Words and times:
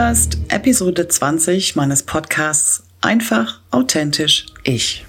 hörst 0.00 0.38
Episode 0.48 1.08
20 1.08 1.76
meines 1.76 2.02
Podcasts 2.04 2.84
Einfach, 3.02 3.60
authentisch, 3.70 4.46
ich. 4.64 5.04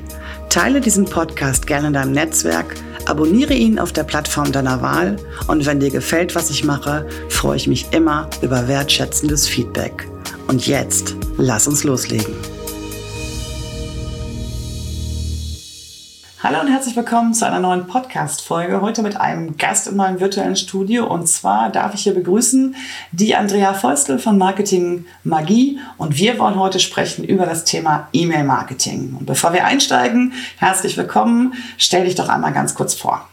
Teile 0.50 0.82
diesen 0.82 1.06
Podcast 1.06 1.66
gerne 1.66 1.88
in 1.88 1.94
deinem 1.94 2.12
Netzwerk, 2.12 2.76
abonniere 3.06 3.54
ihn 3.54 3.80
auf 3.80 3.94
der 3.94 4.04
Plattform 4.04 4.52
deiner 4.52 4.81
Wahl 4.81 5.16
und 5.48 5.66
wenn 5.66 5.80
dir 5.80 5.90
gefällt, 5.90 6.36
was 6.36 6.50
ich 6.50 6.66
mache, 6.66 7.08
freue 7.30 7.56
ich 7.56 7.70
mich 7.70 7.88
immer 7.92 8.30
über 8.42 8.68
wertschätzendes 8.68 9.48
Feedback. 9.48 10.09
Und 10.47 10.68
jetzt, 10.68 11.16
lass 11.38 11.68
uns 11.68 11.86
loslegen. 11.86 12.36
Hallo 16.44 16.59
und 16.59 16.70
herzlich 16.70 16.95
willkommen 16.95 17.36
zu 17.36 17.45
einer 17.45 17.59
neuen 17.59 17.86
Podcast-Folge. 17.86 18.81
Heute 18.81 19.03
mit 19.03 19.16
einem 19.16 19.58
Gast 19.58 19.88
in 19.88 19.95
meinem 19.95 20.20
virtuellen 20.20 20.56
Studio. 20.56 21.06
Und 21.06 21.28
zwar 21.28 21.70
darf 21.70 21.94
ich 21.94 22.02
hier 22.02 22.16
begrüßen 22.16 22.75
die 23.11 23.36
Andrea 23.36 23.75
Feustel 23.75 24.17
von 24.17 24.39
Marketing 24.39 25.06
Magie. 25.23 25.78
Und 26.00 26.17
wir 26.17 26.39
wollen 26.39 26.56
heute 26.56 26.80
sprechen 26.80 27.23
über 27.23 27.45
das 27.45 27.64
Thema 27.64 28.08
E-Mail-Marketing. 28.12 29.17
Und 29.19 29.28
bevor 29.28 29.53
wir 29.53 29.66
einsteigen, 29.66 30.34
herzlich 30.58 30.97
willkommen. 30.97 31.53
Stell 31.78 32.06
dich 32.06 32.16
doch 32.16 32.28
einmal 32.28 32.53
ganz 32.53 32.73
kurz 32.73 32.95
vor. 32.95 33.30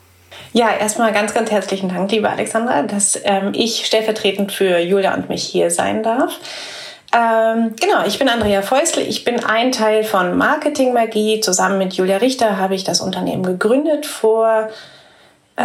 Ja, 0.53 0.69
erstmal 0.79 1.11
ganz, 1.15 1.33
ganz 1.33 1.51
herzlichen 1.51 1.89
Dank, 1.89 2.13
liebe 2.13 2.29
Alexandra, 2.29 2.83
dass 2.83 3.19
ähm, 3.25 3.53
ich 3.55 3.87
stellvertretend 3.87 4.53
für 4.53 4.81
Julia 4.81 5.15
und 5.15 5.31
mich 5.31 5.45
hier 5.45 5.71
sein 5.71 6.03
darf. 6.03 6.39
Ähm, 7.13 7.75
genau, 7.81 8.05
ich 8.07 8.19
bin 8.19 8.29
Andrea 8.29 8.63
Feusel. 8.63 9.03
Ich 9.03 9.25
bin 9.25 9.43
ein 9.45 9.73
Teil 9.73 10.05
von 10.05 10.37
Marketing 10.37 10.93
Magie. 10.93 11.41
Zusammen 11.41 11.79
mit 11.79 11.95
Julia 11.95 12.19
Richter 12.19 12.59
habe 12.59 12.75
ich 12.75 12.85
das 12.85 13.01
Unternehmen 13.01 13.43
gegründet 13.43 14.05
vor 14.05 14.69
äh, 15.57 15.63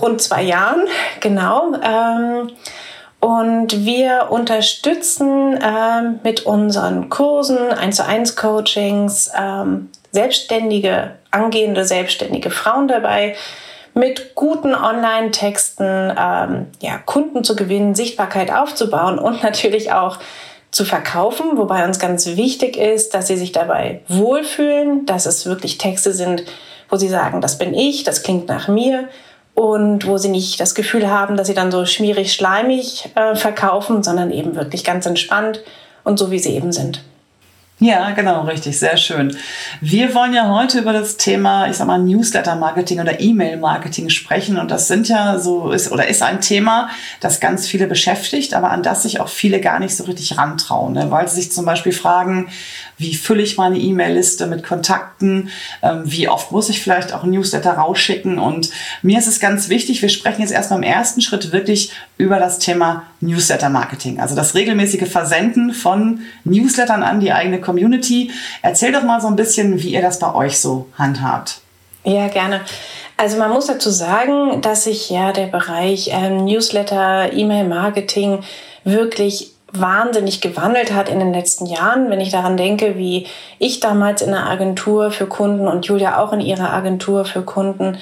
rund 0.00 0.20
zwei 0.20 0.42
Jahren. 0.42 0.86
Genau. 1.20 1.74
Ähm, 1.82 2.50
und 3.20 3.84
wir 3.84 4.28
unterstützen 4.30 5.58
ähm, 5.60 6.20
mit 6.22 6.46
unseren 6.46 7.08
Kursen, 7.08 7.58
1 7.58 7.96
zu 7.96 8.06
1 8.06 8.36
Coachings, 8.36 9.32
ähm, 9.36 9.90
selbstständige, 10.12 11.16
angehende 11.32 11.84
selbstständige 11.84 12.50
Frauen 12.50 12.86
dabei, 12.86 13.34
mit 13.94 14.36
guten 14.36 14.74
Online-Texten 14.74 16.12
ähm, 16.16 16.66
ja, 16.80 16.98
Kunden 17.04 17.42
zu 17.42 17.56
gewinnen, 17.56 17.96
Sichtbarkeit 17.96 18.52
aufzubauen 18.54 19.18
und 19.18 19.42
natürlich 19.42 19.92
auch 19.92 20.18
zu 20.70 20.84
verkaufen, 20.84 21.56
wobei 21.56 21.84
uns 21.84 21.98
ganz 21.98 22.26
wichtig 22.26 22.76
ist, 22.76 23.14
dass 23.14 23.26
sie 23.26 23.36
sich 23.36 23.52
dabei 23.52 24.02
wohlfühlen, 24.08 25.06
dass 25.06 25.26
es 25.26 25.46
wirklich 25.46 25.78
Texte 25.78 26.12
sind, 26.12 26.44
wo 26.88 26.96
sie 26.96 27.08
sagen, 27.08 27.40
das 27.40 27.58
bin 27.58 27.74
ich, 27.74 28.04
das 28.04 28.22
klingt 28.22 28.48
nach 28.48 28.68
mir 28.68 29.08
und 29.54 30.06
wo 30.06 30.18
sie 30.18 30.28
nicht 30.28 30.60
das 30.60 30.74
Gefühl 30.74 31.10
haben, 31.10 31.36
dass 31.36 31.48
sie 31.48 31.54
dann 31.54 31.72
so 31.72 31.84
schmierig, 31.84 32.32
schleimig 32.32 33.10
äh, 33.14 33.34
verkaufen, 33.34 34.02
sondern 34.02 34.30
eben 34.30 34.54
wirklich 34.54 34.84
ganz 34.84 35.06
entspannt 35.06 35.62
und 36.04 36.18
so, 36.18 36.30
wie 36.30 36.38
sie 36.38 36.54
eben 36.54 36.72
sind. 36.72 37.02
Ja, 37.80 38.10
genau, 38.10 38.42
richtig, 38.42 38.76
sehr 38.76 38.96
schön. 38.96 39.36
Wir 39.80 40.12
wollen 40.12 40.32
ja 40.32 40.52
heute 40.52 40.80
über 40.80 40.92
das 40.92 41.16
Thema, 41.16 41.68
ich 41.68 41.76
sag 41.76 41.86
mal, 41.86 42.00
Newsletter-Marketing 42.00 42.98
oder 42.98 43.20
E-Mail-Marketing 43.20 44.08
sprechen. 44.10 44.58
Und 44.58 44.72
das 44.72 44.88
sind 44.88 45.08
ja 45.08 45.38
so, 45.38 45.70
ist 45.70 45.92
oder 45.92 46.08
ist 46.08 46.20
ein 46.22 46.40
Thema, 46.40 46.90
das 47.20 47.38
ganz 47.38 47.68
viele 47.68 47.86
beschäftigt, 47.86 48.54
aber 48.54 48.72
an 48.72 48.82
das 48.82 49.04
sich 49.04 49.20
auch 49.20 49.28
viele 49.28 49.60
gar 49.60 49.78
nicht 49.78 49.96
so 49.96 50.02
richtig 50.04 50.36
rantrauen, 50.36 50.94
ne? 50.94 51.12
weil 51.12 51.28
sie 51.28 51.36
sich 51.36 51.52
zum 51.52 51.66
Beispiel 51.66 51.92
fragen, 51.92 52.48
wie 52.98 53.14
fülle 53.14 53.42
ich 53.42 53.56
meine 53.56 53.78
E-Mail-Liste 53.78 54.46
mit 54.46 54.64
Kontakten, 54.64 55.48
ähm, 55.82 56.02
wie 56.04 56.28
oft 56.28 56.52
muss 56.52 56.68
ich 56.68 56.82
vielleicht 56.82 57.14
auch 57.14 57.22
ein 57.22 57.30
Newsletter 57.30 57.72
rausschicken. 57.72 58.38
Und 58.38 58.70
mir 59.02 59.18
ist 59.18 59.28
es 59.28 59.40
ganz 59.40 59.68
wichtig, 59.68 60.02
wir 60.02 60.08
sprechen 60.08 60.42
jetzt 60.42 60.52
erstmal 60.52 60.80
im 60.80 60.82
ersten 60.82 61.20
Schritt 61.20 61.52
wirklich 61.52 61.92
über 62.18 62.38
das 62.38 62.58
Thema 62.58 63.04
Newsletter-Marketing, 63.20 64.20
also 64.20 64.34
das 64.34 64.54
regelmäßige 64.54 65.08
Versenden 65.08 65.72
von 65.72 66.20
Newslettern 66.44 67.02
an 67.02 67.20
die 67.20 67.32
eigene 67.32 67.60
Community. 67.60 68.30
Erzähl 68.62 68.92
doch 68.92 69.04
mal 69.04 69.20
so 69.20 69.28
ein 69.28 69.36
bisschen, 69.36 69.82
wie 69.82 69.94
ihr 69.94 70.02
das 70.02 70.18
bei 70.18 70.34
euch 70.34 70.58
so 70.58 70.88
handhabt. 70.98 71.60
Ja, 72.04 72.28
gerne. 72.28 72.60
Also 73.16 73.36
man 73.36 73.50
muss 73.50 73.66
dazu 73.66 73.90
sagen, 73.90 74.62
dass 74.62 74.84
sich 74.84 75.10
ja 75.10 75.32
der 75.32 75.46
Bereich 75.46 76.10
ähm, 76.12 76.44
Newsletter, 76.44 77.32
E-Mail-Marketing 77.32 78.40
wirklich 78.84 79.52
wahnsinnig 79.72 80.40
gewandelt 80.40 80.92
hat 80.94 81.08
in 81.08 81.18
den 81.18 81.32
letzten 81.32 81.66
Jahren. 81.66 82.10
Wenn 82.10 82.20
ich 82.20 82.30
daran 82.30 82.56
denke, 82.56 82.96
wie 82.96 83.26
ich 83.58 83.80
damals 83.80 84.22
in 84.22 84.30
der 84.30 84.46
Agentur 84.46 85.10
für 85.10 85.26
Kunden 85.26 85.68
und 85.68 85.86
Julia 85.86 86.18
auch 86.18 86.32
in 86.32 86.40
ihrer 86.40 86.72
Agentur 86.72 87.24
für 87.24 87.42
Kunden 87.42 87.98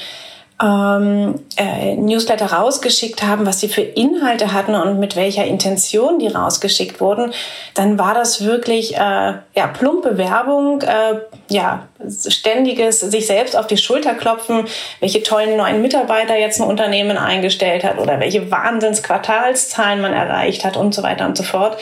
ähm, 0.62 1.40
äh, 1.56 1.96
Newsletter 1.96 2.46
rausgeschickt 2.46 3.22
haben, 3.22 3.44
was 3.44 3.60
sie 3.60 3.68
für 3.68 3.82
Inhalte 3.82 4.52
hatten 4.54 4.74
und 4.74 4.98
mit 4.98 5.14
welcher 5.14 5.44
Intention 5.44 6.18
die 6.18 6.28
rausgeschickt 6.28 6.98
wurden, 7.00 7.32
dann 7.74 7.98
war 7.98 8.14
das 8.14 8.42
wirklich 8.42 8.94
äh, 8.94 8.98
ja 8.98 9.66
plumpe 9.72 10.16
Werbung, 10.16 10.80
äh, 10.80 11.20
ja 11.48 11.88
ständiges 12.08 13.00
sich 13.00 13.26
selbst 13.26 13.56
auf 13.56 13.66
die 13.66 13.76
Schulter 13.76 14.14
klopfen, 14.14 14.64
welche 15.00 15.22
tollen 15.22 15.58
neuen 15.58 15.82
Mitarbeiter 15.82 16.38
jetzt 16.38 16.60
ein 16.60 16.66
Unternehmen 16.66 17.18
eingestellt 17.18 17.84
hat 17.84 17.98
oder 17.98 18.18
welche 18.18 18.50
Wahnsinnsquartalszahlen 18.50 20.00
man 20.00 20.14
erreicht 20.14 20.64
hat 20.64 20.78
und 20.78 20.94
so 20.94 21.02
weiter 21.02 21.26
und 21.26 21.36
so 21.36 21.42
fort. 21.42 21.76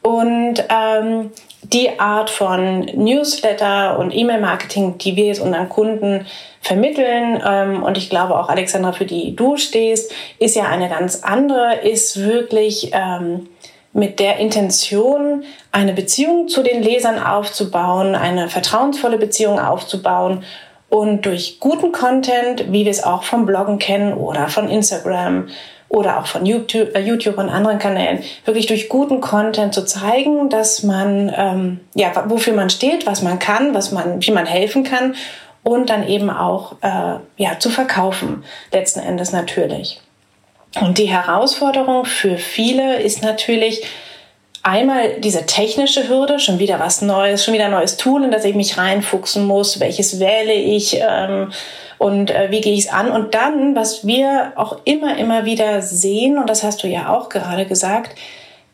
Und 0.00 0.64
ähm, 0.68 1.32
die 1.72 1.98
Art 1.98 2.30
von 2.30 2.80
Newsletter 2.94 3.98
und 3.98 4.14
E-Mail-Marketing, 4.14 4.98
die 4.98 5.16
wir 5.16 5.26
jetzt 5.26 5.40
unseren 5.40 5.68
Kunden 5.68 6.26
vermitteln, 6.60 7.42
ähm, 7.46 7.82
und 7.82 7.96
ich 7.96 8.10
glaube 8.10 8.38
auch 8.38 8.48
Alexandra, 8.48 8.92
für 8.92 9.06
die 9.06 9.34
du 9.34 9.56
stehst, 9.56 10.12
ist 10.38 10.56
ja 10.56 10.64
eine 10.64 10.88
ganz 10.88 11.22
andere, 11.22 11.76
ist 11.82 12.20
wirklich 12.20 12.90
ähm, 12.92 13.48
mit 13.92 14.20
der 14.20 14.38
Intention, 14.38 15.44
eine 15.72 15.92
Beziehung 15.92 16.48
zu 16.48 16.62
den 16.62 16.82
Lesern 16.82 17.18
aufzubauen, 17.18 18.14
eine 18.14 18.48
vertrauensvolle 18.48 19.18
Beziehung 19.18 19.58
aufzubauen 19.58 20.44
und 20.88 21.26
durch 21.26 21.58
guten 21.60 21.92
Content, 21.92 22.72
wie 22.72 22.84
wir 22.84 22.90
es 22.90 23.02
auch 23.02 23.24
vom 23.24 23.46
Bloggen 23.46 23.78
kennen 23.78 24.12
oder 24.12 24.48
von 24.48 24.68
Instagram 24.68 25.48
oder 25.88 26.18
auch 26.18 26.26
von 26.26 26.44
YouTube, 26.44 26.94
äh, 26.94 27.00
YouTube 27.00 27.38
und 27.38 27.48
anderen 27.48 27.78
Kanälen, 27.78 28.22
wirklich 28.44 28.66
durch 28.66 28.88
guten 28.88 29.20
Content 29.20 29.74
zu 29.74 29.84
zeigen, 29.84 30.50
dass 30.50 30.82
man, 30.82 31.32
ähm, 31.36 31.80
ja, 31.94 32.12
wofür 32.28 32.54
man 32.54 32.70
steht, 32.70 33.06
was 33.06 33.22
man 33.22 33.38
kann, 33.38 33.74
was 33.74 33.92
man, 33.92 34.20
wie 34.20 34.32
man 34.32 34.46
helfen 34.46 34.84
kann 34.84 35.14
und 35.62 35.90
dann 35.90 36.06
eben 36.06 36.30
auch, 36.30 36.72
äh, 36.82 37.18
ja, 37.36 37.58
zu 37.58 37.70
verkaufen, 37.70 38.44
letzten 38.72 39.00
Endes 39.00 39.32
natürlich. 39.32 40.00
Und 40.80 40.98
die 40.98 41.06
Herausforderung 41.06 42.04
für 42.04 42.36
viele 42.36 43.00
ist 43.00 43.22
natürlich, 43.22 43.82
einmal 44.66 45.20
diese 45.20 45.46
technische 45.46 46.08
Hürde, 46.08 46.40
schon 46.40 46.58
wieder 46.58 46.80
was 46.80 47.00
Neues, 47.00 47.44
schon 47.44 47.54
wieder 47.54 47.66
ein 47.66 47.70
neues 47.70 47.96
Tool, 47.96 48.24
in 48.24 48.32
das 48.32 48.44
ich 48.44 48.56
mich 48.56 48.76
reinfuchsen 48.76 49.46
muss, 49.46 49.78
welches 49.78 50.18
wähle 50.18 50.54
ich, 50.54 50.98
ähm, 51.00 51.52
und 51.98 52.30
äh, 52.30 52.50
wie 52.50 52.60
gehe 52.60 52.74
ich 52.74 52.86
es 52.86 52.92
an. 52.92 53.10
Und 53.10 53.34
dann, 53.34 53.74
was 53.74 54.06
wir 54.06 54.52
auch 54.56 54.78
immer, 54.84 55.16
immer 55.16 55.44
wieder 55.44 55.82
sehen, 55.82 56.38
und 56.38 56.48
das 56.50 56.62
hast 56.62 56.82
du 56.82 56.88
ja 56.88 57.14
auch 57.14 57.28
gerade 57.28 57.66
gesagt, 57.66 58.16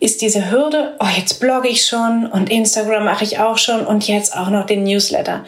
ist 0.00 0.20
diese 0.20 0.50
Hürde, 0.50 0.96
oh, 0.98 1.06
jetzt 1.16 1.38
blogge 1.38 1.69
ich 1.69 1.86
schon 1.86 2.26
und 2.26 2.50
Instagram 2.50 3.04
mache 3.04 3.22
ich 3.22 3.38
auch 3.38 3.56
schon 3.56 3.86
und 3.86 4.08
jetzt 4.08 4.36
auch 4.36 4.50
noch 4.50 4.66
den 4.66 4.82
Newsletter. 4.82 5.44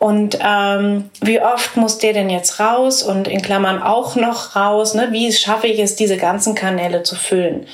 Und 0.00 0.36
ähm, 0.44 1.10
wie 1.20 1.40
oft 1.40 1.76
muss 1.76 1.98
der 1.98 2.12
denn 2.12 2.28
jetzt 2.28 2.58
raus 2.58 3.04
und 3.04 3.28
in 3.28 3.40
Klammern 3.40 3.80
auch 3.80 4.16
noch 4.16 4.56
raus? 4.56 4.94
Ne? 4.94 5.08
Wie 5.12 5.32
schaffe 5.32 5.68
ich 5.68 5.78
es, 5.78 5.94
diese 5.94 6.16
ganzen 6.16 6.56
Kanäle 6.56 7.04
zu 7.04 7.14
füllen? 7.14 7.68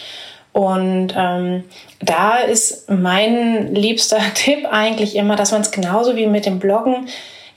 Und 0.53 1.15
ähm, 1.17 1.65
da 2.01 2.37
ist 2.37 2.91
mein 2.91 3.75
liebster 3.75 4.21
Tipp 4.35 4.67
eigentlich 4.71 5.17
immer, 5.17 5.37
dass 5.37 5.53
man 5.53 5.63
es 5.63 5.71
genauso 5.71 6.17
wie 6.17 6.27
mit 6.27 6.45
dem 6.45 6.59
Bloggen 6.59 7.09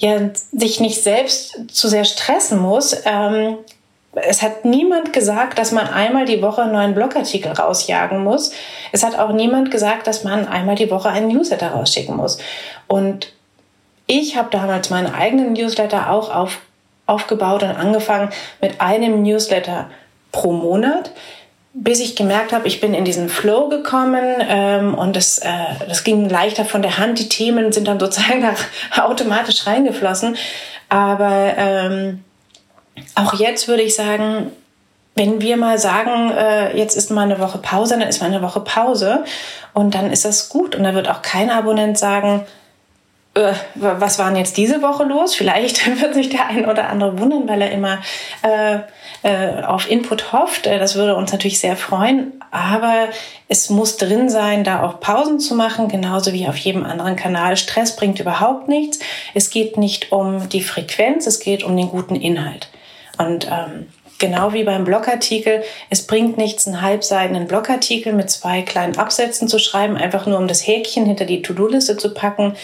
ja 0.01 0.29
sich 0.51 0.79
nicht 0.79 1.03
selbst 1.03 1.55
zu 1.71 1.87
sehr 1.87 2.05
stressen 2.05 2.59
muss. 2.59 2.95
Ähm, 3.05 3.57
es 4.13 4.41
hat 4.41 4.65
niemand 4.65 5.13
gesagt, 5.13 5.57
dass 5.57 5.71
man 5.71 5.87
einmal 5.87 6.25
die 6.25 6.41
Woche 6.41 6.63
einen 6.63 6.73
neuen 6.73 6.93
Blogartikel 6.93 7.51
rausjagen 7.53 8.23
muss. 8.23 8.51
Es 8.91 9.03
hat 9.03 9.17
auch 9.17 9.31
niemand 9.31 9.71
gesagt, 9.71 10.07
dass 10.07 10.23
man 10.23 10.47
einmal 10.47 10.75
die 10.75 10.91
Woche 10.91 11.09
einen 11.09 11.29
Newsletter 11.29 11.69
rausschicken 11.69 12.17
muss. 12.17 12.37
Und 12.87 13.31
ich 14.07 14.35
habe 14.35 14.49
damals 14.51 14.89
meinen 14.89 15.13
eigenen 15.13 15.53
Newsletter 15.53 16.09
auch 16.09 16.33
auf 16.33 16.59
aufgebaut 17.07 17.63
und 17.63 17.71
angefangen 17.71 18.29
mit 18.61 18.79
einem 18.79 19.21
Newsletter 19.21 19.89
pro 20.31 20.53
Monat 20.53 21.11
bis 21.73 21.99
ich 21.99 22.15
gemerkt 22.15 22.51
habe, 22.51 22.67
ich 22.67 22.81
bin 22.81 22.93
in 22.93 23.05
diesen 23.05 23.29
Flow 23.29 23.69
gekommen 23.69 24.25
ähm, 24.41 24.93
und 24.93 25.15
das, 25.15 25.39
äh, 25.39 25.49
das 25.87 26.03
ging 26.03 26.27
leichter 26.27 26.65
von 26.65 26.81
der 26.81 26.97
Hand. 26.97 27.19
Die 27.19 27.29
Themen 27.29 27.71
sind 27.71 27.87
dann 27.87 27.99
sozusagen 27.99 28.41
da 28.95 29.05
automatisch 29.05 29.65
reingeflossen. 29.65 30.35
Aber 30.89 31.53
ähm, 31.57 32.23
auch 33.15 33.33
jetzt 33.35 33.67
würde 33.67 33.83
ich 33.83 33.95
sagen, 33.95 34.51
wenn 35.15 35.41
wir 35.41 35.57
mal 35.57 35.77
sagen, 35.77 36.31
äh, 36.31 36.77
jetzt 36.77 36.95
ist 36.95 37.11
mal 37.11 37.23
eine 37.23 37.39
Woche 37.39 37.57
Pause, 37.57 37.97
dann 37.97 38.07
ist 38.07 38.21
mal 38.21 38.27
eine 38.27 38.41
Woche 38.41 38.61
Pause 38.61 39.23
und 39.73 39.95
dann 39.95 40.11
ist 40.11 40.25
das 40.25 40.49
gut. 40.49 40.75
Und 40.75 40.83
da 40.83 40.93
wird 40.93 41.09
auch 41.09 41.21
kein 41.21 41.49
Abonnent 41.49 41.97
sagen, 41.97 42.45
äh, 43.33 43.53
was 43.75 44.19
war 44.19 44.27
denn 44.27 44.37
jetzt 44.37 44.57
diese 44.57 44.81
Woche 44.81 45.03
los? 45.03 45.35
Vielleicht 45.35 45.85
wird 46.01 46.13
sich 46.13 46.29
der 46.29 46.47
ein 46.47 46.65
oder 46.65 46.89
andere 46.89 47.17
wundern, 47.19 47.47
weil 47.47 47.61
er 47.61 47.71
immer 47.71 47.99
äh, 48.41 48.79
äh, 49.23 49.63
auf 49.63 49.89
Input 49.89 50.33
hofft. 50.33 50.67
Äh, 50.67 50.79
das 50.79 50.95
würde 50.95 51.15
uns 51.15 51.31
natürlich 51.31 51.59
sehr 51.59 51.77
freuen. 51.77 52.33
Aber 52.51 53.07
es 53.47 53.69
muss 53.69 53.97
drin 53.97 54.29
sein, 54.29 54.63
da 54.63 54.83
auch 54.83 54.99
Pausen 54.99 55.39
zu 55.39 55.55
machen, 55.55 55.87
genauso 55.87 56.33
wie 56.33 56.47
auf 56.47 56.57
jedem 56.57 56.85
anderen 56.85 57.15
Kanal. 57.15 57.55
Stress 57.55 57.95
bringt 57.95 58.19
überhaupt 58.19 58.67
nichts. 58.67 58.99
Es 59.33 59.49
geht 59.49 59.77
nicht 59.77 60.11
um 60.11 60.49
die 60.49 60.61
Frequenz, 60.63 61.25
es 61.27 61.39
geht 61.39 61.63
um 61.63 61.77
den 61.77 61.89
guten 61.89 62.15
Inhalt. 62.15 62.69
Und 63.17 63.47
ähm, 63.47 63.87
genau 64.19 64.53
wie 64.53 64.63
beim 64.63 64.83
Blogartikel, 64.83 65.63
es 65.89 66.05
bringt 66.05 66.37
nichts, 66.37 66.67
einen 66.67 66.81
halbseitigen 66.81 67.47
Blogartikel 67.47 68.11
mit 68.11 68.29
zwei 68.29 68.61
kleinen 68.61 68.97
Absätzen 68.97 69.47
zu 69.47 69.59
schreiben, 69.59 69.95
einfach 69.95 70.25
nur 70.25 70.37
um 70.37 70.47
das 70.47 70.65
Häkchen 70.65 71.05
hinter 71.05 71.25
die 71.25 71.41
To-Do-Liste 71.41 71.97
zu 71.97 72.13
packen. 72.13 72.55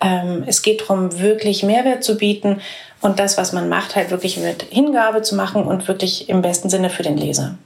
Ähm, 0.00 0.44
es 0.46 0.62
geht 0.62 0.82
darum, 0.82 1.18
wirklich 1.18 1.62
Mehrwert 1.62 2.04
zu 2.04 2.16
bieten 2.16 2.60
und 3.00 3.18
das, 3.18 3.36
was 3.36 3.52
man 3.52 3.68
macht, 3.68 3.96
halt 3.96 4.10
wirklich 4.10 4.36
mit 4.38 4.64
Hingabe 4.70 5.22
zu 5.22 5.34
machen 5.34 5.64
und 5.64 5.88
wirklich 5.88 6.28
im 6.28 6.42
besten 6.42 6.70
Sinne 6.70 6.90
für 6.90 7.02
den 7.02 7.16
Leser. 7.16 7.56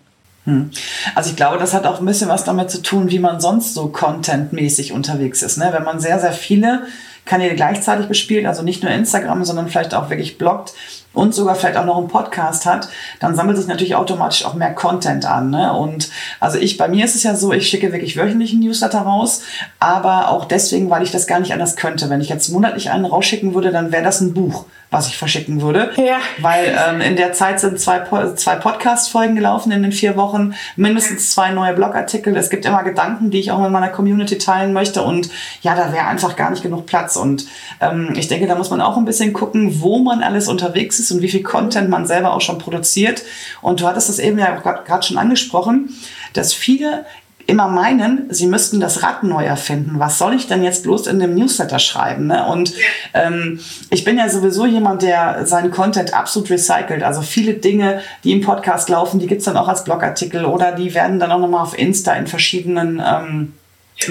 Hm. 0.45 0.71
Also 1.15 1.31
ich 1.31 1.37
glaube, 1.37 1.59
das 1.59 1.73
hat 1.73 1.87
auch 1.87 2.01
ein 2.01 2.07
bisschen 2.07 2.29
was 2.29 2.45
damit 2.45 2.71
zu 2.71 2.83
tun, 2.83 3.11
wie 3.11 3.19
man 3.19 3.41
sonst 3.41 3.75
so 3.75 3.89
contentmäßig 3.89 4.93
unterwegs 4.93 5.43
ist. 5.43 5.57
Ne? 5.57 5.69
Wenn 5.73 5.85
man 5.85 6.01
sehr, 6.01 6.19
sehr 6.19 6.33
viele 6.33 6.87
Kanäle 7.25 7.55
gleichzeitig 7.55 8.09
bespielt, 8.09 8.47
also 8.47 8.63
nicht 8.63 8.83
nur 8.83 8.91
Instagram, 8.91 9.45
sondern 9.45 9.69
vielleicht 9.69 9.95
auch 9.95 10.11
wirklich 10.11 10.39
bloggt, 10.39 10.73
und 11.13 11.35
sogar 11.35 11.55
vielleicht 11.55 11.77
auch 11.77 11.85
noch 11.85 11.99
einen 11.99 12.09
Podcast 12.09 12.67
hat, 12.67 12.89
dann 13.21 13.35
sammelt 13.35 13.59
sich 13.59 13.67
natürlich 13.67 13.95
automatisch 13.95 14.45
auch 14.45 14.55
mehr 14.55 14.75
Content 14.75 15.25
an. 15.25 15.51
Ne? 15.51 15.73
Und 15.73 16.11
also 16.41 16.59
ich, 16.59 16.77
bei 16.77 16.89
mir 16.89 17.05
ist 17.05 17.15
es 17.15 17.23
ja 17.23 17.35
so, 17.35 17.53
ich 17.53 17.69
schicke 17.69 17.93
wirklich 17.93 18.17
wöchentlich 18.17 18.53
einen 18.53 18.63
Newsletter 18.63 19.01
raus, 19.01 19.43
aber 19.79 20.29
auch 20.29 20.45
deswegen, 20.45 20.91
weil 20.91 21.03
ich 21.03 21.11
das 21.11 21.27
gar 21.27 21.41
nicht 21.41 21.53
anders 21.53 21.77
könnte. 21.77 22.11
Wenn 22.11 22.21
ich 22.21 22.29
jetzt 22.29 22.49
monatlich 22.49 22.91
einen 22.91 23.05
rausschicken 23.05 23.55
würde, 23.55 23.71
dann 23.71 23.93
wäre 23.93 24.05
das 24.05 24.21
ein 24.21 24.35
Buch, 24.35 24.67
was 24.93 25.09
ich 25.09 25.17
verschicken 25.17 25.63
würde. 25.63 25.91
Ja. 25.97 26.19
Weil 26.39 26.79
ähm, 26.87 27.01
in 27.01 27.17
der 27.17 27.33
Zeit 27.33 27.59
sind 27.59 27.81
zwei, 27.81 28.01
zwei 28.37 28.57
Podcast-Folgen 28.57 29.35
gelaufen 29.35 29.73
in 29.73 29.83
den 29.83 29.91
vier 29.91 30.17
Wochen, 30.17 30.55
mindestens 30.77 31.33
zwei 31.33 31.51
neue 31.51 31.73
Blogartikel. 31.73 32.37
Es 32.37 32.51
gibt 32.51 32.65
immer 32.67 32.85
Gedanken, 32.85 33.31
die 33.31 33.41
ich 33.41 33.51
auch 33.51 33.61
mit 33.61 33.71
meiner 33.71 33.89
Community 33.89 34.37
teilen 34.39 34.73
möchte. 34.73 35.03
Und 35.03 35.31
ja, 35.63 35.75
da 35.75 35.93
wäre 35.93 36.07
einfach 36.07 36.37
gar 36.37 36.51
nicht 36.51 36.63
genug 36.63 36.87
Platz. 36.87 37.17
Und 37.17 37.47
ähm, 37.81 38.13
ich 38.17 38.29
denke, 38.29 38.47
da 38.47 38.55
muss 38.55 38.71
man 38.71 38.83
auch 38.83 38.99
ein 38.99 39.07
bisschen 39.07 39.33
gucken, 39.33 39.81
wo 39.81 39.99
man 39.99 40.23
alles 40.23 40.47
unterwegs 40.47 40.99
ist 41.01 41.11
und 41.11 41.23
wie 41.23 41.29
viel 41.29 41.43
Content 41.43 41.89
man 41.89 42.07
selber 42.07 42.35
auch 42.35 42.43
schon 42.43 42.59
produziert. 42.59 43.23
Und 43.63 43.81
du 43.81 43.87
hattest 43.87 44.11
es 44.11 44.19
eben 44.19 44.39
ja 44.39 44.55
gerade 44.57 45.03
schon 45.03 45.17
angesprochen, 45.17 45.89
dass 46.35 46.53
viele 46.53 47.07
immer 47.47 47.69
meinen, 47.69 48.27
sie 48.31 48.47
müssten 48.47 48.81
das 48.81 49.03
Rad 49.03 49.23
neu 49.23 49.45
erfinden. 49.45 49.99
Was 49.99 50.19
soll 50.19 50.35
ich 50.35 50.47
denn 50.47 50.63
jetzt 50.63 50.83
bloß 50.83 51.07
in 51.07 51.19
dem 51.19 51.35
Newsletter 51.35 51.79
schreiben? 51.79 52.27
Ne? 52.27 52.47
Und 52.47 52.73
ähm, 53.15 53.61
ich 53.91 54.05
bin 54.05 54.19
ja 54.19 54.29
sowieso 54.29 54.67
jemand, 54.67 55.03
der 55.03 55.47
seinen 55.47 55.71
Content 55.71 56.15
absolut 56.15 56.51
recycelt. 56.51 57.03
Also 57.03 57.23
viele 57.23 57.55
Dinge, 57.55 58.01
die 58.25 58.33
im 58.33 58.41
Podcast 58.41 58.89
laufen, 58.89 59.21
die 59.21 59.27
gibt 59.27 59.41
es 59.41 59.47
dann 59.47 59.57
auch 59.57 59.69
als 59.69 59.85
Blogartikel 59.85 60.45
oder 60.45 60.73
die 60.73 60.95
werden 60.95 61.19
dann 61.19 61.33
auch 61.33 61.41
nochmal 61.41 61.63
auf 61.63 61.79
Insta 61.79 62.13
in 62.15 62.27
verschiedenen 62.27 63.03
ähm, 63.05 63.53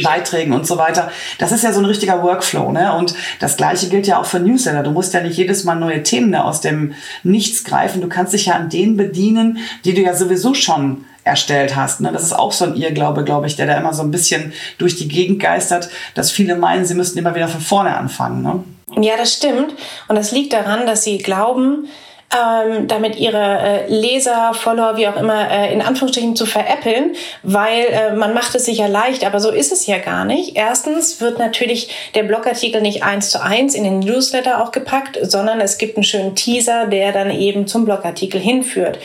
Beiträgen 0.04 0.54
und 0.54 0.66
so 0.66 0.78
weiter. 0.78 1.12
Das 1.38 1.52
ist 1.52 1.64
ja 1.64 1.74
so 1.74 1.80
ein 1.80 1.86
richtiger 1.86 2.24
Workflow, 2.24 2.72
ne? 2.72 2.96
Und 2.96 3.14
das 3.40 3.58
Gleiche 3.58 3.90
gilt 3.90 4.08
ja 4.08 4.20
auch 4.20 4.26
für 4.26 4.40
Newsletter. 4.40 4.84
Du 4.84 4.92
musst 4.92 5.14
ja 5.14 5.22
nicht 5.22 5.38
jedes 5.38 5.64
Mal 5.64 5.76
neue 5.76 6.04
Themen 6.04 6.32
da 6.32 6.44
aus 6.44 6.62
dem 6.62 6.94
Nichts 7.24 7.64
greifen. 7.64 8.02
Du 8.02 8.08
kannst 8.08 8.34
dich 8.34 8.46
ja 8.46 8.54
an 8.54 8.70
denen 8.70 8.96
bedienen, 8.96 9.58
die 9.84 9.94
du 9.94 10.02
ja 10.02 10.14
sowieso 10.16 10.54
schon 10.54 11.06
erstellt 11.24 11.76
hast. 11.76 12.02
Ne? 12.02 12.12
Das 12.12 12.24
ist 12.24 12.34
auch 12.34 12.52
so 12.52 12.66
ein 12.66 12.76
Irrglaube, 12.76 13.24
glaube 13.24 13.48
ich, 13.48 13.56
der 13.56 13.68
da 13.68 13.78
immer 13.78 13.94
so 13.94 14.04
ein 14.04 14.12
bisschen 14.12 14.54
durch 14.78 14.96
die 14.96 15.08
Gegend 15.08 15.40
geistert, 15.40 15.90
dass 16.16 16.32
viele 16.32 16.56
meinen, 16.56 16.86
sie 16.86 16.96
müssten 16.96 17.20
immer 17.20 17.36
wieder 17.36 17.48
von 17.48 17.62
vorne 17.62 17.96
anfangen. 17.96 18.42
Ne? 18.42 18.64
Ja, 19.04 19.18
das 19.18 19.34
stimmt. 19.34 19.74
Und 20.08 20.16
das 20.16 20.32
liegt 20.32 20.54
daran, 20.54 20.86
dass 20.86 21.04
sie 21.04 21.20
glauben, 21.20 21.88
ähm, 22.34 22.88
damit 22.88 23.18
ihre 23.18 23.60
äh, 23.60 23.88
Leser, 23.88 24.54
Follower, 24.54 24.96
wie 24.96 25.08
auch 25.08 25.18
immer, 25.18 25.52
äh, 25.52 25.74
in 25.74 25.82
Anführungsstrichen 25.82 26.36
zu 26.36 26.46
veräppeln, 26.46 27.16
weil 27.44 27.86
äh, 27.90 28.14
man 28.16 28.34
macht 28.34 28.56
es 28.56 28.66
sich 28.66 28.78
ja 28.78 28.88
leicht, 28.88 29.26
aber 29.26 29.40
so 29.40 29.52
ist 29.52 29.72
es 29.72 29.86
ja 29.86 29.98
gar 29.98 30.24
nicht. 30.24 30.56
Erstens 30.56 31.20
wird 31.20 31.40
natürlich 31.40 32.12
der 32.16 32.24
Blogartikel 32.24 32.82
nicht 32.82 33.04
eins 33.04 33.32
zu 33.32 33.44
eins 33.44 33.76
in 33.76 33.84
den 33.84 34.00
Newsletter 34.00 34.64
auch 34.64 34.72
gepackt, 34.72 35.20
sondern 35.22 35.60
es 35.60 35.78
gibt 35.78 35.98
einen 35.98 36.06
schönen 36.06 36.36
Teaser, 36.36 36.88
der 36.88 37.12
dann 37.12 37.32
eben 37.32 37.68
zum 37.68 37.84
Blogartikel 37.84 38.40
hinführt. 38.40 39.00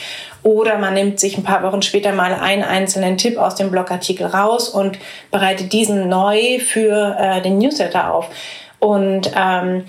Oder 0.45 0.79
man 0.79 0.95
nimmt 0.95 1.19
sich 1.19 1.37
ein 1.37 1.43
paar 1.43 1.65
Wochen 1.65 1.83
später 1.83 2.13
mal 2.13 2.33
einen 2.33 2.63
einzelnen 2.63 3.19
Tipp 3.19 3.37
aus 3.37 3.57
dem 3.57 3.73
Blogartikel 3.73 4.27
raus 4.27 4.69
und 4.69 4.97
bereitet 5.33 5.73
diesen 5.73 6.09
neu 6.09 6.61
für 6.61 7.17
äh, 7.19 7.43
den 7.43 7.59
Newsletter 7.59 8.15
auf. 8.15 8.29
Und 8.79 9.33
ähm, 9.37 9.87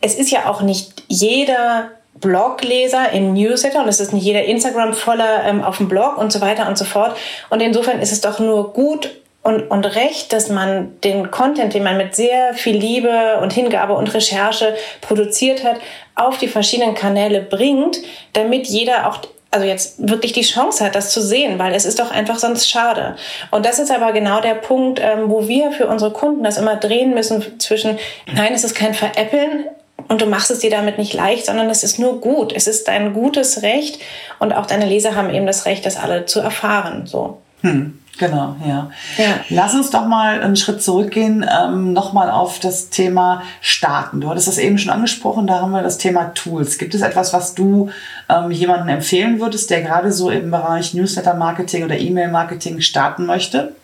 es 0.00 0.14
ist 0.14 0.30
ja 0.30 0.48
auch 0.48 0.62
nicht 0.62 1.02
jeder 1.08 1.90
Blogleser 2.20 3.12
im 3.12 3.34
Newsletter 3.34 3.82
und 3.82 3.88
es 3.88 4.00
ist 4.00 4.12
nicht 4.12 4.24
jeder 4.24 4.44
Instagram-Voller 4.44 5.44
ähm, 5.44 5.62
auf 5.62 5.78
dem 5.78 5.88
Blog 5.88 6.18
und 6.18 6.32
so 6.32 6.40
weiter 6.40 6.68
und 6.68 6.78
so 6.78 6.84
fort. 6.84 7.16
Und 7.50 7.60
insofern 7.60 8.00
ist 8.00 8.12
es 8.12 8.20
doch 8.20 8.38
nur 8.38 8.72
gut 8.72 9.10
und, 9.42 9.70
und 9.70 9.84
recht, 9.84 10.32
dass 10.32 10.48
man 10.48 11.00
den 11.02 11.30
Content, 11.30 11.72
den 11.74 11.84
man 11.84 11.96
mit 11.96 12.16
sehr 12.16 12.54
viel 12.54 12.76
Liebe 12.76 13.38
und 13.40 13.52
Hingabe 13.52 13.94
und 13.94 14.12
Recherche 14.12 14.74
produziert 15.00 15.62
hat, 15.62 15.76
auf 16.16 16.38
die 16.38 16.48
verschiedenen 16.48 16.94
Kanäle 16.94 17.42
bringt, 17.42 17.98
damit 18.32 18.66
jeder 18.66 19.08
auch 19.08 19.20
also 19.52 19.66
jetzt 19.66 20.08
wirklich 20.08 20.32
die 20.32 20.42
Chance 20.42 20.84
hat, 20.84 20.94
das 20.94 21.12
zu 21.12 21.22
sehen, 21.22 21.58
weil 21.58 21.74
es 21.74 21.86
ist 21.86 21.98
doch 21.98 22.10
einfach 22.10 22.38
sonst 22.38 22.68
schade. 22.68 23.16
Und 23.50 23.64
das 23.64 23.78
ist 23.78 23.90
aber 23.90 24.12
genau 24.12 24.40
der 24.40 24.54
Punkt, 24.54 25.00
ähm, 25.00 25.30
wo 25.30 25.48
wir 25.48 25.72
für 25.72 25.86
unsere 25.86 26.10
Kunden 26.10 26.42
das 26.42 26.58
immer 26.58 26.76
drehen 26.76 27.14
müssen 27.14 27.58
zwischen, 27.58 27.98
nein, 28.34 28.52
es 28.52 28.64
ist 28.64 28.74
kein 28.74 28.92
Veräppeln, 28.92 29.66
und 30.08 30.20
du 30.20 30.26
machst 30.26 30.50
es 30.50 30.60
dir 30.60 30.70
damit 30.70 30.98
nicht 30.98 31.14
leicht, 31.14 31.46
sondern 31.46 31.68
es 31.70 31.82
ist 31.82 31.98
nur 31.98 32.20
gut. 32.20 32.52
Es 32.54 32.66
ist 32.66 32.88
dein 32.88 33.12
gutes 33.12 33.62
Recht 33.62 34.00
und 34.38 34.52
auch 34.52 34.66
deine 34.66 34.86
Leser 34.86 35.14
haben 35.14 35.30
eben 35.30 35.46
das 35.46 35.66
Recht, 35.66 35.86
das 35.86 35.96
alle 35.96 36.26
zu 36.26 36.40
erfahren. 36.40 37.06
So. 37.06 37.38
Hm. 37.62 37.98
Genau, 38.18 38.56
ja. 38.66 38.90
ja. 39.18 39.40
Lass 39.50 39.74
uns 39.74 39.90
doch 39.90 40.06
mal 40.06 40.40
einen 40.40 40.56
Schritt 40.56 40.82
zurückgehen, 40.82 41.44
ähm, 41.44 41.92
nochmal 41.92 42.30
auf 42.30 42.58
das 42.58 42.88
Thema 42.88 43.42
Starten. 43.60 44.20
Du 44.20 44.30
hattest 44.30 44.48
das 44.48 44.58
eben 44.58 44.78
schon 44.78 44.90
angesprochen, 44.90 45.46
da 45.46 45.60
haben 45.60 45.72
wir 45.72 45.82
das 45.82 45.98
Thema 45.98 46.32
Tools. 46.34 46.78
Gibt 46.78 46.94
es 46.94 47.02
etwas, 47.02 47.34
was 47.34 47.54
du 47.54 47.90
ähm, 48.28 48.50
jemandem 48.50 48.88
empfehlen 48.88 49.38
würdest, 49.38 49.68
der 49.70 49.82
gerade 49.82 50.12
so 50.12 50.30
im 50.30 50.50
Bereich 50.50 50.94
Newsletter-Marketing 50.94 51.84
oder 51.84 51.98
E-Mail-Marketing 51.98 52.80
starten 52.80 53.26
möchte? 53.26 53.74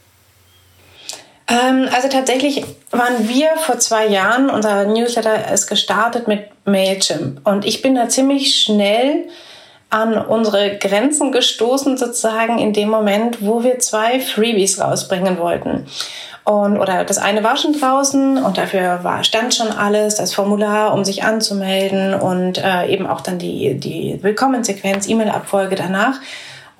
Ähm, 1.48 1.88
also 1.92 2.08
tatsächlich 2.08 2.64
waren 2.90 3.28
wir 3.28 3.56
vor 3.56 3.78
zwei 3.78 4.06
Jahren, 4.06 4.50
unser 4.50 4.84
Newsletter 4.84 5.52
ist 5.52 5.66
gestartet 5.66 6.28
mit 6.28 6.44
Mailchimp. 6.64 7.46
Und 7.46 7.64
ich 7.64 7.82
bin 7.82 7.94
da 7.94 8.08
ziemlich 8.08 8.54
schnell 8.56 9.28
an 9.90 10.16
unsere 10.16 10.78
Grenzen 10.78 11.32
gestoßen, 11.32 11.98
sozusagen 11.98 12.58
in 12.58 12.72
dem 12.72 12.88
Moment, 12.88 13.44
wo 13.44 13.62
wir 13.62 13.78
zwei 13.78 14.20
Freebies 14.20 14.80
rausbringen 14.80 15.38
wollten. 15.38 15.86
Und, 16.44 16.78
oder 16.78 17.04
das 17.04 17.18
eine 17.18 17.44
war 17.44 17.56
schon 17.56 17.78
draußen 17.78 18.42
und 18.42 18.58
dafür 18.58 19.04
war, 19.04 19.22
stand 19.22 19.54
schon 19.54 19.70
alles, 19.70 20.16
das 20.16 20.34
Formular, 20.34 20.92
um 20.92 21.04
sich 21.04 21.22
anzumelden 21.22 22.14
und 22.14 22.58
äh, 22.58 22.86
eben 22.86 23.06
auch 23.06 23.20
dann 23.20 23.38
die, 23.38 23.74
die 23.74 24.18
Willkommensequenz, 24.22 25.06
E-Mail-Abfolge 25.08 25.76
danach. 25.76 26.16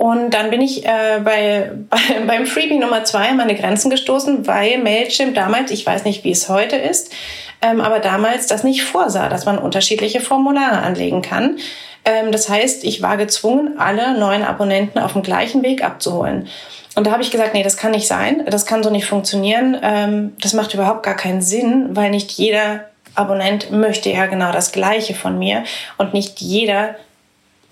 Und 0.02 0.30
dann 0.34 0.50
bin 0.50 0.60
ich 0.60 0.84
äh, 0.84 1.20
bei, 1.22 1.70
bei, 1.88 1.98
beim 2.26 2.44
Freebie 2.44 2.80
Nummer 2.80 3.04
zwei 3.04 3.28
an 3.28 3.36
meine 3.36 3.54
Grenzen 3.54 3.88
gestoßen, 3.88 4.48
weil 4.48 4.78
Mailchimp 4.78 5.36
damals, 5.36 5.70
ich 5.70 5.86
weiß 5.86 6.04
nicht, 6.04 6.24
wie 6.24 6.32
es 6.32 6.48
heute 6.48 6.74
ist, 6.74 7.12
ähm, 7.60 7.80
aber 7.80 8.00
damals 8.00 8.48
das 8.48 8.64
nicht 8.64 8.82
vorsah, 8.82 9.28
dass 9.28 9.46
man 9.46 9.58
unterschiedliche 9.58 10.20
Formulare 10.20 10.78
anlegen 10.78 11.22
kann. 11.22 11.58
Ähm, 12.04 12.32
das 12.32 12.48
heißt, 12.48 12.82
ich 12.82 13.00
war 13.00 13.16
gezwungen, 13.16 13.78
alle 13.78 14.18
neuen 14.18 14.42
Abonnenten 14.42 14.98
auf 14.98 15.12
dem 15.12 15.22
gleichen 15.22 15.62
Weg 15.62 15.84
abzuholen. 15.84 16.48
Und 16.96 17.06
da 17.06 17.12
habe 17.12 17.22
ich 17.22 17.30
gesagt, 17.30 17.54
nee, 17.54 17.62
das 17.62 17.76
kann 17.76 17.92
nicht 17.92 18.08
sein, 18.08 18.44
das 18.46 18.66
kann 18.66 18.82
so 18.82 18.90
nicht 18.90 19.06
funktionieren, 19.06 19.78
ähm, 19.84 20.32
das 20.40 20.52
macht 20.52 20.74
überhaupt 20.74 21.04
gar 21.04 21.14
keinen 21.14 21.42
Sinn, 21.42 21.90
weil 21.90 22.10
nicht 22.10 22.32
jeder 22.32 22.88
Abonnent 23.14 23.70
möchte 23.70 24.10
ja 24.10 24.26
genau 24.26 24.50
das 24.50 24.72
Gleiche 24.72 25.14
von 25.14 25.38
mir 25.38 25.62
und 25.96 26.12
nicht 26.12 26.40
jeder 26.40 26.96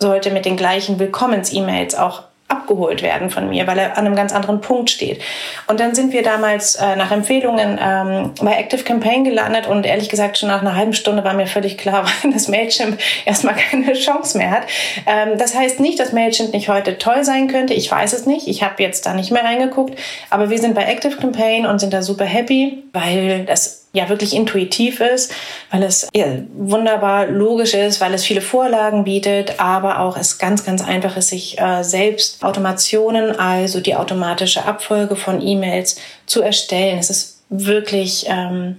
sollte 0.00 0.30
mit 0.30 0.44
den 0.44 0.56
gleichen 0.56 0.98
Willkommens-E-Mails 0.98 1.94
auch 1.94 2.22
abgeholt 2.50 3.02
werden 3.02 3.30
von 3.30 3.48
mir, 3.48 3.66
weil 3.66 3.78
er 3.78 3.96
an 3.96 4.06
einem 4.06 4.16
ganz 4.16 4.32
anderen 4.32 4.60
Punkt 4.60 4.90
steht. 4.90 5.22
Und 5.68 5.78
dann 5.78 5.94
sind 5.94 6.12
wir 6.12 6.22
damals 6.22 6.74
äh, 6.74 6.96
nach 6.96 7.12
Empfehlungen 7.12 7.78
ähm, 7.80 8.32
bei 8.40 8.58
Active 8.58 8.82
Campaign 8.82 9.24
gelandet 9.24 9.68
und 9.68 9.86
ehrlich 9.86 10.08
gesagt 10.08 10.38
schon 10.38 10.48
nach 10.48 10.60
einer 10.60 10.74
halben 10.74 10.92
Stunde 10.92 11.22
war 11.22 11.34
mir 11.34 11.46
völlig 11.46 11.78
klar, 11.78 12.06
dass 12.32 12.48
Mailchimp 12.48 12.98
erstmal 13.24 13.54
keine 13.54 13.92
Chance 13.92 14.36
mehr 14.36 14.50
hat. 14.50 14.62
Ähm, 15.06 15.38
das 15.38 15.54
heißt 15.54 15.80
nicht, 15.80 16.00
dass 16.00 16.12
Mailchimp 16.12 16.52
nicht 16.52 16.68
heute 16.68 16.98
toll 16.98 17.24
sein 17.24 17.48
könnte. 17.48 17.74
Ich 17.74 17.90
weiß 17.90 18.12
es 18.12 18.26
nicht. 18.26 18.48
Ich 18.48 18.62
habe 18.62 18.82
jetzt 18.82 19.06
da 19.06 19.14
nicht 19.14 19.30
mehr 19.30 19.44
reingeguckt, 19.44 19.98
aber 20.28 20.50
wir 20.50 20.58
sind 20.58 20.74
bei 20.74 20.84
Active 20.84 21.16
Campaign 21.16 21.66
und 21.66 21.78
sind 21.78 21.92
da 21.92 22.02
super 22.02 22.24
happy, 22.24 22.82
weil 22.92 23.44
das 23.44 23.79
ja 23.92 24.08
wirklich 24.08 24.34
intuitiv 24.34 25.00
ist, 25.00 25.32
weil 25.70 25.82
es 25.82 26.08
ja, 26.14 26.26
wunderbar 26.54 27.26
logisch 27.26 27.74
ist, 27.74 28.00
weil 28.00 28.14
es 28.14 28.24
viele 28.24 28.40
Vorlagen 28.40 29.04
bietet, 29.04 29.58
aber 29.58 30.00
auch 30.00 30.16
es 30.16 30.38
ganz, 30.38 30.64
ganz 30.64 30.82
einfach 30.82 31.16
ist, 31.16 31.30
sich 31.30 31.60
äh, 31.60 31.82
selbst 31.82 32.44
Automationen, 32.44 33.38
also 33.38 33.80
die 33.80 33.96
automatische 33.96 34.64
Abfolge 34.64 35.16
von 35.16 35.40
E-Mails 35.44 35.96
zu 36.26 36.42
erstellen. 36.42 36.98
Es 36.98 37.10
ist 37.10 37.42
wirklich 37.48 38.26
ähm, 38.28 38.76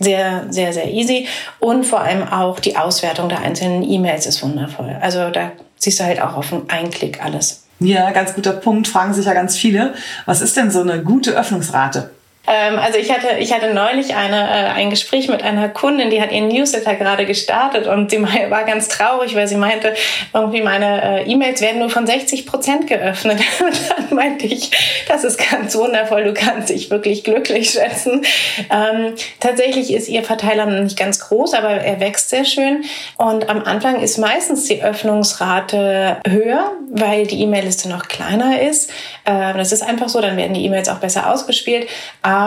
sehr, 0.00 0.46
sehr, 0.50 0.72
sehr 0.72 0.90
easy 0.90 1.26
und 1.60 1.84
vor 1.84 2.00
allem 2.00 2.26
auch 2.26 2.58
die 2.58 2.76
Auswertung 2.76 3.28
der 3.28 3.40
einzelnen 3.40 3.88
E-Mails 3.88 4.26
ist 4.26 4.42
wundervoll. 4.42 4.96
Also 5.00 5.30
da 5.30 5.52
siehst 5.76 6.00
du 6.00 6.04
halt 6.04 6.20
auch 6.20 6.36
auf 6.36 6.52
einen 6.68 6.90
Klick 6.90 7.24
alles. 7.24 7.64
Ja, 7.80 8.10
ganz 8.10 8.34
guter 8.34 8.54
Punkt. 8.54 8.88
Fragen 8.88 9.14
sich 9.14 9.26
ja 9.26 9.34
ganz 9.34 9.56
viele. 9.56 9.94
Was 10.26 10.40
ist 10.40 10.56
denn 10.56 10.72
so 10.72 10.80
eine 10.80 11.02
gute 11.02 11.32
Öffnungsrate? 11.32 12.10
Ähm, 12.48 12.78
also 12.78 12.98
ich 12.98 13.12
hatte, 13.12 13.36
ich 13.38 13.52
hatte 13.52 13.74
neulich 13.74 14.14
eine, 14.14 14.48
äh, 14.48 14.70
ein 14.70 14.88
Gespräch 14.88 15.28
mit 15.28 15.42
einer 15.42 15.68
Kundin, 15.68 16.08
die 16.08 16.22
hat 16.22 16.32
ihren 16.32 16.48
Newsletter 16.48 16.94
gerade 16.94 17.26
gestartet 17.26 17.86
und 17.86 18.10
sie 18.10 18.22
war 18.22 18.64
ganz 18.64 18.88
traurig, 18.88 19.34
weil 19.34 19.46
sie 19.46 19.56
meinte, 19.56 19.94
irgendwie 20.32 20.62
meine 20.62 21.24
äh, 21.24 21.30
E-Mails 21.30 21.60
werden 21.60 21.80
nur 21.80 21.90
von 21.90 22.06
60 22.06 22.46
Prozent 22.46 22.86
geöffnet. 22.86 23.40
Und 23.60 23.78
dann 23.90 24.16
meinte 24.16 24.46
ich, 24.46 24.70
das 25.08 25.24
ist 25.24 25.38
ganz 25.50 25.74
wundervoll, 25.76 26.24
du 26.24 26.32
kannst 26.32 26.70
dich 26.70 26.90
wirklich 26.90 27.24
glücklich 27.24 27.70
schätzen. 27.70 28.22
Ähm, 28.70 29.14
tatsächlich 29.40 29.92
ist 29.92 30.08
ihr 30.08 30.22
Verteiler 30.22 30.66
noch 30.66 30.82
nicht 30.82 30.98
ganz 30.98 31.20
groß, 31.20 31.54
aber 31.54 31.70
er 31.70 32.00
wächst 32.00 32.30
sehr 32.30 32.44
schön. 32.44 32.84
Und 33.16 33.48
am 33.50 33.64
Anfang 33.64 34.00
ist 34.00 34.16
meistens 34.18 34.64
die 34.64 34.82
Öffnungsrate 34.82 36.18
höher, 36.26 36.72
weil 36.90 37.26
die 37.26 37.42
E-Mail-Liste 37.42 37.88
noch 37.88 38.08
kleiner 38.08 38.62
ist. 38.62 38.90
Äh, 39.24 39.54
das 39.54 39.72
ist 39.72 39.82
einfach 39.82 40.08
so, 40.08 40.20
dann 40.20 40.36
werden 40.36 40.54
die 40.54 40.64
E-Mails 40.64 40.88
auch 40.88 40.98
besser 40.98 41.30
ausgespielt. 41.30 41.88
Aber 42.22 42.37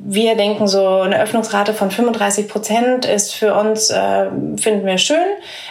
wir 0.00 0.36
denken 0.36 0.68
so, 0.68 0.86
eine 0.86 1.20
Öffnungsrate 1.20 1.74
von 1.74 1.90
35 1.90 2.48
Prozent 2.48 3.04
ist 3.04 3.34
für 3.34 3.54
uns, 3.54 3.90
äh, 3.90 4.26
finden 4.58 4.86
wir 4.86 4.98
schön. 4.98 5.16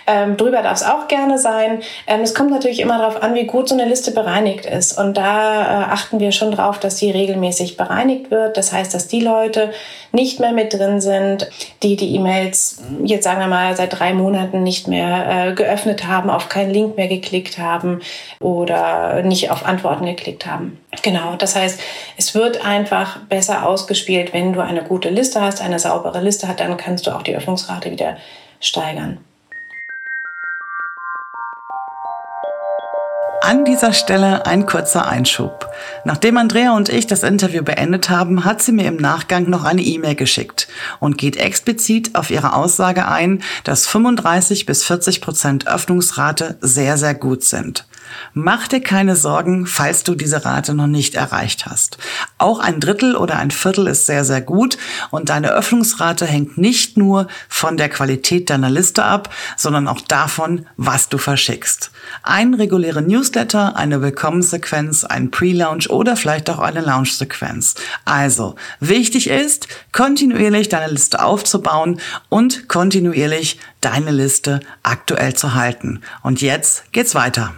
Ähm, 0.08 0.38
drüber 0.38 0.62
darf 0.62 0.82
es 0.82 0.84
auch 0.84 1.08
gerne 1.08 1.38
sein. 1.38 1.82
Ähm, 2.08 2.22
es 2.22 2.34
kommt 2.34 2.52
natürlich 2.52 2.80
immer 2.80 2.98
darauf 2.98 3.22
an, 3.22 3.36
wie 3.36 3.46
gut 3.46 3.70
so 3.70 3.76
eine 3.76 3.86
Liste 3.86 4.12
bereinigt 4.12 4.66
ist. 4.66 4.98
Und 4.98 5.18
da 5.18 5.62
äh, 5.62 5.86
achten 5.86 6.20
wir 6.20 6.32
schon 6.32 6.52
drauf, 6.52 6.80
dass 6.80 6.98
sie 6.98 7.12
regelmäßig 7.12 7.78
bereinigt 7.78 8.32
wird. 8.32 8.58
Das 8.58 8.72
heißt, 8.72 8.94
dass 8.94 9.08
die 9.08 9.22
Leute 9.22 9.72
nicht 10.12 10.40
mehr 10.40 10.54
mit 10.54 10.74
drin 10.74 11.02
sind, 11.02 11.50
die 11.84 11.96
die 11.96 12.16
E-Mails 12.16 12.82
jetzt 13.04 13.24
sagen 13.24 13.40
wir 13.40 13.48
mal 13.48 13.76
seit 13.76 14.00
drei 14.00 14.14
Monaten 14.14 14.64
nicht 14.64 14.88
mehr 14.88 15.50
äh, 15.50 15.54
geöffnet 15.54 16.08
haben, 16.08 16.30
auf 16.30 16.50
keinen 16.50 16.72
Link 16.72 16.98
mehr 16.98 17.08
geklickt 17.08 17.58
haben 17.58 18.02
oder 18.40 19.22
nicht 19.24 19.52
auf 19.52 19.66
Antworten 19.66 20.06
geklickt 20.06 20.46
haben. 20.46 20.80
Genau, 21.02 21.36
das 21.36 21.56
heißt, 21.56 21.80
es 22.18 22.34
wird 22.36 22.66
einfach 22.66 23.20
besser 23.30 23.66
ausgespielt, 23.66 24.34
wenn 24.34 24.54
du 24.54 24.62
eine 24.62 24.84
gute 24.84 25.10
Liste 25.10 25.42
hast, 25.42 25.62
eine 25.62 25.80
saubere 25.80 26.22
Liste 26.22 26.48
hast, 26.48 26.60
dann 26.60 26.78
kannst 26.78 27.08
du 27.08 27.12
auch 27.12 27.24
die 27.24 27.36
Öffnungsrate 27.36 27.92
wieder 27.92 28.18
steigern. 28.60 29.20
An 33.48 33.64
dieser 33.64 33.94
Stelle 33.94 34.48
ein 34.48 34.66
kurzer 34.66 35.08
Einschub. 35.08 35.70
Nachdem 36.04 36.38
Andrea 36.38 36.76
und 36.76 36.90
ich 36.90 37.06
das 37.06 37.22
Interview 37.22 37.62
beendet 37.62 38.10
haben, 38.10 38.44
hat 38.44 38.64
sie 38.64 38.72
mir 38.72 38.88
im 38.88 38.96
Nachgang 38.96 39.48
noch 39.52 39.66
eine 39.66 39.84
E-Mail 39.84 40.16
geschickt 40.16 40.68
und 41.00 41.20
geht 41.20 41.38
explizit 41.38 42.16
auf 42.16 42.32
ihre 42.32 42.56
Aussage 42.56 43.08
ein, 43.08 43.44
dass 43.64 43.86
35 43.86 44.66
bis 44.66 44.84
40 44.84 45.22
Prozent 45.22 45.68
Öffnungsrate 45.68 46.58
sehr, 46.60 46.98
sehr 46.98 47.14
gut 47.14 47.44
sind. 47.44 47.86
Mach 48.34 48.68
dir 48.68 48.82
keine 48.82 49.16
Sorgen, 49.16 49.66
falls 49.66 50.04
du 50.04 50.16
diese 50.16 50.46
Rate 50.46 50.74
noch 50.74 50.88
nicht 50.88 51.16
erreicht 51.16 51.66
hast. 51.66 51.98
Auch 52.38 52.60
ein 52.60 52.80
Drittel 52.80 53.16
oder 53.16 53.38
ein 53.38 53.52
Viertel 53.52 53.88
ist 53.88 54.06
sehr, 54.06 54.26
sehr 54.26 54.42
gut 54.42 54.78
und 55.12 55.30
deine 55.30 55.52
Öffnungsrate 55.52 56.26
hängt 56.26 56.58
nicht 56.58 56.98
nur 56.98 57.28
von 57.50 57.78
der 57.78 57.90
Qualität 57.90 58.50
deiner 58.50 58.70
Liste 58.70 59.04
ab, 59.04 59.34
sondern 59.58 59.88
auch 59.88 60.02
davon, 60.02 60.66
was 60.78 61.10
du 61.10 61.18
verschickst. 61.18 61.92
Ein 62.24 62.54
regulärer 62.54 63.02
Newsletter, 63.02 63.76
eine 63.76 64.02
Willkommenssequenz, 64.02 65.04
ein 65.04 65.32
Pre-Launch 65.32 65.90
oder 65.90 66.16
vielleicht 66.16 66.50
auch 66.50 66.60
eine 66.60 66.82
Launch-Sequenz. 66.82 67.76
Also, 68.06 68.56
wichtig 68.80 69.30
ist, 69.30 69.68
kontinuierlich 69.92 70.70
deine 70.70 70.92
Liste 70.92 71.24
aufzubauen 71.24 72.00
und 72.30 72.68
kontinuierlich 72.68 73.60
deine 73.82 74.12
Liste 74.12 74.60
aktuell 74.84 75.36
zu 75.36 75.54
halten. 75.54 76.02
Und 76.24 76.42
jetzt 76.42 76.92
geht's 76.92 77.16
weiter. 77.16 77.54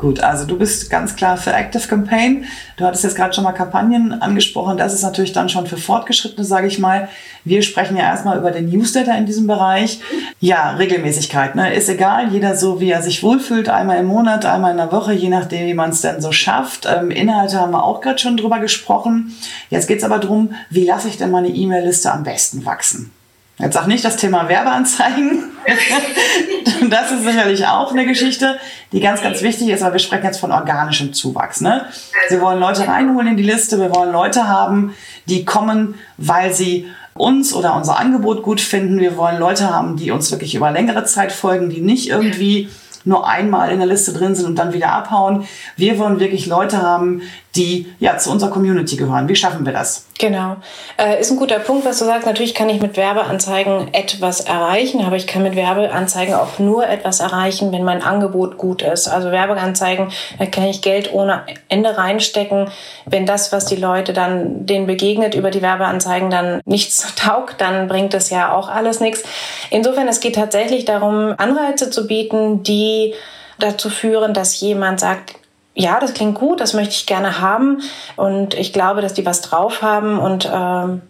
Gut, 0.00 0.20
also 0.20 0.46
du 0.46 0.56
bist 0.56 0.88
ganz 0.88 1.14
klar 1.14 1.36
für 1.36 1.52
Active 1.52 1.86
Campaign. 1.86 2.46
Du 2.78 2.86
hattest 2.86 3.04
jetzt 3.04 3.16
gerade 3.16 3.34
schon 3.34 3.44
mal 3.44 3.52
Kampagnen 3.52 4.22
angesprochen. 4.22 4.78
Das 4.78 4.94
ist 4.94 5.02
natürlich 5.02 5.34
dann 5.34 5.50
schon 5.50 5.66
für 5.66 5.76
Fortgeschrittene, 5.76 6.42
sage 6.42 6.68
ich 6.68 6.78
mal. 6.78 7.10
Wir 7.44 7.60
sprechen 7.60 7.98
ja 7.98 8.04
erstmal 8.04 8.38
über 8.38 8.50
den 8.50 8.70
Newsletter 8.70 9.16
in 9.18 9.26
diesem 9.26 9.46
Bereich. 9.46 10.00
Ja, 10.40 10.70
Regelmäßigkeit, 10.70 11.54
ne? 11.54 11.74
ist 11.74 11.90
egal. 11.90 12.32
Jeder 12.32 12.56
so, 12.56 12.80
wie 12.80 12.90
er 12.90 13.02
sich 13.02 13.22
wohlfühlt. 13.22 13.68
Einmal 13.68 13.98
im 13.98 14.06
Monat, 14.06 14.46
einmal 14.46 14.70
in 14.70 14.78
der 14.78 14.90
Woche, 14.90 15.12
je 15.12 15.28
nachdem, 15.28 15.66
wie 15.66 15.74
man 15.74 15.90
es 15.90 16.00
denn 16.00 16.22
so 16.22 16.32
schafft. 16.32 16.88
Ähm, 16.90 17.10
Inhalte 17.10 17.60
haben 17.60 17.72
wir 17.72 17.84
auch 17.84 18.00
gerade 18.00 18.18
schon 18.18 18.38
drüber 18.38 18.58
gesprochen. 18.58 19.36
Jetzt 19.68 19.86
geht's 19.86 20.04
aber 20.04 20.18
drum, 20.18 20.54
wie 20.70 20.86
lasse 20.86 21.08
ich 21.08 21.18
denn 21.18 21.30
meine 21.30 21.48
E-Mail-Liste 21.48 22.10
am 22.10 22.22
besten 22.22 22.64
wachsen? 22.64 23.12
Jetzt 23.60 23.74
sag 23.74 23.86
nicht 23.86 24.04
das 24.04 24.16
Thema 24.16 24.48
Werbeanzeigen. 24.48 25.50
das 26.88 27.12
ist 27.12 27.24
sicherlich 27.24 27.66
auch 27.66 27.92
eine 27.92 28.06
Geschichte, 28.06 28.58
die 28.92 29.00
ganz, 29.00 29.22
ganz 29.22 29.42
wichtig 29.42 29.68
ist, 29.68 29.82
aber 29.82 29.94
wir 29.94 30.00
sprechen 30.00 30.24
jetzt 30.24 30.40
von 30.40 30.50
organischem 30.50 31.12
Zuwachs. 31.12 31.60
Ne? 31.60 31.84
Wir 32.30 32.40
wollen 32.40 32.58
Leute 32.58 32.88
reinholen 32.88 33.28
in 33.28 33.36
die 33.36 33.42
Liste, 33.42 33.78
wir 33.78 33.94
wollen 33.94 34.12
Leute 34.12 34.48
haben, 34.48 34.94
die 35.26 35.44
kommen, 35.44 35.96
weil 36.16 36.54
sie 36.54 36.86
uns 37.12 37.52
oder 37.52 37.76
unser 37.76 37.98
Angebot 37.98 38.42
gut 38.42 38.62
finden. 38.62 38.98
Wir 38.98 39.18
wollen 39.18 39.38
Leute 39.38 39.68
haben, 39.68 39.96
die 39.96 40.10
uns 40.10 40.30
wirklich 40.30 40.54
über 40.54 40.70
längere 40.70 41.04
Zeit 41.04 41.30
folgen, 41.30 41.68
die 41.68 41.82
nicht 41.82 42.08
irgendwie 42.08 42.70
nur 43.04 43.28
einmal 43.28 43.70
in 43.70 43.78
der 43.78 43.86
Liste 43.86 44.12
drin 44.12 44.34
sind 44.34 44.46
und 44.46 44.56
dann 44.56 44.72
wieder 44.72 44.92
abhauen. 44.92 45.46
Wir 45.76 45.98
wollen 45.98 46.20
wirklich 46.20 46.46
Leute 46.46 46.82
haben, 46.82 47.22
die 47.56 47.92
ja 47.98 48.16
zu 48.16 48.30
unserer 48.30 48.50
Community 48.50 48.96
gehören. 48.96 49.28
Wie 49.28 49.34
schaffen 49.34 49.66
wir 49.66 49.72
das? 49.72 50.06
Genau. 50.18 50.56
Äh, 50.98 51.20
ist 51.20 51.32
ein 51.32 51.36
guter 51.36 51.58
Punkt, 51.58 51.84
was 51.84 51.98
du 51.98 52.04
sagst. 52.04 52.26
Natürlich 52.26 52.54
kann 52.54 52.68
ich 52.68 52.80
mit 52.80 52.96
Werbeanzeigen 52.96 53.92
etwas 53.92 54.40
erreichen, 54.40 55.04
aber 55.04 55.16
ich 55.16 55.26
kann 55.26 55.42
mit 55.42 55.56
Werbeanzeigen 55.56 56.34
auch 56.34 56.58
nur 56.58 56.86
etwas 56.86 57.18
erreichen, 57.18 57.72
wenn 57.72 57.82
mein 57.82 58.02
Angebot 58.02 58.56
gut 58.56 58.82
ist. 58.82 59.08
Also 59.08 59.32
Werbeanzeigen, 59.32 60.12
da 60.38 60.46
kann 60.46 60.64
ich 60.64 60.80
Geld 60.80 61.12
ohne 61.12 61.42
Ende 61.68 61.96
reinstecken. 61.96 62.68
Wenn 63.06 63.26
das, 63.26 63.50
was 63.50 63.64
die 63.64 63.76
Leute 63.76 64.12
dann 64.12 64.66
denen 64.66 64.86
begegnet 64.86 65.34
über 65.34 65.50
die 65.50 65.62
Werbeanzeigen 65.62 66.30
dann 66.30 66.60
nichts 66.66 67.14
taugt, 67.16 67.60
dann 67.60 67.88
bringt 67.88 68.14
es 68.14 68.30
ja 68.30 68.52
auch 68.52 68.68
alles 68.68 69.00
nichts. 69.00 69.24
Insofern, 69.70 70.06
es 70.06 70.20
geht 70.20 70.36
tatsächlich 70.36 70.84
darum, 70.84 71.34
Anreize 71.36 71.90
zu 71.90 72.06
bieten, 72.06 72.62
die 72.62 73.14
dazu 73.58 73.90
führen, 73.90 74.34
dass 74.34 74.60
jemand 74.60 75.00
sagt, 75.00 75.34
ja, 75.80 75.98
das 75.98 76.14
klingt 76.14 76.34
gut, 76.34 76.60
das 76.60 76.74
möchte 76.74 76.94
ich 76.94 77.06
gerne 77.06 77.40
haben 77.40 77.80
und 78.16 78.54
ich 78.54 78.72
glaube, 78.72 79.00
dass 79.00 79.14
die 79.14 79.24
was 79.24 79.40
drauf 79.40 79.80
haben 79.80 80.18
und 80.18 80.44
äh, 80.44 81.00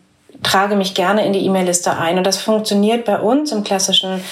trage 0.42 0.76
mich 0.76 0.94
gerne 0.94 1.26
in 1.26 1.32
die 1.32 1.44
E-Mail-Liste 1.44 1.96
ein. 1.96 2.18
Und 2.18 2.24
das 2.24 2.38
funktioniert 2.38 3.04
bei 3.04 3.18
uns 3.18 3.52
im 3.52 3.64
klassischen 3.64 4.22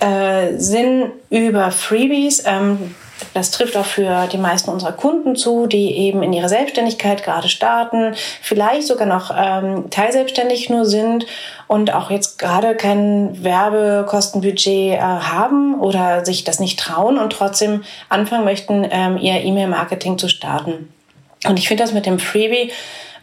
äh, 0.00 0.56
Sinn 0.56 1.12
über 1.30 1.70
Freebies. 1.70 2.42
Ähm, 2.46 2.94
das 3.32 3.50
trifft 3.50 3.76
auch 3.76 3.84
für 3.84 4.26
die 4.32 4.38
meisten 4.38 4.70
unserer 4.70 4.92
Kunden 4.92 5.36
zu, 5.36 5.66
die 5.66 5.96
eben 5.96 6.22
in 6.22 6.32
ihre 6.32 6.48
Selbstständigkeit 6.48 7.22
gerade 7.22 7.48
starten, 7.48 8.14
vielleicht 8.42 8.86
sogar 8.86 9.06
noch 9.06 9.30
ähm, 9.36 9.90
teilselbstständig 9.90 10.70
nur 10.70 10.84
sind 10.84 11.26
und 11.68 11.92
auch 11.94 12.10
jetzt 12.10 12.38
gerade 12.38 12.74
kein 12.74 13.42
Werbekostenbudget 13.42 14.94
äh, 14.94 14.98
haben 14.98 15.80
oder 15.80 16.24
sich 16.24 16.44
das 16.44 16.60
nicht 16.60 16.78
trauen 16.78 17.18
und 17.18 17.32
trotzdem 17.32 17.84
anfangen 18.08 18.44
möchten, 18.44 18.86
ähm, 18.90 19.16
ihr 19.18 19.42
E-Mail-Marketing 19.42 20.18
zu 20.18 20.28
starten. 20.28 20.92
Und 21.46 21.58
ich 21.58 21.68
finde 21.68 21.82
das 21.82 21.92
mit 21.92 22.06
dem 22.06 22.18
Freebie 22.18 22.72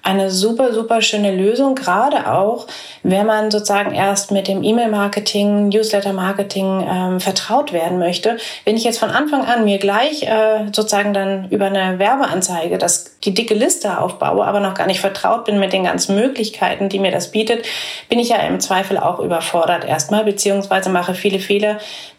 eine 0.04 0.32
super, 0.32 0.74
super 0.74 1.02
schöne 1.02 1.36
Lösung, 1.36 1.76
gerade 1.76 2.32
auch, 2.32 2.68
wenn 3.04 3.26
man 3.26 3.52
sozusagen 3.52 3.94
erst 3.94 4.32
mit 4.32 4.48
dem 4.48 4.64
E-Mail-Marketing, 4.64 5.70
Newsletter-Marketing 5.70 6.88
ähm, 6.90 7.20
vertraut 7.20 7.72
werden 7.72 8.00
möchte. 8.00 8.38
Wenn 8.66 8.78
ich 8.78 8.84
jetzt 8.84 9.00
von 9.00 9.12
Anfang 9.12 9.46
an 9.46 9.64
mir 9.64 9.78
gleich 9.78 10.24
äh, 10.24 10.66
sozusagen 10.72 11.14
dann 11.14 11.50
über 11.50 11.66
eine 11.66 12.00
Werbeanzeige 12.00 12.78
das, 12.78 13.18
die 13.24 13.34
dicke 13.34 13.54
Liste 13.54 14.00
aufbaue, 14.00 14.46
aber 14.46 14.60
noch 14.60 14.74
gar 14.74 14.88
nicht 14.88 15.00
vertraut 15.00 15.46
bin 15.46 15.60
mit 15.60 15.74
den 15.74 15.84
ganzen 15.84 16.16
Möglichkeiten, 16.16 16.90
die 16.90 17.00
mir 17.00 17.12
das 17.12 17.32
bietet, 17.32 17.66
bin 18.10 18.20
ich 18.20 18.30
ja 18.30 18.38
im 18.38 18.60
Zweifel 18.60 18.98
auch 18.98 19.20
überfordert 19.20 19.86
erstmal, 19.86 20.24
beziehungsweise 20.24 20.90
mache 20.90 21.14
viele 21.14 21.40
Fehler, 21.40 21.78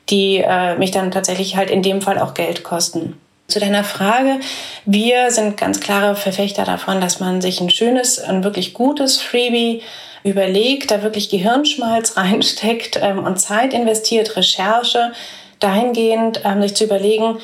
die 0.09 0.39
äh, 0.39 0.77
mich 0.77 0.91
dann 0.93 1.11
tatsächlich 1.11 1.57
halt 1.57 1.71
in 1.71 1.83
dem 1.83 2.01
Fall 2.01 2.19
auch 2.19 2.35
Geld 2.35 2.63
kosten. 2.63 3.19
Zu 3.53 3.61
deiner 3.61 3.85
Frage. 3.85 4.41
Wir 4.87 5.31
sind 5.31 5.59
ganz 5.59 5.79
klare 5.79 6.17
Verfechter 6.17 6.65
davon, 6.65 7.03
dass 7.03 7.21
man 7.21 7.43
sich 7.43 7.61
ein 7.61 7.69
schönes, 7.69 8.19
ein 8.19 8.45
wirklich 8.45 8.73
gutes 8.73 9.21
Freebie 9.21 9.83
überlegt, 10.25 10.91
da 10.91 11.03
wirklich 11.03 11.29
Gehirnschmalz 11.29 12.17
reinsteckt 12.17 12.99
ähm, 13.03 13.23
und 13.23 13.39
Zeit 13.39 13.75
investiert, 13.75 14.39
Recherche, 14.39 15.13
dahingehend 15.61 16.41
ähm, 16.47 16.63
sich 16.63 16.75
zu 16.75 16.85
überlegen, 16.85 17.41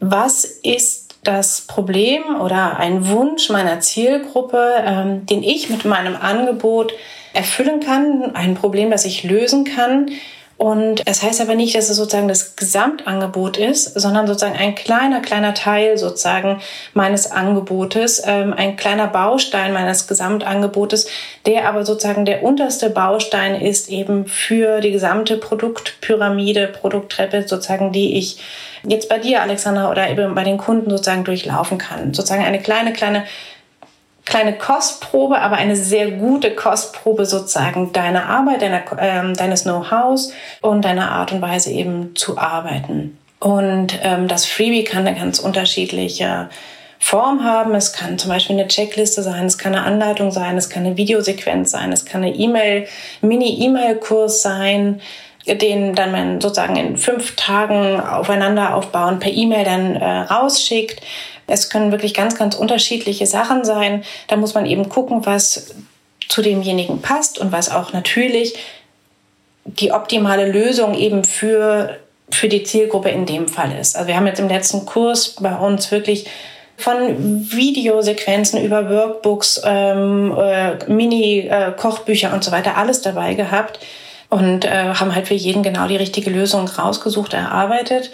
was 0.00 0.42
ist 0.42 1.14
das 1.22 1.60
Problem 1.60 2.40
oder 2.40 2.78
ein 2.78 3.06
Wunsch 3.06 3.48
meiner 3.48 3.78
Zielgruppe, 3.78 4.82
ähm, 4.84 5.26
den 5.26 5.44
ich 5.44 5.70
mit 5.70 5.84
meinem 5.84 6.16
Angebot 6.16 6.92
erfüllen 7.34 7.78
kann, 7.78 8.34
ein 8.34 8.56
Problem, 8.56 8.90
das 8.90 9.04
ich 9.04 9.22
lösen 9.22 9.62
kann 9.62 10.10
und 10.62 11.02
es 11.08 11.24
heißt 11.24 11.40
aber 11.40 11.56
nicht, 11.56 11.74
dass 11.74 11.90
es 11.90 11.96
sozusagen 11.96 12.28
das 12.28 12.54
Gesamtangebot 12.54 13.56
ist, 13.56 13.98
sondern 13.98 14.28
sozusagen 14.28 14.56
ein 14.56 14.76
kleiner, 14.76 15.18
kleiner 15.18 15.54
Teil 15.54 15.98
sozusagen 15.98 16.60
meines 16.94 17.32
Angebotes, 17.32 18.22
ähm, 18.24 18.54
ein 18.56 18.76
kleiner 18.76 19.08
Baustein 19.08 19.72
meines 19.72 20.06
Gesamtangebotes, 20.06 21.08
der 21.46 21.68
aber 21.68 21.84
sozusagen 21.84 22.26
der 22.26 22.44
unterste 22.44 22.90
Baustein 22.90 23.60
ist 23.60 23.88
eben 23.88 24.26
für 24.26 24.80
die 24.80 24.92
gesamte 24.92 25.36
Produktpyramide, 25.36 26.68
Produkttreppe 26.68 27.42
sozusagen, 27.48 27.90
die 27.90 28.16
ich 28.16 28.38
jetzt 28.86 29.08
bei 29.08 29.18
dir, 29.18 29.42
Alexandra, 29.42 29.90
oder 29.90 30.10
eben 30.10 30.36
bei 30.36 30.44
den 30.44 30.58
Kunden 30.58 30.90
sozusagen 30.90 31.24
durchlaufen 31.24 31.78
kann. 31.78 32.14
Sozusagen 32.14 32.44
eine 32.44 32.60
kleine, 32.60 32.92
kleine 32.92 33.24
kleine 34.24 34.56
Kostprobe, 34.56 35.40
aber 35.40 35.56
eine 35.56 35.76
sehr 35.76 36.10
gute 36.12 36.54
Kostprobe 36.54 37.26
sozusagen 37.26 37.92
deiner 37.92 38.28
Arbeit, 38.28 38.62
deiner, 38.62 38.82
äh, 38.98 39.32
deines 39.34 39.62
Know-hows 39.64 40.32
und 40.60 40.84
deiner 40.84 41.10
Art 41.10 41.32
und 41.32 41.42
Weise 41.42 41.70
eben 41.70 42.14
zu 42.14 42.38
arbeiten. 42.38 43.18
Und 43.40 43.98
ähm, 44.02 44.28
das 44.28 44.46
Freebie 44.46 44.84
kann 44.84 45.06
eine 45.06 45.18
ganz 45.18 45.40
unterschiedliche 45.40 46.48
Form 47.00 47.42
haben. 47.42 47.74
Es 47.74 47.92
kann 47.92 48.16
zum 48.16 48.30
Beispiel 48.30 48.56
eine 48.56 48.68
Checkliste 48.68 49.24
sein, 49.24 49.46
es 49.46 49.58
kann 49.58 49.74
eine 49.74 49.84
Anleitung 49.84 50.30
sein, 50.30 50.56
es 50.56 50.70
kann 50.70 50.86
eine 50.86 50.96
Videosequenz 50.96 51.72
sein, 51.72 51.90
es 51.90 52.04
kann 52.04 52.22
eine 52.22 52.32
E-Mail, 52.32 52.86
Mini-E-Mail-Kurs 53.22 54.42
sein, 54.42 55.00
den 55.44 55.96
dann 55.96 56.12
man 56.12 56.40
sozusagen 56.40 56.76
in 56.76 56.96
fünf 56.96 57.34
Tagen 57.34 57.98
aufeinander 57.98 58.76
aufbauen 58.76 59.18
per 59.18 59.32
E-Mail 59.32 59.64
dann 59.64 59.96
äh, 59.96 60.18
rausschickt. 60.20 61.00
Es 61.46 61.70
können 61.70 61.92
wirklich 61.92 62.14
ganz, 62.14 62.36
ganz 62.36 62.54
unterschiedliche 62.54 63.26
Sachen 63.26 63.64
sein. 63.64 64.04
Da 64.28 64.36
muss 64.36 64.54
man 64.54 64.66
eben 64.66 64.88
gucken, 64.88 65.26
was 65.26 65.74
zu 66.28 66.42
demjenigen 66.42 67.02
passt 67.02 67.38
und 67.38 67.52
was 67.52 67.70
auch 67.70 67.92
natürlich 67.92 68.54
die 69.64 69.92
optimale 69.92 70.50
Lösung 70.50 70.94
eben 70.94 71.24
für, 71.24 71.98
für 72.30 72.48
die 72.48 72.62
Zielgruppe 72.62 73.10
in 73.10 73.26
dem 73.26 73.48
Fall 73.48 73.72
ist. 73.78 73.96
Also 73.96 74.08
wir 74.08 74.16
haben 74.16 74.26
jetzt 74.26 74.40
im 74.40 74.48
letzten 74.48 74.86
Kurs 74.86 75.36
bei 75.40 75.54
uns 75.54 75.90
wirklich 75.90 76.26
von 76.76 77.50
Videosequenzen 77.50 78.62
über 78.62 78.90
Workbooks, 78.90 79.62
ähm, 79.64 80.36
äh, 80.36 80.90
Mini-Kochbücher 80.90 82.32
und 82.32 82.42
so 82.42 82.50
weiter 82.50 82.76
alles 82.76 83.02
dabei 83.02 83.34
gehabt 83.34 83.78
und 84.30 84.64
äh, 84.64 84.94
haben 84.94 85.14
halt 85.14 85.28
für 85.28 85.34
jeden 85.34 85.62
genau 85.62 85.86
die 85.86 85.96
richtige 85.96 86.30
Lösung 86.30 86.66
rausgesucht, 86.66 87.34
erarbeitet. 87.34 88.10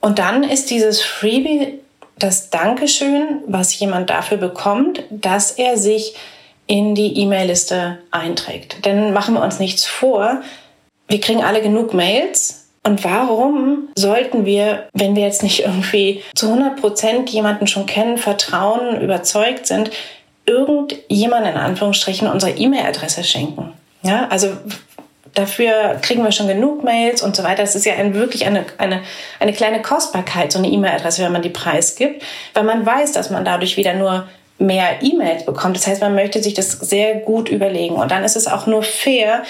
Und 0.00 0.18
dann 0.18 0.44
ist 0.44 0.70
dieses 0.70 1.02
Freebie 1.02 1.80
das 2.18 2.50
Dankeschön, 2.50 3.42
was 3.46 3.78
jemand 3.78 4.10
dafür 4.10 4.38
bekommt, 4.38 5.02
dass 5.10 5.52
er 5.52 5.76
sich 5.76 6.14
in 6.66 6.94
die 6.94 7.18
E-Mail-Liste 7.20 7.98
einträgt. 8.10 8.84
Denn 8.84 9.12
machen 9.12 9.34
wir 9.34 9.42
uns 9.42 9.58
nichts 9.58 9.84
vor, 9.84 10.40
wir 11.08 11.20
kriegen 11.20 11.44
alle 11.44 11.62
genug 11.62 11.94
Mails. 11.94 12.64
Und 12.82 13.02
warum 13.04 13.88
sollten 13.96 14.44
wir, 14.46 14.88
wenn 14.92 15.16
wir 15.16 15.24
jetzt 15.24 15.42
nicht 15.42 15.64
irgendwie 15.64 16.22
zu 16.34 16.46
100 16.46 16.80
Prozent 16.80 17.30
jemanden 17.30 17.66
schon 17.66 17.86
kennen, 17.86 18.16
vertrauen, 18.16 19.00
überzeugt 19.00 19.66
sind, 19.66 19.90
irgendjemanden 20.46 21.52
in 21.52 21.58
Anführungsstrichen 21.58 22.28
unsere 22.28 22.52
E-Mail-Adresse 22.52 23.24
schenken? 23.24 23.72
Ja, 24.02 24.28
also 24.28 24.52
Dafür 25.36 25.98
kriegen 26.00 26.24
wir 26.24 26.32
schon 26.32 26.48
genug 26.48 26.82
Mails 26.82 27.20
und 27.20 27.36
so 27.36 27.44
weiter. 27.44 27.60
Das 27.60 27.76
ist 27.76 27.84
ja 27.84 27.92
ein, 27.92 28.14
wirklich 28.14 28.46
eine, 28.46 28.64
eine, 28.78 29.02
eine 29.38 29.52
kleine 29.52 29.82
Kostbarkeit, 29.82 30.50
so 30.50 30.58
eine 30.58 30.68
E-Mail-Adresse, 30.68 31.22
wenn 31.22 31.32
man 31.32 31.42
die 31.42 31.50
preisgibt, 31.50 32.22
weil 32.54 32.64
man 32.64 32.86
weiß, 32.86 33.12
dass 33.12 33.28
man 33.28 33.44
dadurch 33.44 33.76
wieder 33.76 33.92
nur 33.92 34.26
mehr 34.58 35.02
E-Mails 35.02 35.44
bekommt. 35.44 35.76
Das 35.76 35.86
heißt, 35.86 36.00
man 36.00 36.14
möchte 36.14 36.42
sich 36.42 36.54
das 36.54 36.72
sehr 36.72 37.16
gut 37.16 37.50
überlegen. 37.50 37.96
Und 37.96 38.10
dann 38.10 38.24
ist 38.24 38.34
es 38.34 38.48
auch 38.48 38.66
nur 38.66 38.82
fair, 38.82 39.42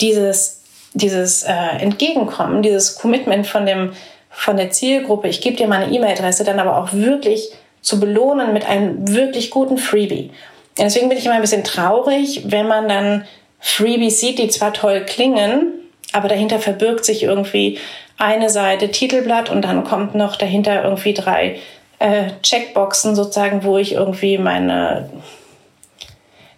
dieses, 0.00 0.62
dieses 0.94 1.42
äh, 1.42 1.52
Entgegenkommen, 1.78 2.62
dieses 2.62 2.94
Commitment 2.94 3.46
von, 3.46 3.66
dem, 3.66 3.92
von 4.30 4.56
der 4.56 4.70
Zielgruppe, 4.70 5.28
ich 5.28 5.42
gebe 5.42 5.56
dir 5.56 5.68
meine 5.68 5.94
E-Mail-Adresse, 5.94 6.44
dann 6.44 6.58
aber 6.58 6.78
auch 6.78 6.94
wirklich 6.94 7.52
zu 7.82 8.00
belohnen 8.00 8.54
mit 8.54 8.66
einem 8.66 9.06
wirklich 9.14 9.50
guten 9.50 9.76
Freebie. 9.76 10.30
Deswegen 10.78 11.10
bin 11.10 11.18
ich 11.18 11.26
immer 11.26 11.34
ein 11.34 11.42
bisschen 11.42 11.64
traurig, 11.64 12.44
wenn 12.46 12.66
man 12.66 12.88
dann 12.88 13.26
Freebies 13.66 14.20
sieht, 14.20 14.38
die 14.38 14.48
zwar 14.48 14.74
toll 14.74 15.06
klingen, 15.06 15.72
aber 16.12 16.28
dahinter 16.28 16.58
verbirgt 16.58 17.06
sich 17.06 17.22
irgendwie 17.22 17.78
eine 18.18 18.50
Seite 18.50 18.90
Titelblatt 18.90 19.48
und 19.48 19.62
dann 19.62 19.84
kommt 19.84 20.14
noch 20.14 20.36
dahinter 20.36 20.84
irgendwie 20.84 21.14
drei 21.14 21.56
äh, 21.98 22.24
Checkboxen 22.42 23.16
sozusagen, 23.16 23.64
wo 23.64 23.78
ich 23.78 23.94
irgendwie 23.94 24.36
meine, 24.36 25.08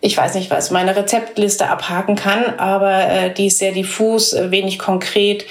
ich 0.00 0.16
weiß 0.16 0.34
nicht 0.34 0.50
was, 0.50 0.72
meine 0.72 0.96
Rezeptliste 0.96 1.70
abhaken 1.70 2.16
kann, 2.16 2.58
aber 2.58 3.08
äh, 3.08 3.32
die 3.32 3.46
ist 3.46 3.58
sehr 3.58 3.72
diffus, 3.72 4.32
äh, 4.32 4.50
wenig 4.50 4.80
konkret 4.80 5.46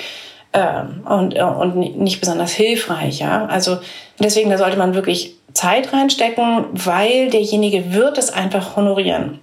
äh, 0.52 0.82
und, 1.10 1.36
und 1.36 1.98
nicht 1.98 2.20
besonders 2.20 2.52
hilfreich. 2.52 3.20
Ja? 3.20 3.46
Also 3.46 3.78
deswegen, 4.20 4.50
da 4.50 4.58
sollte 4.58 4.78
man 4.78 4.94
wirklich 4.94 5.36
Zeit 5.54 5.94
reinstecken, 5.94 6.66
weil 6.74 7.30
derjenige 7.30 7.94
wird 7.94 8.18
es 8.18 8.30
einfach 8.30 8.76
honorieren. 8.76 9.40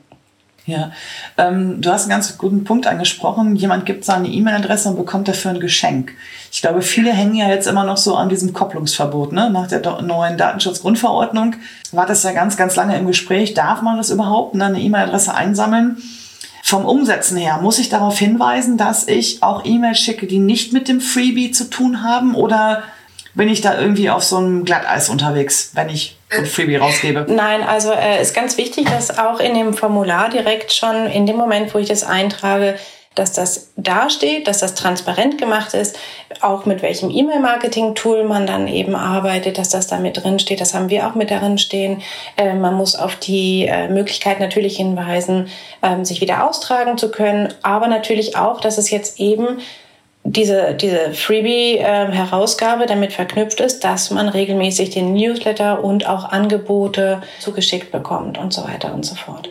Ja, 0.64 0.92
ähm, 1.38 1.80
du 1.80 1.90
hast 1.90 2.02
einen 2.02 2.10
ganz 2.10 2.38
guten 2.38 2.62
Punkt 2.62 2.86
angesprochen. 2.86 3.56
Jemand 3.56 3.84
gibt 3.84 4.04
seine 4.04 4.28
E-Mail-Adresse 4.28 4.90
und 4.90 4.96
bekommt 4.96 5.26
dafür 5.26 5.50
ein 5.50 5.60
Geschenk. 5.60 6.12
Ich 6.52 6.60
glaube, 6.60 6.82
viele 6.82 7.12
hängen 7.12 7.34
ja 7.34 7.48
jetzt 7.48 7.66
immer 7.66 7.84
noch 7.84 7.96
so 7.96 8.14
an 8.14 8.28
diesem 8.28 8.52
Kopplungsverbot. 8.52 9.32
Ne? 9.32 9.50
Nach 9.50 9.66
der 9.66 10.02
neuen 10.02 10.36
Datenschutzgrundverordnung 10.36 11.56
war 11.90 12.06
das 12.06 12.22
ja 12.22 12.32
ganz, 12.32 12.56
ganz 12.56 12.76
lange 12.76 12.96
im 12.96 13.08
Gespräch. 13.08 13.54
Darf 13.54 13.82
man 13.82 13.96
das 13.96 14.10
überhaupt, 14.10 14.54
ne? 14.54 14.66
eine 14.66 14.80
E-Mail-Adresse 14.80 15.34
einsammeln? 15.34 15.96
Vom 16.62 16.84
Umsetzen 16.84 17.36
her 17.36 17.58
muss 17.60 17.80
ich 17.80 17.88
darauf 17.88 18.16
hinweisen, 18.18 18.76
dass 18.76 19.08
ich 19.08 19.42
auch 19.42 19.64
E-Mails 19.64 19.98
schicke, 19.98 20.28
die 20.28 20.38
nicht 20.38 20.72
mit 20.72 20.86
dem 20.86 21.00
Freebie 21.00 21.50
zu 21.50 21.68
tun 21.68 22.04
haben 22.04 22.36
oder 22.36 22.84
bin 23.34 23.48
ich 23.48 23.60
da 23.60 23.78
irgendwie 23.78 24.10
auf 24.10 24.22
so 24.22 24.36
einem 24.36 24.64
Glatteis 24.64 25.08
unterwegs, 25.08 25.70
wenn 25.74 25.88
ich 25.88 26.18
ein 26.30 26.46
Freebie 26.46 26.76
rausgebe? 26.76 27.26
Nein, 27.28 27.62
also 27.62 27.92
äh, 27.92 28.20
ist 28.20 28.34
ganz 28.34 28.58
wichtig, 28.58 28.88
dass 28.90 29.18
auch 29.18 29.40
in 29.40 29.54
dem 29.54 29.74
Formular 29.74 30.28
direkt 30.28 30.72
schon 30.72 31.06
in 31.06 31.26
dem 31.26 31.36
Moment, 31.36 31.74
wo 31.74 31.78
ich 31.78 31.88
das 31.88 32.04
eintrage, 32.04 32.76
dass 33.14 33.32
das 33.32 33.72
dasteht, 33.76 34.48
dass 34.48 34.58
das 34.58 34.74
transparent 34.74 35.36
gemacht 35.36 35.74
ist, 35.74 35.98
auch 36.40 36.64
mit 36.64 36.82
welchem 36.82 37.10
E-Mail-Marketing-Tool 37.10 38.24
man 38.24 38.46
dann 38.46 38.68
eben 38.68 38.94
arbeitet, 38.94 39.58
dass 39.58 39.68
das 39.68 39.86
da 39.86 39.98
mit 39.98 40.22
drin 40.22 40.38
steht. 40.38 40.60
Das 40.60 40.72
haben 40.72 40.88
wir 40.88 41.06
auch 41.06 41.14
mit 41.14 41.30
darin 41.30 41.58
stehen. 41.58 42.02
Äh, 42.36 42.54
man 42.54 42.74
muss 42.74 42.96
auf 42.96 43.16
die 43.16 43.66
äh, 43.66 43.88
Möglichkeit 43.88 44.40
natürlich 44.40 44.76
hinweisen, 44.76 45.48
ähm, 45.82 46.04
sich 46.04 46.20
wieder 46.20 46.48
austragen 46.48 46.96
zu 46.96 47.10
können, 47.10 47.52
aber 47.62 47.86
natürlich 47.86 48.36
auch, 48.36 48.60
dass 48.60 48.78
es 48.78 48.90
jetzt 48.90 49.20
eben 49.20 49.58
diese, 50.24 50.74
diese 50.74 51.12
Freebie-Herausgabe 51.12 52.86
damit 52.86 53.12
verknüpft 53.12 53.60
ist, 53.60 53.82
dass 53.82 54.10
man 54.10 54.28
regelmäßig 54.28 54.90
den 54.90 55.14
Newsletter 55.14 55.82
und 55.82 56.08
auch 56.08 56.30
Angebote 56.30 57.22
zugeschickt 57.40 57.90
bekommt 57.90 58.38
und 58.38 58.52
so 58.52 58.64
weiter 58.64 58.94
und 58.94 59.04
so 59.04 59.14
fort. 59.14 59.50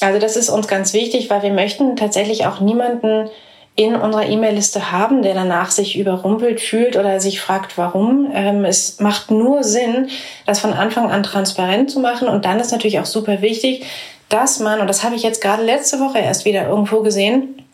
Also 0.00 0.18
das 0.18 0.36
ist 0.36 0.48
uns 0.48 0.66
ganz 0.66 0.92
wichtig, 0.94 1.30
weil 1.30 1.42
wir 1.42 1.52
möchten 1.52 1.94
tatsächlich 1.94 2.46
auch 2.46 2.60
niemanden 2.60 3.28
in 3.76 3.94
unserer 3.94 4.28
E-Mail-Liste 4.28 4.90
haben, 4.90 5.22
der 5.22 5.34
danach 5.34 5.70
sich 5.70 5.96
überrumpelt 5.96 6.60
fühlt 6.60 6.96
oder 6.96 7.20
sich 7.20 7.40
fragt, 7.40 7.78
warum. 7.78 8.30
Ähm, 8.34 8.64
es 8.64 8.98
macht 8.98 9.30
nur 9.30 9.62
Sinn, 9.62 10.10
das 10.44 10.58
von 10.58 10.72
Anfang 10.72 11.10
an 11.10 11.22
transparent 11.22 11.90
zu 11.90 12.00
machen. 12.00 12.28
Und 12.28 12.44
dann 12.44 12.58
ist 12.58 12.72
natürlich 12.72 12.98
auch 12.98 13.06
super 13.06 13.42
wichtig, 13.42 13.84
dass 14.28 14.58
man, 14.58 14.80
und 14.80 14.86
das 14.86 15.04
habe 15.04 15.14
ich 15.14 15.22
jetzt 15.22 15.40
gerade 15.40 15.62
letzte 15.62 16.00
Woche 16.00 16.18
erst 16.18 16.44
wieder 16.44 16.68
irgendwo 16.68 17.00
gesehen, 17.00 17.64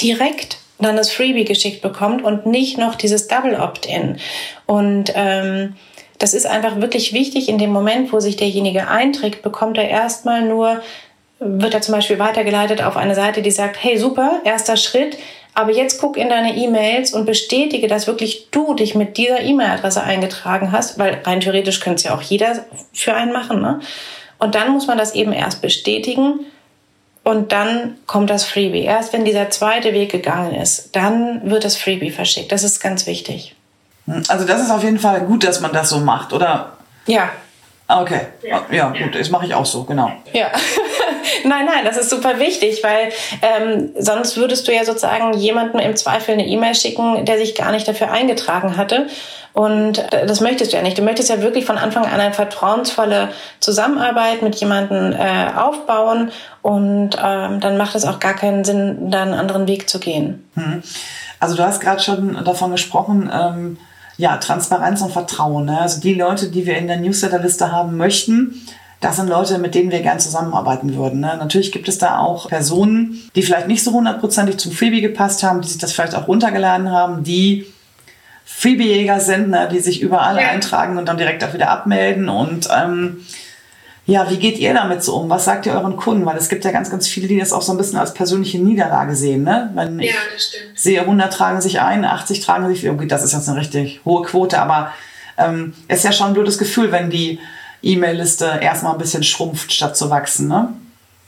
direkt 0.00 0.58
dann 0.78 0.96
das 0.96 1.10
Freebie 1.10 1.44
geschickt 1.44 1.82
bekommt 1.82 2.22
und 2.22 2.46
nicht 2.46 2.78
noch 2.78 2.94
dieses 2.94 3.28
Double 3.28 3.54
Opt-in. 3.54 4.18
Und 4.66 5.12
ähm, 5.14 5.74
das 6.18 6.34
ist 6.34 6.46
einfach 6.46 6.80
wirklich 6.80 7.12
wichtig. 7.12 7.48
In 7.48 7.58
dem 7.58 7.70
Moment, 7.70 8.12
wo 8.12 8.20
sich 8.20 8.36
derjenige 8.36 8.88
einträgt, 8.88 9.42
bekommt 9.42 9.78
er 9.78 9.88
erstmal 9.88 10.42
nur, 10.42 10.82
wird 11.38 11.74
er 11.74 11.80
zum 11.80 11.94
Beispiel 11.94 12.18
weitergeleitet 12.18 12.82
auf 12.82 12.96
eine 12.96 13.14
Seite, 13.14 13.42
die 13.42 13.50
sagt, 13.50 13.82
hey 13.82 13.98
super, 13.98 14.40
erster 14.44 14.76
Schritt, 14.76 15.16
aber 15.54 15.70
jetzt 15.70 16.00
guck 16.00 16.16
in 16.16 16.28
deine 16.28 16.56
E-Mails 16.56 17.14
und 17.14 17.26
bestätige, 17.26 17.86
dass 17.86 18.08
wirklich 18.08 18.48
du 18.50 18.74
dich 18.74 18.96
mit 18.96 19.16
dieser 19.16 19.40
E-Mail-Adresse 19.40 20.02
eingetragen 20.02 20.72
hast, 20.72 20.98
weil 20.98 21.20
rein 21.24 21.40
theoretisch 21.40 21.80
könnte 21.80 21.96
es 21.96 22.04
ja 22.04 22.14
auch 22.16 22.22
jeder 22.22 22.64
für 22.92 23.14
einen 23.14 23.32
machen. 23.32 23.60
Ne? 23.60 23.80
Und 24.38 24.56
dann 24.56 24.72
muss 24.72 24.88
man 24.88 24.98
das 24.98 25.14
eben 25.14 25.32
erst 25.32 25.62
bestätigen 25.62 26.40
und 27.24 27.52
dann 27.52 27.96
kommt 28.06 28.30
das 28.30 28.44
Freebie. 28.44 28.82
Erst 28.82 29.12
wenn 29.12 29.24
dieser 29.24 29.50
zweite 29.50 29.92
Weg 29.92 30.12
gegangen 30.12 30.54
ist, 30.54 30.94
dann 30.94 31.50
wird 31.50 31.64
das 31.64 31.76
Freebie 31.76 32.10
verschickt. 32.10 32.52
Das 32.52 32.62
ist 32.62 32.80
ganz 32.80 33.06
wichtig. 33.06 33.56
Hm, 34.06 34.22
also 34.28 34.44
das 34.46 34.60
ist 34.60 34.70
auf 34.70 34.84
jeden 34.84 34.98
Fall 34.98 35.22
gut, 35.22 35.42
dass 35.42 35.60
man 35.60 35.72
das 35.72 35.88
so 35.88 35.98
macht, 35.98 36.32
oder? 36.32 36.74
Ja. 37.06 37.30
Okay, 37.86 38.20
ja, 38.42 38.64
ja 38.70 38.88
gut, 38.90 39.14
das 39.14 39.28
mache 39.28 39.44
ich 39.44 39.54
auch 39.54 39.66
so, 39.66 39.84
genau. 39.84 40.10
Ja. 40.32 40.50
Nein, 41.44 41.66
nein, 41.66 41.84
das 41.84 41.96
ist 41.96 42.10
super 42.10 42.38
wichtig, 42.38 42.82
weil 42.82 43.10
ähm, 43.42 43.90
sonst 43.98 44.36
würdest 44.36 44.66
du 44.68 44.74
ja 44.74 44.84
sozusagen 44.84 45.32
jemandem 45.34 45.80
im 45.80 45.96
Zweifel 45.96 46.32
eine 46.32 46.46
E-Mail 46.46 46.74
schicken, 46.74 47.24
der 47.24 47.38
sich 47.38 47.54
gar 47.54 47.72
nicht 47.72 47.86
dafür 47.86 48.10
eingetragen 48.10 48.76
hatte. 48.76 49.06
Und 49.54 49.98
äh, 50.12 50.26
das 50.26 50.40
möchtest 50.40 50.72
du 50.72 50.76
ja 50.76 50.82
nicht. 50.82 50.98
Du 50.98 51.02
möchtest 51.02 51.30
ja 51.30 51.40
wirklich 51.40 51.64
von 51.64 51.78
Anfang 51.78 52.04
an 52.04 52.20
eine 52.20 52.34
vertrauensvolle 52.34 53.28
Zusammenarbeit 53.60 54.42
mit 54.42 54.56
jemandem 54.56 55.12
äh, 55.12 55.52
aufbauen 55.56 56.32
und 56.60 57.10
ähm, 57.22 57.60
dann 57.60 57.76
macht 57.76 57.94
es 57.94 58.04
auch 58.04 58.18
gar 58.18 58.34
keinen 58.34 58.64
Sinn, 58.64 59.10
da 59.10 59.22
einen 59.22 59.34
anderen 59.34 59.68
Weg 59.68 59.88
zu 59.88 60.00
gehen. 60.00 60.44
Hm. 60.54 60.82
Also 61.38 61.56
du 61.56 61.62
hast 61.62 61.80
gerade 61.80 62.02
schon 62.02 62.42
davon 62.44 62.72
gesprochen, 62.72 63.30
ähm, 63.32 63.78
ja, 64.16 64.36
Transparenz 64.38 65.02
und 65.02 65.12
Vertrauen. 65.12 65.66
Ne? 65.66 65.80
Also 65.80 66.00
die 66.00 66.14
Leute, 66.14 66.48
die 66.50 66.66
wir 66.66 66.76
in 66.76 66.86
der 66.86 66.96
Newsletterliste 66.96 67.70
haben 67.70 67.96
möchten, 67.96 68.60
das 69.04 69.16
sind 69.16 69.28
Leute, 69.28 69.58
mit 69.58 69.74
denen 69.74 69.90
wir 69.90 70.00
gern 70.00 70.18
zusammenarbeiten 70.18 70.96
würden. 70.96 71.20
Ne? 71.20 71.36
Natürlich 71.38 71.72
gibt 71.72 71.88
es 71.88 71.98
da 71.98 72.20
auch 72.20 72.48
Personen, 72.48 73.20
die 73.36 73.42
vielleicht 73.42 73.68
nicht 73.68 73.84
so 73.84 73.92
hundertprozentig 73.92 74.56
zum 74.56 74.72
Freebie 74.72 75.02
gepasst 75.02 75.42
haben, 75.42 75.60
die 75.60 75.68
sich 75.68 75.76
das 75.76 75.92
vielleicht 75.92 76.14
auch 76.14 76.26
runtergeladen 76.26 76.90
haben, 76.90 77.22
die 77.22 77.66
Freebie-Jäger 78.46 79.20
sind, 79.20 79.50
ne? 79.50 79.68
die 79.70 79.80
sich 79.80 80.00
überall 80.00 80.36
ja. 80.40 80.48
eintragen 80.48 80.96
und 80.96 81.06
dann 81.06 81.18
direkt 81.18 81.44
auch 81.44 81.52
wieder 81.52 81.68
abmelden 81.68 82.30
und 82.30 82.70
ähm, 82.74 83.26
ja, 84.06 84.30
wie 84.30 84.36
geht 84.38 84.58
ihr 84.58 84.72
damit 84.72 85.02
so 85.02 85.16
um? 85.16 85.28
Was 85.30 85.44
sagt 85.44 85.66
ihr 85.66 85.72
euren 85.72 85.96
Kunden? 85.96 86.26
Weil 86.26 86.36
es 86.36 86.48
gibt 86.50 86.64
ja 86.64 86.72
ganz, 86.72 86.90
ganz 86.90 87.06
viele, 87.06 87.26
die 87.26 87.38
das 87.38 87.52
auch 87.52 87.62
so 87.62 87.72
ein 87.72 87.78
bisschen 87.78 87.98
als 87.98 88.12
persönliche 88.12 88.58
Niederlage 88.58 89.16
sehen. 89.16 89.44
Ne? 89.44 89.70
Wenn 89.74 89.98
ja, 89.98 90.12
das 90.32 90.44
stimmt. 90.44 90.78
sehe, 90.78 91.00
100 91.00 91.32
tragen 91.32 91.60
sich 91.62 91.80
ein, 91.80 92.04
80 92.04 92.40
tragen 92.40 92.68
sich, 92.68 92.88
okay, 92.88 93.06
das 93.06 93.24
ist 93.24 93.32
jetzt 93.32 93.48
eine 93.48 93.58
richtig 93.58 94.00
hohe 94.04 94.22
Quote, 94.24 94.58
aber 94.58 94.92
ähm, 95.38 95.72
ist 95.88 96.04
ja 96.04 96.12
schon 96.12 96.28
ein 96.28 96.34
blödes 96.34 96.58
Gefühl, 96.58 96.92
wenn 96.92 97.08
die 97.08 97.38
E-Mail-Liste 97.84 98.58
erstmal 98.60 98.92
ein 98.92 98.98
bisschen 98.98 99.22
schrumpft, 99.22 99.72
statt 99.72 99.96
zu 99.96 100.10
wachsen. 100.10 100.48
Ne? 100.48 100.68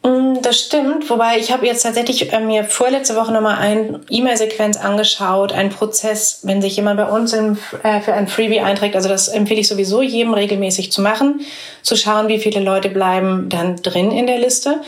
Mm, 0.02 0.40
das 0.42 0.60
stimmt, 0.60 1.10
wobei 1.10 1.38
ich 1.38 1.50
habe 1.50 1.66
jetzt 1.66 1.82
tatsächlich 1.82 2.32
äh, 2.32 2.40
mir 2.40 2.64
vorletzte 2.64 3.16
Woche 3.16 3.32
nochmal 3.32 3.58
eine 3.58 4.00
E-Mail-Sequenz 4.08 4.76
angeschaut, 4.76 5.52
einen 5.52 5.70
Prozess, 5.70 6.40
wenn 6.42 6.62
sich 6.62 6.76
jemand 6.76 6.98
bei 6.98 7.06
uns 7.06 7.32
in, 7.32 7.58
äh, 7.82 8.00
für 8.00 8.14
ein 8.14 8.28
Freebie 8.28 8.60
einträgt. 8.60 8.94
Also 8.94 9.08
das 9.08 9.28
empfehle 9.28 9.60
ich 9.60 9.68
sowieso 9.68 10.02
jedem 10.02 10.34
regelmäßig 10.34 10.92
zu 10.92 11.02
machen, 11.02 11.40
zu 11.82 11.96
schauen, 11.96 12.28
wie 12.28 12.38
viele 12.38 12.60
Leute 12.60 12.88
bleiben 12.88 13.48
dann 13.48 13.76
drin 13.76 14.12
in 14.12 14.26
der 14.26 14.38
Liste. 14.38 14.80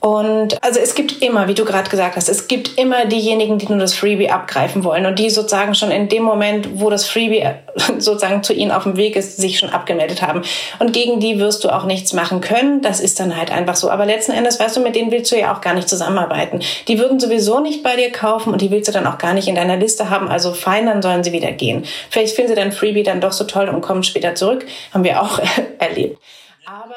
Und 0.00 0.62
also 0.62 0.78
es 0.78 0.94
gibt 0.94 1.22
immer, 1.22 1.48
wie 1.48 1.54
du 1.54 1.64
gerade 1.64 1.90
gesagt 1.90 2.14
hast, 2.14 2.28
es 2.28 2.46
gibt 2.46 2.78
immer 2.78 3.06
diejenigen, 3.06 3.58
die 3.58 3.66
nur 3.66 3.78
das 3.78 3.94
Freebie 3.94 4.30
abgreifen 4.30 4.84
wollen 4.84 5.06
und 5.06 5.18
die 5.18 5.28
sozusagen 5.28 5.74
schon 5.74 5.90
in 5.90 6.08
dem 6.08 6.22
Moment, 6.22 6.80
wo 6.80 6.88
das 6.88 7.04
Freebie 7.08 7.44
sozusagen 7.98 8.44
zu 8.44 8.52
ihnen 8.52 8.70
auf 8.70 8.84
dem 8.84 8.96
Weg 8.96 9.16
ist, 9.16 9.38
sich 9.38 9.58
schon 9.58 9.70
abgemeldet 9.70 10.22
haben. 10.22 10.42
Und 10.78 10.92
gegen 10.92 11.18
die 11.18 11.40
wirst 11.40 11.64
du 11.64 11.70
auch 11.70 11.84
nichts 11.84 12.12
machen 12.12 12.40
können. 12.40 12.80
Das 12.80 13.00
ist 13.00 13.18
dann 13.18 13.36
halt 13.36 13.50
einfach 13.50 13.74
so. 13.74 13.90
Aber 13.90 14.06
letzten 14.06 14.30
Endes, 14.30 14.60
weißt 14.60 14.76
du, 14.76 14.80
mit 14.80 14.94
denen 14.94 15.10
willst 15.10 15.32
du 15.32 15.38
ja 15.38 15.52
auch 15.52 15.60
gar 15.60 15.74
nicht 15.74 15.88
zusammenarbeiten. 15.88 16.60
Die 16.86 17.00
würden 17.00 17.18
sowieso 17.18 17.58
nicht 17.58 17.82
bei 17.82 17.96
dir 17.96 18.12
kaufen 18.12 18.52
und 18.52 18.62
die 18.62 18.70
willst 18.70 18.86
du 18.86 18.92
dann 18.92 19.06
auch 19.06 19.18
gar 19.18 19.34
nicht 19.34 19.48
in 19.48 19.56
deiner 19.56 19.76
Liste 19.76 20.10
haben. 20.10 20.28
Also 20.28 20.52
fein, 20.52 20.86
dann 20.86 21.02
sollen 21.02 21.24
sie 21.24 21.32
wieder 21.32 21.50
gehen. 21.50 21.84
Vielleicht 22.10 22.36
finden 22.36 22.50
sie 22.50 22.56
dein 22.56 22.70
Freebie 22.70 23.02
dann 23.02 23.20
doch 23.20 23.32
so 23.32 23.44
toll 23.44 23.68
und 23.68 23.80
kommen 23.80 24.04
später 24.04 24.36
zurück. 24.36 24.64
Haben 24.94 25.02
wir 25.02 25.20
auch 25.20 25.40
erlebt. 25.80 26.18
Aber 26.66 26.94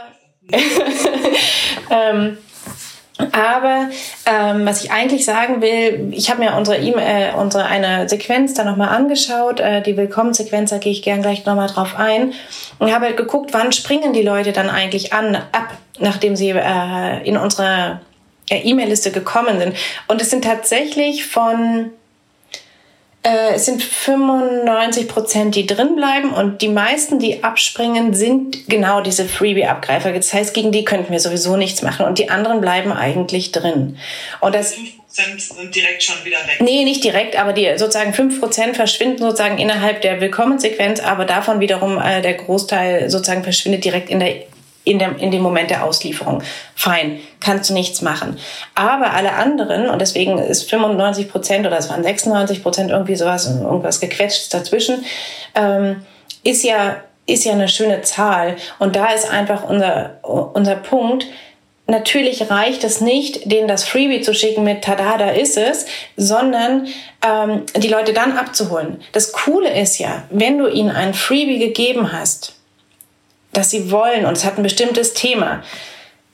ähm, 1.90 2.38
aber 3.32 3.90
ähm, 4.26 4.66
was 4.66 4.84
ich 4.84 4.92
eigentlich 4.92 5.26
sagen 5.26 5.62
will, 5.62 6.12
ich 6.12 6.30
habe 6.30 6.44
mir 6.44 6.56
unsere, 6.56 6.78
e 6.78 6.92
äh, 6.92 7.34
unsere 7.36 7.66
eine 7.66 8.08
Sequenz 8.10 8.54
da 8.54 8.64
nochmal 8.64 8.90
angeschaut, 8.90 9.60
äh, 9.60 9.82
die 9.82 9.98
Willkommensequenz, 9.98 10.70
da 10.70 10.78
gehe 10.78 10.92
ich 10.92 11.02
gern 11.02 11.22
gleich 11.22 11.46
nochmal 11.46 11.68
drauf 11.68 11.96
ein 11.98 12.34
und 12.80 12.94
habe 12.94 13.06
halt 13.06 13.18
geguckt, 13.18 13.54
wann 13.54 13.72
springen 13.72 14.14
die 14.14 14.24
Leute 14.24 14.52
dann 14.52 14.70
eigentlich 14.70 15.14
an, 15.14 15.36
ab, 15.36 15.78
nachdem 16.00 16.36
sie 16.36 16.50
äh, 16.50 17.24
in 17.24 17.38
unsere 17.38 18.02
äh, 18.50 18.60
E-Mail-Liste 18.60 19.12
gekommen 19.12 19.60
sind. 19.60 19.76
Und 20.08 20.22
es 20.22 20.30
sind 20.30 20.44
tatsächlich 20.44 21.26
von 21.26 21.92
äh, 23.24 23.54
es 23.54 23.66
sind 23.66 23.84
95 23.84 25.08
Prozent, 25.08 25.56
die 25.56 25.68
drin 25.68 25.96
bleiben 25.96 26.34
und 26.34 26.62
die 26.62 26.70
meisten, 26.70 27.20
die 27.20 27.44
abspringen, 27.44 28.14
sind 28.14 28.68
genau 28.68 29.02
diese 29.02 29.26
Freebie-Abgreifer. 29.26 30.12
Das 30.12 30.34
heißt, 30.34 30.54
gegen 30.54 30.72
die 30.72 30.84
könnten 30.86 31.12
wir 31.12 31.20
sowieso 31.20 31.56
nichts 31.56 31.84
machen 31.84 32.06
und 32.06 32.18
die 32.18 32.30
anderen 32.30 32.62
bleiben 32.62 32.92
eigentlich 32.92 33.52
drin. 33.52 33.98
Und 34.40 34.56
das 34.56 34.76
5% 34.76 34.80
sind 35.38 35.76
direkt 35.76 36.02
schon 36.02 36.16
wieder 36.24 36.38
weg. 36.48 36.62
Nee, 36.62 36.84
nicht 36.84 37.04
direkt, 37.04 37.38
aber 37.38 37.54
die 37.54 37.78
sozusagen 37.78 38.12
5% 38.12 38.74
verschwinden 38.74 39.20
sozusagen 39.20 39.60
innerhalb 39.60 40.02
der 40.02 40.20
Willkommensequenz, 40.20 41.00
aber 41.00 41.26
davon 41.26 41.60
wiederum 41.60 42.00
äh, 42.00 42.22
der 42.22 42.34
Großteil 42.34 43.10
sozusagen 43.10 43.44
verschwindet 43.44 43.86
direkt 43.86 44.10
in 44.10 44.20
der 44.20 44.36
in 44.84 45.00
dem, 45.00 45.18
in 45.18 45.32
dem 45.32 45.42
Moment 45.42 45.70
der 45.70 45.86
Auslieferung. 45.86 46.42
Fein, 46.76 47.20
kannst 47.40 47.70
du 47.70 47.74
nichts 47.74 48.02
machen. 48.02 48.38
Aber 48.76 49.12
alle 49.12 49.34
anderen, 49.34 49.90
und 49.90 50.00
deswegen 50.00 50.38
ist 50.38 50.70
95 50.70 51.30
Prozent 51.30 51.68
oder 51.68 51.78
es 51.78 51.90
waren 51.90 52.04
96 52.04 52.64
Prozent 52.64 52.92
irgendwie 52.92 53.16
sowas, 53.16 53.46
irgendwas 53.48 54.00
gequetscht 54.00 54.54
dazwischen, 54.54 55.06
ähm, 55.56 56.04
ist 56.44 56.64
ja, 56.64 56.98
ist 57.28 57.46
ja 57.46 57.54
eine 57.54 57.68
schöne 57.68 58.02
Zahl. 58.02 58.56
Und 58.80 58.96
da 58.96 59.12
ist 59.12 59.30
einfach 59.30 59.70
unser, 59.70 60.20
unser 60.24 60.76
Punkt, 60.76 61.28
Natürlich 61.88 62.50
reicht 62.50 62.86
es 62.86 63.02
nicht, 63.02 63.52
denen 63.52 63.68
das 63.68 63.84
Freebie 63.84 64.22
zu 64.22 64.34
schicken 64.34 64.64
mit 64.64 64.82
Tada, 64.82 65.18
da 65.18 65.32
ist 65.32 65.58
es, 65.58 65.86
sondern 66.16 66.88
ähm, 67.22 67.64
die 67.76 67.90
Leute 67.90 68.14
dann 68.14 68.38
abzuholen. 68.38 69.02
Das 69.12 69.34
Coole 69.34 69.78
ist 69.78 69.98
ja, 69.98 70.24
wenn 70.30 70.58
du 70.58 70.70
ihnen 70.70 70.90
ein 70.90 71.14
Freebie 71.14 71.60
gegeben 71.60 72.14
hast, 72.14 72.61
dass 73.54 73.70
sie 73.70 73.92
wollen 73.92 74.26
und 74.26 74.38
es 74.38 74.46
hat 74.46 74.58
ein 74.58 74.64
bestimmtes 74.64 75.14
Thema, 75.14 75.64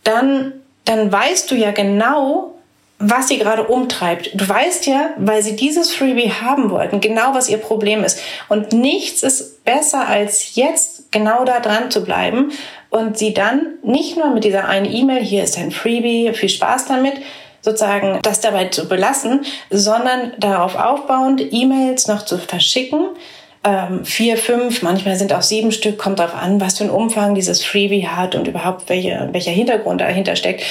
dann, 0.04 0.54
dann 0.86 1.12
weißt 1.12 1.50
du 1.52 1.56
ja 1.56 1.72
genau, 1.72 2.54
was 3.00 3.28
sie 3.28 3.38
gerade 3.38 3.64
umtreibt. 3.64 4.32
Du 4.34 4.48
weißt 4.48 4.88
ja, 4.88 5.12
weil 5.18 5.44
sie 5.44 5.56
dieses 5.56 5.94
Freebie 5.94 6.32
haben 6.32 6.72
wollten, 6.72 7.00
genau 7.00 7.34
was 7.34 7.50
ihr 7.50 7.58
Problem 7.58 8.04
ist. 8.04 8.20
Und 8.50 8.74
nichts 8.74 9.22
ist 9.22 9.64
besser 9.66 10.08
als 10.08 10.56
jetzt 10.56 11.12
genau 11.12 11.46
da 11.46 11.60
dran 11.60 11.92
zu 11.92 12.04
bleiben 12.04 12.52
und 12.90 13.18
sie 13.18 13.34
dann 13.34 13.76
nicht 13.84 14.18
nur 14.18 14.30
mit 14.30 14.44
dieser 14.44 14.68
einen 14.68 14.92
E-Mail, 14.92 15.22
hier 15.22 15.44
ist 15.44 15.58
ein 15.58 15.72
Freebie, 15.72 16.34
viel 16.34 16.50
Spaß 16.50 16.86
damit, 16.86 17.14
sozusagen 17.62 18.20
das 18.24 18.40
dabei 18.40 18.66
zu 18.66 18.88
belassen, 18.88 19.46
sondern 19.70 20.34
darauf 20.40 20.76
aufbauend 20.76 21.42
E-Mails 21.52 22.08
noch 22.08 22.24
zu 22.26 22.38
verschicken, 22.38 23.10
ähm, 23.64 24.06
vier, 24.06 24.38
fünf, 24.38 24.82
manchmal 24.82 25.16
sind 25.16 25.34
auch 25.34 25.42
sieben 25.42 25.72
Stück, 25.72 25.98
kommt 25.98 26.20
darauf 26.20 26.36
an, 26.36 26.62
was 26.62 26.78
für 26.78 26.86
einen 26.86 26.94
Umfang 26.94 27.36
dieses 27.36 27.66
Freebie 27.66 28.08
hat 28.08 28.36
und 28.36 28.48
überhaupt 28.48 28.90
welche, 28.90 29.30
welcher 29.32 29.52
Hintergrund 29.52 30.02
dahinter 30.02 30.36
steckt. 30.36 30.64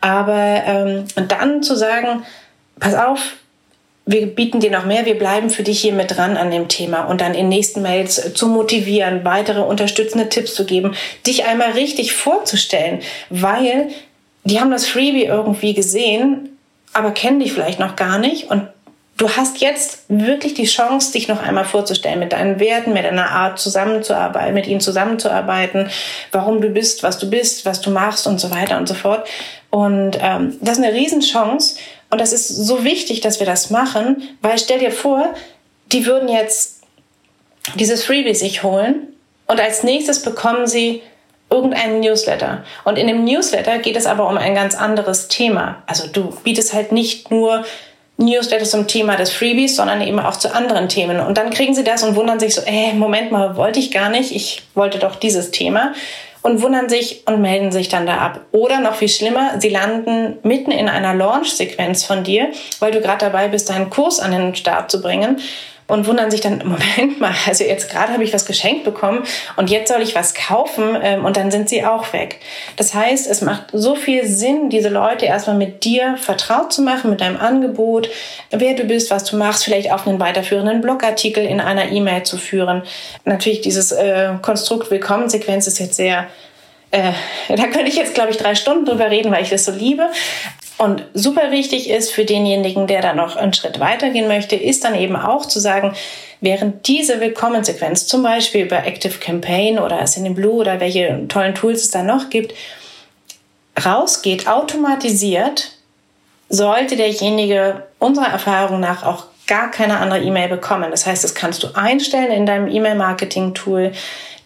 Aber 0.00 0.62
ähm, 0.66 1.04
und 1.16 1.32
dann 1.32 1.62
zu 1.62 1.76
sagen, 1.76 2.24
pass 2.78 2.94
auf, 2.94 3.34
wir 4.06 4.26
bieten 4.26 4.60
dir 4.60 4.70
noch 4.70 4.84
mehr, 4.84 5.06
wir 5.06 5.18
bleiben 5.18 5.48
für 5.48 5.62
dich 5.62 5.80
hier 5.80 5.94
mit 5.94 6.14
dran 6.14 6.36
an 6.36 6.50
dem 6.50 6.68
Thema 6.68 7.04
und 7.04 7.20
dann 7.20 7.34
in 7.34 7.48
nächsten 7.48 7.80
Mails 7.80 8.34
zu 8.34 8.48
motivieren, 8.48 9.24
weitere 9.24 9.60
unterstützende 9.60 10.28
Tipps 10.28 10.54
zu 10.54 10.66
geben, 10.66 10.94
dich 11.26 11.46
einmal 11.46 11.70
richtig 11.72 12.12
vorzustellen, 12.12 13.00
weil 13.30 13.88
die 14.44 14.60
haben 14.60 14.70
das 14.70 14.86
Freebie 14.86 15.24
irgendwie 15.24 15.72
gesehen, 15.72 16.58
aber 16.92 17.12
kennen 17.12 17.40
dich 17.40 17.52
vielleicht 17.52 17.80
noch 17.80 17.96
gar 17.96 18.18
nicht 18.18 18.50
und 18.50 18.68
du 19.16 19.30
hast 19.30 19.60
jetzt 19.60 20.04
wirklich 20.08 20.54
die 20.54 20.66
Chance, 20.66 21.12
dich 21.12 21.28
noch 21.28 21.42
einmal 21.42 21.64
vorzustellen 21.64 22.18
mit 22.18 22.32
deinen 22.32 22.58
Werten, 22.58 22.92
mit 22.92 23.04
deiner 23.04 23.30
Art 23.30 23.58
zusammenzuarbeiten, 23.58 24.54
mit 24.54 24.66
ihnen 24.66 24.80
zusammenzuarbeiten, 24.80 25.88
warum 26.32 26.60
du 26.60 26.68
bist, 26.68 27.02
was 27.02 27.18
du 27.18 27.30
bist, 27.30 27.64
was 27.64 27.80
du 27.80 27.90
machst 27.90 28.26
und 28.26 28.40
so 28.40 28.50
weiter 28.50 28.76
und 28.76 28.88
so 28.88 28.94
fort. 28.94 29.26
Und 29.70 30.18
ähm, 30.20 30.56
das 30.60 30.78
ist 30.78 30.84
eine 30.84 30.94
Riesenchance 30.94 31.76
und 32.10 32.20
das 32.20 32.32
ist 32.32 32.48
so 32.48 32.84
wichtig, 32.84 33.20
dass 33.20 33.40
wir 33.40 33.46
das 33.46 33.70
machen, 33.70 34.22
weil 34.40 34.58
stell 34.58 34.78
dir 34.78 34.92
vor, 34.92 35.34
die 35.92 36.06
würden 36.06 36.28
jetzt 36.28 36.82
dieses 37.76 38.04
Freebie 38.04 38.34
sich 38.34 38.62
holen 38.62 39.08
und 39.46 39.60
als 39.60 39.82
nächstes 39.82 40.22
bekommen 40.22 40.66
sie 40.66 41.02
irgendeinen 41.50 42.00
Newsletter. 42.00 42.64
Und 42.84 42.98
in 42.98 43.06
dem 43.06 43.24
Newsletter 43.24 43.78
geht 43.78 43.96
es 43.96 44.06
aber 44.06 44.28
um 44.28 44.36
ein 44.36 44.54
ganz 44.54 44.74
anderes 44.74 45.28
Thema. 45.28 45.82
Also 45.86 46.08
du 46.08 46.36
bietest 46.42 46.72
halt 46.72 46.90
nicht 46.90 47.30
nur 47.30 47.64
Newsletter 48.16 48.64
zum 48.64 48.86
Thema 48.86 49.16
des 49.16 49.32
Freebies, 49.32 49.76
sondern 49.76 50.00
eben 50.00 50.20
auch 50.20 50.36
zu 50.36 50.54
anderen 50.54 50.88
Themen. 50.88 51.20
Und 51.20 51.36
dann 51.36 51.50
kriegen 51.50 51.74
sie 51.74 51.84
das 51.84 52.02
und 52.02 52.14
wundern 52.16 52.38
sich 52.38 52.54
so, 52.54 52.62
ey, 52.62 52.90
äh, 52.90 52.94
Moment 52.94 53.32
mal, 53.32 53.56
wollte 53.56 53.80
ich 53.80 53.90
gar 53.90 54.08
nicht, 54.08 54.34
ich 54.34 54.62
wollte 54.74 54.98
doch 54.98 55.16
dieses 55.16 55.50
Thema. 55.50 55.92
Und 56.42 56.60
wundern 56.60 56.90
sich 56.90 57.26
und 57.26 57.40
melden 57.40 57.72
sich 57.72 57.88
dann 57.88 58.06
da 58.06 58.18
ab. 58.18 58.40
Oder 58.52 58.80
noch 58.80 58.96
viel 58.96 59.08
schlimmer, 59.08 59.58
sie 59.60 59.70
landen 59.70 60.36
mitten 60.42 60.72
in 60.72 60.90
einer 60.90 61.14
Launch-Sequenz 61.14 62.04
von 62.04 62.22
dir, 62.22 62.48
weil 62.80 62.92
du 62.92 63.00
gerade 63.00 63.24
dabei 63.24 63.48
bist, 63.48 63.70
deinen 63.70 63.88
Kurs 63.88 64.20
an 64.20 64.32
den 64.32 64.54
Start 64.54 64.90
zu 64.90 65.00
bringen. 65.00 65.40
Und 65.94 66.06
wundern 66.06 66.30
sich 66.30 66.40
dann, 66.40 66.58
Moment 66.64 67.20
mal, 67.20 67.32
also 67.46 67.64
jetzt 67.64 67.90
gerade 67.90 68.12
habe 68.12 68.24
ich 68.24 68.34
was 68.34 68.44
geschenkt 68.44 68.84
bekommen 68.84 69.22
und 69.56 69.70
jetzt 69.70 69.90
soll 69.90 70.02
ich 70.02 70.14
was 70.14 70.34
kaufen 70.34 70.98
ähm, 71.00 71.24
und 71.24 71.36
dann 71.36 71.50
sind 71.50 71.68
sie 71.68 71.84
auch 71.84 72.12
weg. 72.12 72.40
Das 72.76 72.92
heißt, 72.92 73.30
es 73.30 73.40
macht 73.40 73.66
so 73.72 73.94
viel 73.94 74.26
Sinn, 74.26 74.68
diese 74.68 74.88
Leute 74.88 75.26
erstmal 75.26 75.56
mit 75.56 75.84
dir 75.84 76.16
vertraut 76.18 76.72
zu 76.72 76.82
machen, 76.82 77.10
mit 77.10 77.20
deinem 77.20 77.38
Angebot, 77.38 78.10
wer 78.50 78.74
du 78.74 78.84
bist, 78.84 79.10
was 79.10 79.24
du 79.24 79.36
machst, 79.36 79.64
vielleicht 79.64 79.92
auf 79.92 80.06
einen 80.06 80.20
weiterführenden 80.20 80.80
Blogartikel 80.80 81.44
in 81.44 81.60
einer 81.60 81.90
E-Mail 81.90 82.24
zu 82.24 82.36
führen. 82.36 82.82
Natürlich 83.24 83.60
dieses 83.60 83.92
äh, 83.92 84.30
Konstrukt 84.42 84.90
Willkommensequenz 84.90 85.66
ist 85.66 85.78
jetzt 85.78 85.96
sehr 85.96 86.26
äh, 86.90 87.12
da 87.56 87.64
könnte 87.64 87.88
ich 87.88 87.96
jetzt, 87.96 88.14
glaube 88.14 88.30
ich, 88.30 88.36
drei 88.36 88.54
Stunden 88.54 88.84
drüber 88.84 89.10
reden, 89.10 89.32
weil 89.32 89.42
ich 89.42 89.50
das 89.50 89.64
so 89.64 89.72
liebe. 89.72 90.08
Und 90.76 91.04
super 91.14 91.52
wichtig 91.52 91.88
ist 91.88 92.10
für 92.10 92.24
denjenigen, 92.24 92.86
der 92.86 93.00
da 93.00 93.14
noch 93.14 93.36
einen 93.36 93.54
Schritt 93.54 93.78
weitergehen 93.78 94.26
möchte, 94.26 94.56
ist 94.56 94.84
dann 94.84 94.94
eben 94.94 95.14
auch 95.14 95.46
zu 95.46 95.60
sagen, 95.60 95.94
während 96.40 96.88
diese 96.88 97.20
Willkommensequenz, 97.20 98.06
zum 98.06 98.22
Beispiel 98.22 98.64
über 98.64 98.84
Active 98.84 99.18
Campaign 99.18 99.78
oder 99.78 100.04
Blue 100.30 100.54
oder 100.54 100.80
welche 100.80 101.26
tollen 101.28 101.54
Tools 101.54 101.82
es 101.82 101.90
da 101.90 102.02
noch 102.02 102.28
gibt, 102.28 102.54
rausgeht, 103.84 104.48
automatisiert, 104.48 105.72
sollte 106.48 106.96
derjenige 106.96 107.84
unserer 107.98 108.28
Erfahrung 108.28 108.80
nach 108.80 109.04
auch 109.04 109.26
gar 109.46 109.70
keine 109.70 109.98
andere 109.98 110.22
E-Mail 110.22 110.48
bekommen. 110.48 110.90
Das 110.90 111.06
heißt, 111.06 111.22
das 111.22 111.34
kannst 111.34 111.62
du 111.62 111.68
einstellen 111.74 112.32
in 112.32 112.46
deinem 112.46 112.68
E-Mail-Marketing-Tool, 112.68 113.92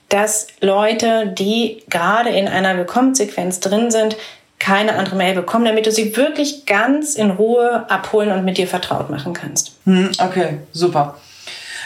dass 0.08 0.46
Leute, 0.60 1.26
die 1.26 1.82
gerade 1.88 2.30
in 2.30 2.48
einer 2.48 2.76
Willkommensequenz 2.76 3.60
drin 3.60 3.90
sind, 3.90 4.16
keine 4.58 4.94
andere 4.94 5.16
Mail 5.16 5.34
bekommen, 5.34 5.64
damit 5.64 5.86
du 5.86 5.92
sie 5.92 6.16
wirklich 6.16 6.66
ganz 6.66 7.14
in 7.14 7.30
Ruhe 7.30 7.88
abholen 7.88 8.32
und 8.32 8.44
mit 8.44 8.58
dir 8.58 8.66
vertraut 8.66 9.10
machen 9.10 9.32
kannst. 9.32 9.72
Hm, 9.84 10.10
okay, 10.18 10.58
super. 10.72 11.16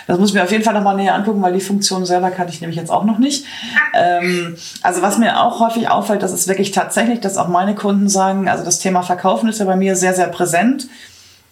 Das 0.06 0.18
muss 0.18 0.30
ich 0.30 0.34
mir 0.34 0.42
auf 0.42 0.50
jeden 0.50 0.64
Fall 0.64 0.74
nochmal 0.74 0.96
näher 0.96 1.14
angucken, 1.14 1.42
weil 1.42 1.52
die 1.52 1.60
Funktion 1.60 2.04
selber 2.04 2.30
kannte 2.30 2.52
ich 2.52 2.60
nämlich 2.60 2.76
jetzt 2.76 2.90
auch 2.90 3.04
noch 3.04 3.18
nicht. 3.18 3.44
Ähm, 3.94 4.56
also 4.82 5.02
was 5.02 5.18
mir 5.18 5.40
auch 5.40 5.60
häufig 5.60 5.88
auffällt, 5.88 6.22
das 6.22 6.32
ist 6.32 6.48
wirklich 6.48 6.72
tatsächlich, 6.72 7.20
dass 7.20 7.36
auch 7.36 7.48
meine 7.48 7.74
Kunden 7.74 8.08
sagen, 8.08 8.48
also 8.48 8.64
das 8.64 8.78
Thema 8.78 9.02
Verkaufen 9.02 9.48
ist 9.48 9.60
ja 9.60 9.64
bei 9.64 9.76
mir 9.76 9.94
sehr, 9.94 10.14
sehr 10.14 10.28
präsent. 10.28 10.88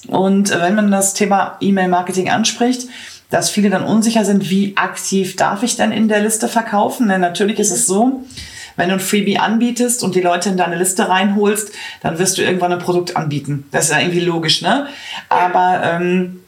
Und 0.08 0.50
wenn 0.50 0.74
man 0.74 0.90
das 0.90 1.14
Thema 1.14 1.56
E-Mail-Marketing 1.60 2.30
anspricht, 2.30 2.88
dass 3.28 3.50
viele 3.50 3.70
dann 3.70 3.84
unsicher 3.84 4.24
sind, 4.24 4.50
wie 4.50 4.76
aktiv 4.76 5.36
darf 5.36 5.62
ich 5.62 5.76
denn 5.76 5.92
in 5.92 6.08
der 6.08 6.20
Liste 6.20 6.48
verkaufen? 6.48 7.08
Denn 7.08 7.20
natürlich 7.20 7.60
ist 7.60 7.70
es 7.70 7.86
so, 7.86 8.24
wenn 8.80 8.88
du 8.88 8.94
ein 8.94 9.00
Freebie 9.00 9.38
anbietest 9.38 10.02
und 10.02 10.14
die 10.14 10.22
Leute 10.22 10.48
in 10.48 10.56
deine 10.56 10.76
Liste 10.76 11.06
reinholst, 11.06 11.70
dann 12.00 12.18
wirst 12.18 12.38
du 12.38 12.42
irgendwann 12.42 12.72
ein 12.72 12.78
Produkt 12.78 13.14
anbieten. 13.14 13.68
Das 13.70 13.84
ist 13.84 13.90
ja 13.92 14.00
irgendwie 14.00 14.20
logisch, 14.20 14.62
ne? 14.62 14.86
Aber 15.28 15.82
ähm, 15.84 16.40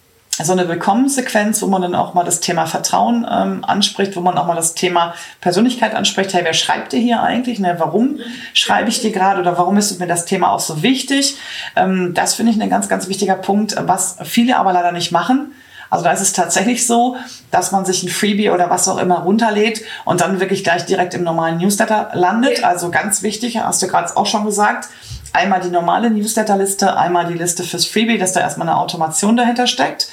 so 0.42 0.52
eine 0.52 0.66
Willkommensequenz, 0.66 1.60
wo 1.60 1.66
man 1.66 1.82
dann 1.82 1.94
auch 1.94 2.14
mal 2.14 2.24
das 2.24 2.40
Thema 2.40 2.64
Vertrauen 2.64 3.26
ähm, 3.30 3.64
anspricht, 3.64 4.16
wo 4.16 4.22
man 4.22 4.38
auch 4.38 4.46
mal 4.46 4.54
das 4.54 4.74
Thema 4.74 5.14
Persönlichkeit 5.42 5.94
anspricht. 5.94 6.32
Hey, 6.32 6.42
wer 6.42 6.54
schreibt 6.54 6.94
dir 6.94 7.00
hier 7.00 7.22
eigentlich? 7.22 7.58
Ne, 7.58 7.74
warum 7.78 8.18
schreibe 8.54 8.88
ich 8.88 9.02
dir 9.02 9.12
gerade 9.12 9.38
oder 9.38 9.58
warum 9.58 9.76
ist 9.76 10.00
mir 10.00 10.06
das 10.06 10.24
Thema 10.24 10.52
auch 10.52 10.60
so 10.60 10.82
wichtig? 10.82 11.36
Ähm, 11.76 12.14
das 12.14 12.34
finde 12.34 12.52
ich 12.52 12.60
ein 12.60 12.70
ganz, 12.70 12.88
ganz 12.88 13.08
wichtiger 13.10 13.36
Punkt, 13.36 13.76
was 13.78 14.16
viele 14.24 14.56
aber 14.56 14.72
leider 14.72 14.92
nicht 14.92 15.12
machen. 15.12 15.52
Also 15.92 16.04
da 16.04 16.12
ist 16.12 16.22
es 16.22 16.32
tatsächlich 16.32 16.86
so, 16.86 17.16
dass 17.50 17.70
man 17.70 17.84
sich 17.84 18.02
ein 18.02 18.08
Freebie 18.08 18.48
oder 18.48 18.70
was 18.70 18.88
auch 18.88 18.96
immer 18.96 19.18
runterlädt 19.18 19.82
und 20.06 20.22
dann 20.22 20.40
wirklich 20.40 20.64
gleich 20.64 20.86
direkt 20.86 21.12
im 21.12 21.22
normalen 21.22 21.58
Newsletter 21.58 22.12
landet. 22.14 22.64
Also 22.64 22.90
ganz 22.90 23.22
wichtig, 23.22 23.58
hast 23.58 23.82
du 23.82 23.88
gerade 23.88 24.16
auch 24.16 24.24
schon 24.24 24.46
gesagt, 24.46 24.88
einmal 25.34 25.60
die 25.60 25.68
normale 25.68 26.08
Newsletterliste, 26.08 26.96
einmal 26.96 27.26
die 27.26 27.36
Liste 27.36 27.62
fürs 27.62 27.84
Freebie, 27.84 28.16
dass 28.16 28.32
da 28.32 28.40
erstmal 28.40 28.70
eine 28.70 28.78
Automation 28.78 29.36
dahinter 29.36 29.66
steckt. 29.66 30.08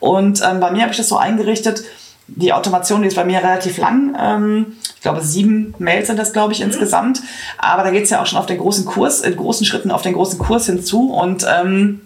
Und 0.00 0.42
ähm, 0.42 0.60
bei 0.60 0.70
mir 0.70 0.82
habe 0.82 0.90
ich 0.90 0.98
das 0.98 1.08
so 1.08 1.16
eingerichtet, 1.16 1.82
die 2.26 2.52
Automation, 2.52 3.00
die 3.00 3.08
ist 3.08 3.16
bei 3.16 3.24
mir 3.24 3.38
relativ 3.38 3.78
lang. 3.78 4.14
Ähm, 4.20 4.76
ich 4.96 5.00
glaube, 5.00 5.22
sieben 5.22 5.74
Mails 5.78 6.08
sind 6.08 6.18
das, 6.18 6.34
glaube 6.34 6.52
ich, 6.52 6.60
mhm. 6.60 6.66
insgesamt. 6.66 7.22
Aber 7.56 7.84
da 7.84 7.90
geht 7.90 8.04
es 8.04 8.10
ja 8.10 8.20
auch 8.20 8.26
schon 8.26 8.38
auf 8.38 8.44
den 8.44 8.58
großen 8.58 8.84
Kurs, 8.84 9.22
in 9.22 9.34
großen 9.34 9.64
Schritten 9.64 9.90
auf 9.90 10.02
den 10.02 10.12
großen 10.12 10.38
Kurs 10.38 10.66
hinzu. 10.66 11.10
Und 11.10 11.46
ähm, 11.50 12.02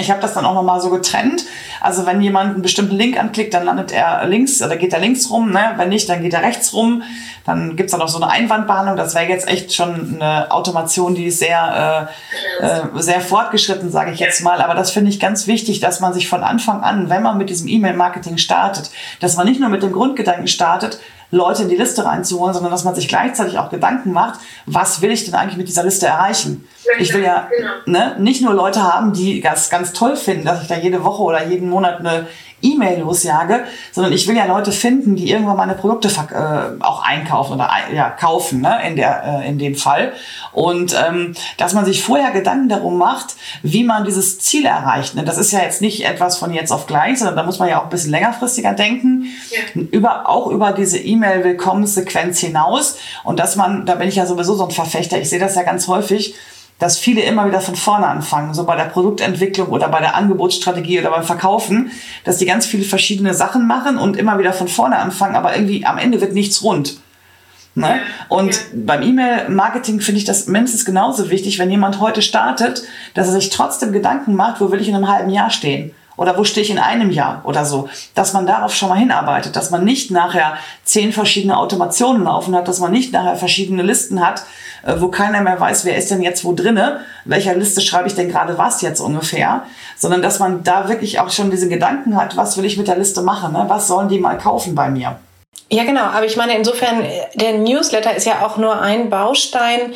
ich 0.00 0.10
habe 0.10 0.20
das 0.20 0.34
dann 0.34 0.44
auch 0.44 0.54
nochmal 0.54 0.80
so 0.80 0.90
getrennt. 0.90 1.44
Also 1.80 2.06
wenn 2.06 2.20
jemand 2.20 2.54
einen 2.54 2.62
bestimmten 2.62 2.96
Link 2.96 3.18
anklickt, 3.18 3.52
dann 3.52 3.64
landet 3.64 3.92
er 3.92 4.26
links 4.26 4.62
oder 4.62 4.76
geht 4.76 4.92
er 4.92 5.00
links 5.00 5.30
rum. 5.30 5.50
Ne? 5.50 5.74
Wenn 5.76 5.88
nicht, 5.88 6.08
dann 6.08 6.22
geht 6.22 6.34
er 6.34 6.42
rechts 6.42 6.72
rum. 6.72 7.02
Dann 7.44 7.76
gibt's 7.76 7.92
dann 7.92 8.00
noch 8.00 8.08
so 8.08 8.20
eine 8.20 8.30
Einwandbehandlung. 8.30 8.96
Das 8.96 9.14
wäre 9.14 9.28
jetzt 9.28 9.48
echt 9.48 9.74
schon 9.74 10.20
eine 10.20 10.50
Automation, 10.50 11.14
die 11.14 11.26
ist 11.26 11.40
sehr, 11.40 12.08
äh, 12.60 12.64
äh, 12.64 13.02
sehr 13.02 13.20
fortgeschritten, 13.20 13.90
sage 13.90 14.12
ich 14.12 14.20
jetzt 14.20 14.42
mal. 14.42 14.62
Aber 14.62 14.74
das 14.74 14.90
finde 14.90 15.10
ich 15.10 15.18
ganz 15.18 15.46
wichtig, 15.46 15.80
dass 15.80 16.00
man 16.00 16.14
sich 16.14 16.28
von 16.28 16.42
Anfang 16.42 16.82
an, 16.82 17.10
wenn 17.10 17.22
man 17.22 17.36
mit 17.36 17.50
diesem 17.50 17.68
E-Mail-Marketing 17.68 18.38
startet, 18.38 18.90
dass 19.20 19.36
man 19.36 19.46
nicht 19.46 19.60
nur 19.60 19.68
mit 19.68 19.82
dem 19.82 19.92
Grundgedanken 19.92 20.46
startet, 20.46 21.00
Leute 21.30 21.62
in 21.62 21.68
die 21.68 21.76
Liste 21.76 22.04
reinzuholen, 22.04 22.54
sondern 22.54 22.72
dass 22.72 22.84
man 22.84 22.94
sich 22.94 23.08
gleichzeitig 23.08 23.58
auch 23.58 23.68
Gedanken 23.68 24.12
macht, 24.12 24.40
was 24.64 25.02
will 25.02 25.10
ich 25.10 25.24
denn 25.24 25.34
eigentlich 25.34 25.58
mit 25.58 25.68
dieser 25.68 25.84
Liste 25.84 26.06
erreichen? 26.06 26.66
Ich 26.98 27.12
will 27.14 27.22
ja 27.22 27.48
genau. 27.54 27.70
ne, 27.86 28.16
nicht 28.18 28.42
nur 28.42 28.54
Leute 28.54 28.82
haben, 28.82 29.12
die 29.12 29.40
das 29.40 29.70
ganz 29.70 29.92
toll 29.92 30.16
finden, 30.16 30.44
dass 30.44 30.62
ich 30.62 30.68
da 30.68 30.76
jede 30.76 31.04
Woche 31.04 31.22
oder 31.22 31.46
jeden 31.46 31.68
Monat 31.68 32.00
eine 32.00 32.26
E-Mail 32.60 33.00
losjage, 33.00 33.64
sondern 33.92 34.12
ich 34.12 34.26
will 34.26 34.36
ja 34.36 34.46
Leute 34.46 34.72
finden, 34.72 35.14
die 35.14 35.30
irgendwann 35.30 35.56
meine 35.56 35.74
Produkte 35.74 36.08
äh, 36.08 36.82
auch 36.82 37.04
einkaufen 37.04 37.54
oder 37.54 37.70
ja, 37.94 38.10
kaufen, 38.10 38.60
ne, 38.60 38.80
in, 38.86 38.96
der, 38.96 39.22
äh, 39.24 39.48
in 39.48 39.58
dem 39.58 39.76
Fall. 39.76 40.12
Und 40.52 40.96
ähm, 41.06 41.34
dass 41.56 41.74
man 41.74 41.84
sich 41.84 42.02
vorher 42.02 42.32
Gedanken 42.32 42.68
darum 42.68 42.98
macht, 42.98 43.36
wie 43.62 43.84
man 43.84 44.04
dieses 44.04 44.40
Ziel 44.40 44.66
erreicht. 44.66 45.14
Ne? 45.14 45.24
Das 45.24 45.38
ist 45.38 45.52
ja 45.52 45.60
jetzt 45.60 45.80
nicht 45.80 46.04
etwas 46.04 46.36
von 46.36 46.52
jetzt 46.52 46.72
auf 46.72 46.86
gleich, 46.86 47.18
sondern 47.18 47.36
da 47.36 47.42
muss 47.44 47.58
man 47.58 47.68
ja 47.68 47.78
auch 47.78 47.84
ein 47.84 47.90
bisschen 47.90 48.10
längerfristiger 48.10 48.72
denken, 48.72 49.26
ja. 49.50 49.82
über, 49.92 50.28
auch 50.28 50.48
über 50.48 50.72
diese 50.72 50.98
E-Mail-Willkommenssequenz 50.98 52.40
hinaus. 52.40 52.96
Und 53.22 53.38
dass 53.38 53.54
man, 53.54 53.86
da 53.86 53.94
bin 53.94 54.08
ich 54.08 54.16
ja 54.16 54.26
sowieso 54.26 54.56
so 54.56 54.64
ein 54.64 54.72
Verfechter, 54.72 55.18
ich 55.18 55.30
sehe 55.30 55.38
das 55.38 55.54
ja 55.54 55.62
ganz 55.62 55.86
häufig, 55.86 56.34
dass 56.78 56.98
viele 56.98 57.22
immer 57.22 57.46
wieder 57.46 57.60
von 57.60 57.74
vorne 57.74 58.06
anfangen, 58.06 58.54
so 58.54 58.64
bei 58.64 58.76
der 58.76 58.84
Produktentwicklung 58.84 59.68
oder 59.68 59.88
bei 59.88 60.00
der 60.00 60.14
Angebotsstrategie 60.14 61.00
oder 61.00 61.10
beim 61.10 61.24
Verkaufen, 61.24 61.90
dass 62.24 62.38
die 62.38 62.46
ganz 62.46 62.66
viele 62.66 62.84
verschiedene 62.84 63.34
Sachen 63.34 63.66
machen 63.66 63.98
und 63.98 64.16
immer 64.16 64.38
wieder 64.38 64.52
von 64.52 64.68
vorne 64.68 64.98
anfangen, 64.98 65.34
aber 65.34 65.54
irgendwie 65.54 65.84
am 65.84 65.98
Ende 65.98 66.20
wird 66.20 66.34
nichts 66.34 66.62
rund. 66.62 67.00
Ne? 67.74 68.00
Und 68.28 68.54
ja. 68.54 68.60
beim 68.74 69.02
E-Mail-Marketing 69.02 70.00
finde 70.00 70.18
ich 70.18 70.24
das 70.24 70.46
mindestens 70.46 70.84
genauso 70.84 71.30
wichtig, 71.30 71.58
wenn 71.58 71.70
jemand 71.70 72.00
heute 72.00 72.22
startet, 72.22 72.82
dass 73.14 73.28
er 73.28 73.34
sich 73.34 73.50
trotzdem 73.50 73.92
Gedanken 73.92 74.34
macht, 74.34 74.60
wo 74.60 74.70
will 74.70 74.80
ich 74.80 74.88
in 74.88 74.96
einem 74.96 75.08
halben 75.08 75.30
Jahr 75.30 75.50
stehen? 75.50 75.92
Oder 76.18 76.36
wo 76.36 76.42
stehe 76.42 76.64
ich 76.64 76.70
in 76.70 76.80
einem 76.80 77.10
Jahr 77.10 77.42
oder 77.44 77.64
so? 77.64 77.88
Dass 78.16 78.32
man 78.32 78.44
darauf 78.44 78.74
schon 78.74 78.88
mal 78.88 78.98
hinarbeitet, 78.98 79.54
dass 79.54 79.70
man 79.70 79.84
nicht 79.84 80.10
nachher 80.10 80.58
zehn 80.84 81.12
verschiedene 81.12 81.56
Automationen 81.56 82.24
laufen 82.24 82.56
hat, 82.56 82.66
dass 82.66 82.80
man 82.80 82.90
nicht 82.90 83.12
nachher 83.12 83.36
verschiedene 83.36 83.82
Listen 83.82 84.20
hat, 84.20 84.42
äh, 84.84 84.94
wo 84.98 85.08
keiner 85.08 85.40
mehr 85.40 85.60
weiß, 85.60 85.84
wer 85.84 85.96
ist 85.96 86.10
denn 86.10 86.20
jetzt 86.20 86.44
wo 86.44 86.52
drinne, 86.52 87.00
welcher 87.24 87.54
Liste 87.54 87.80
schreibe 87.80 88.08
ich 88.08 88.16
denn 88.16 88.28
gerade 88.28 88.58
was 88.58 88.82
jetzt 88.82 89.00
ungefähr, 89.00 89.62
sondern 89.96 90.20
dass 90.20 90.40
man 90.40 90.64
da 90.64 90.88
wirklich 90.88 91.20
auch 91.20 91.30
schon 91.30 91.52
diese 91.52 91.68
Gedanken 91.68 92.16
hat, 92.16 92.36
was 92.36 92.56
will 92.56 92.64
ich 92.64 92.76
mit 92.76 92.88
der 92.88 92.98
Liste 92.98 93.22
machen, 93.22 93.52
ne? 93.52 93.64
was 93.68 93.86
sollen 93.86 94.08
die 94.08 94.18
mal 94.18 94.36
kaufen 94.36 94.74
bei 94.74 94.90
mir. 94.90 95.16
Ja, 95.70 95.84
genau. 95.84 96.02
Aber 96.02 96.24
ich 96.24 96.36
meine, 96.36 96.56
insofern, 96.56 97.04
der 97.34 97.58
Newsletter 97.58 98.14
ist 98.16 98.26
ja 98.26 98.44
auch 98.44 98.56
nur 98.56 98.80
ein 98.80 99.08
Baustein 99.10 99.92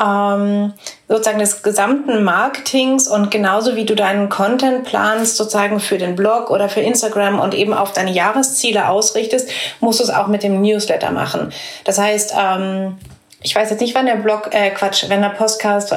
ähm, 0.00 0.72
sozusagen 1.08 1.38
des 1.38 1.62
gesamten 1.62 2.24
Marketings 2.24 3.08
und 3.08 3.30
genauso 3.30 3.76
wie 3.76 3.84
du 3.84 3.94
deinen 3.94 4.28
Content 4.28 4.84
planst, 4.84 5.36
sozusagen 5.36 5.80
für 5.80 5.98
den 5.98 6.16
Blog 6.16 6.50
oder 6.50 6.68
für 6.68 6.80
Instagram 6.80 7.38
und 7.38 7.54
eben 7.54 7.74
auf 7.74 7.92
deine 7.92 8.12
Jahresziele 8.12 8.88
ausrichtest, 8.88 9.50
musst 9.80 10.00
du 10.00 10.04
es 10.04 10.10
auch 10.10 10.28
mit 10.28 10.42
dem 10.42 10.62
Newsletter 10.62 11.10
machen. 11.10 11.52
Das 11.84 11.98
heißt, 11.98 12.34
ähm, 12.38 12.96
ich 13.42 13.54
weiß 13.54 13.70
jetzt 13.70 13.80
nicht, 13.80 13.94
wann 13.94 14.06
der 14.06 14.16
Blog, 14.16 14.50
äh, 14.52 14.70
Quatsch, 14.70 15.08
wenn 15.08 15.22
der 15.22 15.30
Podcast 15.30 15.94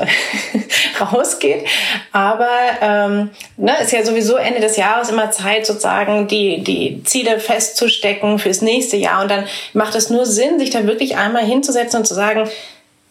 rausgeht, 1.02 1.66
aber 2.14 2.48
ähm, 2.82 3.32
ne, 3.58 3.74
ist 3.82 3.92
ja 3.92 4.06
sowieso 4.06 4.38
Ende 4.38 4.62
des 4.62 4.78
Jahres 4.78 5.10
immer 5.10 5.30
Zeit, 5.32 5.66
sozusagen 5.66 6.28
die, 6.28 6.64
die 6.64 7.04
Ziele 7.04 7.40
festzustecken 7.40 8.40
fürs 8.40 8.62
nächste 8.62 8.96
Jahr. 8.96 9.22
Und 9.22 9.30
dann 9.30 9.46
macht 9.74 9.96
es 9.96 10.10
nur 10.10 10.26
Sinn, 10.26 10.58
sich 10.58 10.70
da 10.70 10.86
wirklich 10.86 11.18
einmal 11.18 11.44
hinzusetzen 11.44 12.00
und 12.00 12.06
zu 12.06 12.14
sagen, 12.14 12.50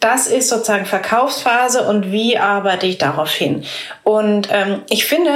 das 0.03 0.27
ist 0.27 0.49
sozusagen 0.49 0.85
Verkaufsphase 0.85 1.83
und 1.83 2.11
wie 2.11 2.37
arbeite 2.37 2.87
ich 2.87 2.99
darauf 2.99 3.31
hin? 3.31 3.65
Und 4.03 4.49
ähm, 4.51 4.83
ich 4.91 5.07
finde, 5.07 5.31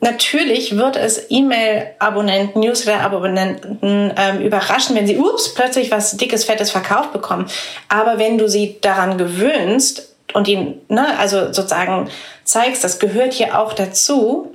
natürlich 0.00 0.76
wird 0.76 0.96
es 0.96 1.26
E-Mail-Abonnenten, 1.30 2.60
Newsletter-Abonnenten 2.60 4.12
ähm, 4.16 4.40
überraschen, 4.40 4.96
wenn 4.96 5.06
sie, 5.06 5.16
ups, 5.16 5.54
plötzlich 5.54 5.90
was 5.90 6.16
dickes, 6.16 6.44
fettes 6.44 6.72
verkauft 6.72 7.12
bekommen. 7.12 7.46
Aber 7.88 8.18
wenn 8.18 8.36
du 8.36 8.48
sie 8.48 8.78
daran 8.80 9.16
gewöhnst 9.16 10.12
und 10.34 10.48
ihnen, 10.48 10.80
ne, 10.88 11.16
also 11.18 11.52
sozusagen 11.52 12.10
zeigst, 12.44 12.82
das 12.82 12.98
gehört 12.98 13.32
hier 13.32 13.58
auch 13.58 13.72
dazu, 13.72 14.54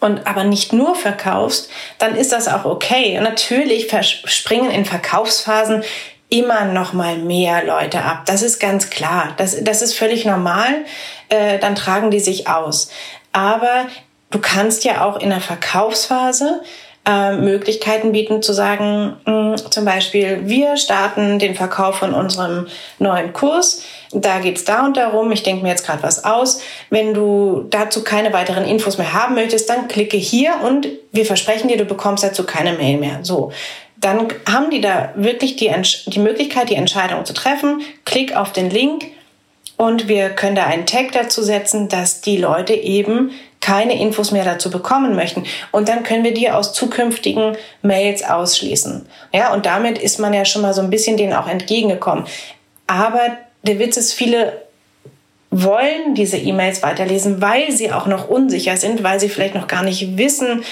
und 0.00 0.26
aber 0.26 0.44
nicht 0.44 0.72
nur 0.72 0.94
verkaufst, 0.94 1.68
dann 1.98 2.16
ist 2.16 2.32
das 2.32 2.48
auch 2.48 2.64
okay. 2.64 3.20
Natürlich 3.20 3.90
springen 4.24 4.70
in 4.70 4.84
Verkaufsphasen 4.86 5.84
immer 6.30 6.64
noch 6.64 6.92
mal 6.92 7.18
mehr 7.18 7.64
Leute 7.64 8.02
ab. 8.02 8.22
Das 8.26 8.42
ist 8.42 8.60
ganz 8.60 8.88
klar. 8.88 9.34
Das, 9.36 9.62
das 9.62 9.82
ist 9.82 9.98
völlig 9.98 10.24
normal. 10.24 10.84
Äh, 11.28 11.58
dann 11.58 11.74
tragen 11.74 12.10
die 12.10 12.20
sich 12.20 12.48
aus. 12.48 12.90
Aber 13.32 13.86
du 14.30 14.38
kannst 14.38 14.84
ja 14.84 15.04
auch 15.04 15.18
in 15.18 15.30
der 15.30 15.40
Verkaufsphase 15.40 16.62
äh, 17.06 17.32
Möglichkeiten 17.32 18.12
bieten 18.12 18.42
zu 18.42 18.52
sagen, 18.52 19.16
mh, 19.24 19.32
hm, 19.32 19.70
zum 19.70 19.84
Beispiel, 19.84 20.42
wir 20.44 20.76
starten 20.76 21.38
den 21.38 21.54
Verkauf 21.54 21.96
von 21.96 22.14
unserem 22.14 22.66
neuen 22.98 23.32
Kurs. 23.32 23.82
Da 24.12 24.38
geht's 24.38 24.64
da 24.64 24.84
und 24.84 24.96
darum. 24.96 25.32
Ich 25.32 25.42
denke 25.42 25.62
mir 25.62 25.70
jetzt 25.70 25.86
gerade 25.86 26.02
was 26.02 26.24
aus. 26.24 26.60
Wenn 26.90 27.14
du 27.14 27.66
dazu 27.70 28.04
keine 28.04 28.32
weiteren 28.32 28.64
Infos 28.64 28.98
mehr 28.98 29.12
haben 29.12 29.34
möchtest, 29.34 29.68
dann 29.70 29.88
klicke 29.88 30.16
hier 30.16 30.56
und 30.64 30.88
wir 31.10 31.24
versprechen 31.24 31.68
dir, 31.68 31.78
du 31.78 31.86
bekommst 31.86 32.22
dazu 32.22 32.44
keine 32.44 32.74
Mail 32.74 32.98
mehr. 32.98 33.20
So. 33.22 33.50
Dann 34.00 34.28
haben 34.50 34.70
die 34.70 34.80
da 34.80 35.12
wirklich 35.14 35.56
die, 35.56 35.70
die 36.06 36.18
Möglichkeit, 36.18 36.70
die 36.70 36.74
Entscheidung 36.74 37.24
zu 37.24 37.34
treffen. 37.34 37.82
Klick 38.04 38.34
auf 38.34 38.52
den 38.52 38.70
Link 38.70 39.04
und 39.76 40.08
wir 40.08 40.30
können 40.30 40.56
da 40.56 40.66
einen 40.66 40.86
Tag 40.86 41.12
dazu 41.12 41.42
setzen, 41.42 41.88
dass 41.88 42.20
die 42.20 42.36
Leute 42.36 42.74
eben 42.74 43.30
keine 43.60 43.98
Infos 44.00 44.30
mehr 44.30 44.44
dazu 44.44 44.70
bekommen 44.70 45.14
möchten. 45.14 45.44
Und 45.70 45.88
dann 45.88 46.02
können 46.02 46.24
wir 46.24 46.34
die 46.34 46.50
aus 46.50 46.72
zukünftigen 46.72 47.56
Mails 47.82 48.22
ausschließen. 48.22 49.06
Ja, 49.32 49.52
und 49.52 49.66
damit 49.66 49.98
ist 49.98 50.18
man 50.18 50.32
ja 50.32 50.44
schon 50.44 50.62
mal 50.62 50.74
so 50.74 50.80
ein 50.80 50.90
bisschen 50.90 51.16
denen 51.16 51.32
auch 51.32 51.46
entgegengekommen. 51.46 52.24
Aber 52.86 53.20
der 53.62 53.78
Witz 53.78 53.96
ist, 53.96 54.12
viele 54.12 54.64
wollen 55.50 56.14
diese 56.14 56.36
E-Mails 56.36 56.82
weiterlesen, 56.82 57.40
weil 57.40 57.72
sie 57.72 57.92
auch 57.92 58.06
noch 58.06 58.28
unsicher 58.28 58.76
sind, 58.76 59.02
weil 59.02 59.18
sie 59.18 59.28
vielleicht 59.28 59.54
noch 59.54 59.66
gar 59.66 59.82
nicht 59.82 60.16
wissen, 60.16 60.62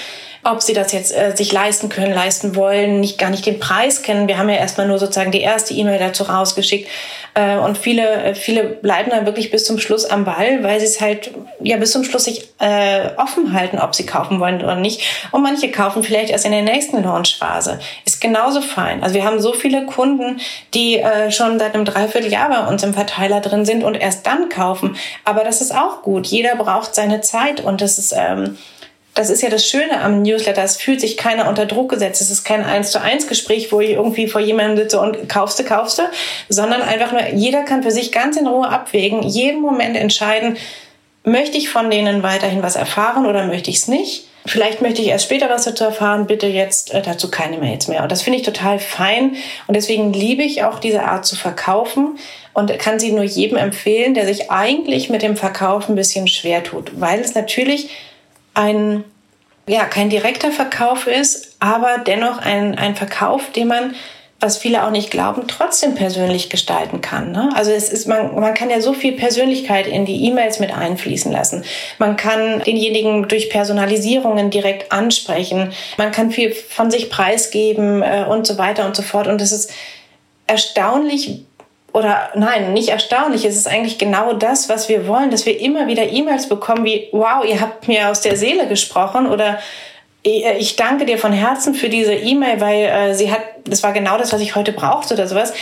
ob 0.43 0.61
sie 0.61 0.73
das 0.73 0.91
jetzt 0.91 1.15
äh, 1.15 1.35
sich 1.35 1.51
leisten 1.51 1.89
können, 1.89 2.13
leisten 2.13 2.55
wollen, 2.55 2.99
nicht 2.99 3.17
gar 3.17 3.29
nicht 3.29 3.45
den 3.45 3.59
Preis 3.59 4.01
kennen. 4.01 4.27
Wir 4.27 4.37
haben 4.37 4.49
ja 4.49 4.55
erstmal 4.55 4.87
nur 4.87 4.97
sozusagen 4.97 5.31
die 5.31 5.41
erste 5.41 5.73
E-Mail 5.73 5.99
dazu 5.99 6.23
rausgeschickt. 6.23 6.87
Äh, 7.33 7.57
und 7.57 7.77
viele, 7.77 8.07
äh, 8.23 8.35
viele 8.35 8.63
bleiben 8.63 9.11
dann 9.11 9.25
wirklich 9.25 9.51
bis 9.51 9.65
zum 9.65 9.79
Schluss 9.79 10.05
am 10.05 10.25
Ball, 10.25 10.63
weil 10.63 10.79
sie 10.79 10.85
es 10.85 11.01
halt 11.01 11.31
ja 11.61 11.77
bis 11.77 11.91
zum 11.91 12.03
Schluss 12.03 12.23
sich 12.23 12.49
äh, 12.59 13.09
offen 13.17 13.53
halten, 13.53 13.79
ob 13.79 13.95
sie 13.95 14.05
kaufen 14.05 14.39
wollen 14.39 14.63
oder 14.63 14.75
nicht. 14.75 15.01
Und 15.31 15.43
manche 15.43 15.69
kaufen 15.71 16.03
vielleicht 16.03 16.31
erst 16.31 16.45
in 16.45 16.51
der 16.51 16.61
nächsten 16.61 17.03
Launchphase. 17.03 17.79
Ist 18.05 18.21
genauso 18.21 18.61
fein. 18.61 19.03
Also 19.03 19.15
wir 19.15 19.25
haben 19.25 19.41
so 19.41 19.53
viele 19.53 19.85
Kunden, 19.85 20.39
die 20.73 20.97
äh, 20.97 21.31
schon 21.31 21.59
seit 21.59 21.75
einem 21.75 21.85
Dreivierteljahr 21.85 22.49
bei 22.49 22.67
uns 22.67 22.81
im 22.83 22.93
Verteiler 22.93 23.41
drin 23.41 23.65
sind 23.65 23.83
und 23.83 23.95
erst 23.95 24.25
dann 24.25 24.49
kaufen. 24.49 24.95
Aber 25.25 25.43
das 25.43 25.61
ist 25.61 25.75
auch 25.75 26.01
gut. 26.01 26.27
Jeder 26.27 26.55
braucht 26.55 26.95
seine 26.95 27.21
Zeit 27.21 27.61
und 27.61 27.81
das 27.81 27.99
ist 27.99 28.13
ähm, 28.17 28.57
das 29.19 29.29
ist 29.29 29.41
ja 29.41 29.49
das 29.49 29.67
Schöne 29.67 29.99
am 29.99 30.21
Newsletter. 30.21 30.63
Es 30.63 30.77
fühlt 30.77 31.01
sich 31.01 31.17
keiner 31.17 31.49
unter 31.49 31.65
Druck 31.65 31.89
gesetzt. 31.89 32.21
Es 32.21 32.31
ist 32.31 32.45
kein 32.45 32.63
eins 32.63 32.91
zu 32.91 33.01
eins 33.01 33.27
Gespräch, 33.27 33.69
wo 33.69 33.81
ich 33.81 33.89
irgendwie 33.89 34.27
vor 34.27 34.39
jemandem 34.39 34.77
sitze 34.77 34.97
und 35.01 35.27
kaufste, 35.27 35.65
kaufste, 35.65 36.09
sondern 36.47 36.81
einfach 36.81 37.11
nur, 37.11 37.27
jeder 37.33 37.63
kann 37.63 37.83
für 37.83 37.91
sich 37.91 38.13
ganz 38.13 38.37
in 38.37 38.47
Ruhe 38.47 38.69
abwägen, 38.69 39.21
jeden 39.21 39.59
Moment 39.59 39.97
entscheiden, 39.97 40.55
möchte 41.25 41.57
ich 41.57 41.67
von 41.67 41.91
denen 41.91 42.23
weiterhin 42.23 42.63
was 42.63 42.77
erfahren 42.77 43.25
oder 43.25 43.45
möchte 43.45 43.69
ich 43.69 43.79
es 43.79 43.87
nicht? 43.89 44.25
Vielleicht 44.45 44.81
möchte 44.81 45.01
ich 45.01 45.09
erst 45.09 45.25
später 45.25 45.49
was 45.49 45.65
dazu 45.65 45.83
erfahren, 45.83 46.25
bitte 46.25 46.47
jetzt 46.47 46.93
äh, 46.93 47.01
dazu 47.01 47.29
keine 47.29 47.57
Mails 47.57 47.89
mehr. 47.89 48.03
Und 48.03 48.13
das 48.13 48.21
finde 48.21 48.39
ich 48.39 48.45
total 48.45 48.79
fein. 48.79 49.35
Und 49.67 49.75
deswegen 49.75 50.13
liebe 50.13 50.43
ich 50.43 50.63
auch 50.63 50.79
diese 50.79 51.03
Art 51.03 51.25
zu 51.25 51.35
verkaufen 51.35 52.17
und 52.53 52.79
kann 52.79 52.99
sie 52.99 53.11
nur 53.11 53.25
jedem 53.25 53.57
empfehlen, 53.57 54.13
der 54.13 54.25
sich 54.25 54.49
eigentlich 54.49 55.09
mit 55.09 55.23
dem 55.23 55.35
Verkauf 55.35 55.89
ein 55.89 55.95
bisschen 55.95 56.29
schwer 56.29 56.63
tut, 56.63 57.01
weil 57.01 57.19
es 57.19 57.35
natürlich 57.35 57.89
ein, 58.59 59.03
ja, 59.67 59.85
kein 59.85 60.09
direkter 60.09 60.51
Verkauf 60.51 61.07
ist, 61.07 61.55
aber 61.59 61.99
dennoch 62.05 62.39
ein, 62.39 62.77
ein 62.77 62.95
Verkauf, 62.95 63.51
den 63.51 63.67
man 63.67 63.95
was 64.41 64.57
viele 64.57 64.85
auch 64.85 64.91
nicht 64.91 65.11
glauben, 65.11 65.47
trotzdem 65.47 65.95
persönlich 65.95 66.49
gestalten 66.49 67.01
kann. 67.01 67.33
Ne? 67.33 67.49
Also 67.55 67.71
es 67.71 67.89
ist, 67.89 68.07
man, 68.07 68.39
man 68.39 68.53
kann 68.53 68.69
ja 68.69 68.79
so 68.79 68.93
viel 68.93 69.13
Persönlichkeit 69.13 69.85
in 69.85 70.05
die 70.05 70.25
E-Mails 70.25 70.59
mit 70.59 70.73
einfließen 70.73 71.29
lassen. 71.29 71.65
Man 71.97 72.15
kann 72.15 72.61
denjenigen 72.63 73.27
durch 73.27 73.49
Personalisierungen 73.49 74.49
direkt 74.49 74.93
ansprechen. 74.93 75.73
Man 75.97 76.11
kann 76.11 76.31
viel 76.31 76.53
von 76.53 76.89
sich 76.89 77.09
preisgeben 77.09 78.01
äh, 78.01 78.25
und 78.29 78.47
so 78.47 78.57
weiter 78.57 78.85
und 78.85 78.95
so 78.95 79.01
fort. 79.01 79.27
Und 79.27 79.41
es 79.41 79.51
ist 79.51 79.71
erstaunlich, 80.47 81.43
oder 81.93 82.29
nein, 82.35 82.73
nicht 82.73 82.89
erstaunlich. 82.89 83.45
Es 83.45 83.55
ist 83.55 83.67
eigentlich 83.67 83.97
genau 83.97 84.33
das, 84.33 84.69
was 84.69 84.89
wir 84.89 85.07
wollen, 85.07 85.31
dass 85.31 85.45
wir 85.45 85.59
immer 85.59 85.87
wieder 85.87 86.09
E-Mails 86.09 86.49
bekommen 86.49 86.85
wie, 86.85 87.09
wow, 87.11 87.43
ihr 87.45 87.61
habt 87.61 87.87
mir 87.87 88.09
aus 88.09 88.21
der 88.21 88.37
Seele 88.37 88.67
gesprochen 88.67 89.27
oder 89.27 89.59
äh, 90.25 90.57
ich 90.57 90.75
danke 90.75 91.05
dir 91.05 91.17
von 91.17 91.33
Herzen 91.33 91.73
für 91.73 91.89
diese 91.89 92.13
E-Mail, 92.13 92.61
weil 92.61 92.85
äh, 92.85 93.13
sie 93.13 93.31
hat, 93.31 93.41
das 93.65 93.83
war 93.83 93.93
genau 93.93 94.17
das, 94.17 94.33
was 94.33 94.41
ich 94.41 94.55
heute 94.55 94.71
brauchte 94.71 95.13
oder 95.13 95.27
sowas. 95.27 95.53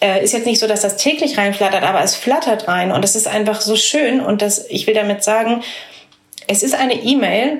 Äh, 0.00 0.24
ist 0.24 0.32
jetzt 0.32 0.46
nicht 0.46 0.60
so, 0.60 0.66
dass 0.66 0.82
das 0.82 0.96
täglich 0.96 1.38
reinflattert, 1.38 1.82
aber 1.82 2.02
es 2.02 2.16
flattert 2.16 2.68
rein 2.68 2.92
und 2.92 3.04
es 3.04 3.16
ist 3.16 3.28
einfach 3.28 3.60
so 3.60 3.76
schön 3.76 4.20
und 4.20 4.42
das, 4.42 4.66
ich 4.68 4.86
will 4.86 4.94
damit 4.94 5.22
sagen, 5.22 5.62
es 6.46 6.62
ist 6.62 6.74
eine 6.74 6.94
E-Mail, 6.94 7.58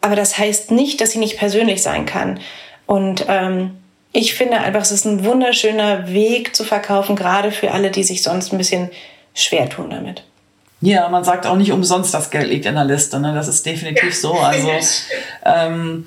aber 0.00 0.16
das 0.16 0.38
heißt 0.38 0.70
nicht, 0.70 1.00
dass 1.00 1.12
sie 1.12 1.18
nicht 1.18 1.38
persönlich 1.38 1.82
sein 1.82 2.06
kann. 2.06 2.40
Und 2.86 3.24
ähm, 3.28 3.78
ich 4.16 4.34
finde 4.34 4.58
einfach, 4.58 4.80
es 4.80 4.92
ist 4.92 5.04
ein 5.04 5.24
wunderschöner 5.24 6.08
Weg 6.08 6.56
zu 6.56 6.64
verkaufen, 6.64 7.16
gerade 7.16 7.52
für 7.52 7.72
alle, 7.72 7.90
die 7.90 8.02
sich 8.02 8.22
sonst 8.22 8.50
ein 8.50 8.56
bisschen 8.56 8.90
schwer 9.34 9.68
tun 9.68 9.90
damit. 9.90 10.24
Ja, 10.80 11.08
man 11.10 11.22
sagt 11.22 11.46
auch 11.46 11.56
nicht 11.56 11.70
umsonst, 11.70 12.14
das 12.14 12.30
Geld 12.30 12.48
liegt 12.48 12.64
in 12.64 12.76
der 12.76 12.84
Liste. 12.84 13.20
Ne? 13.20 13.34
Das 13.34 13.46
ist 13.46 13.66
definitiv 13.66 14.18
so. 14.18 14.32
Also 14.32 14.70
ähm, 15.44 16.06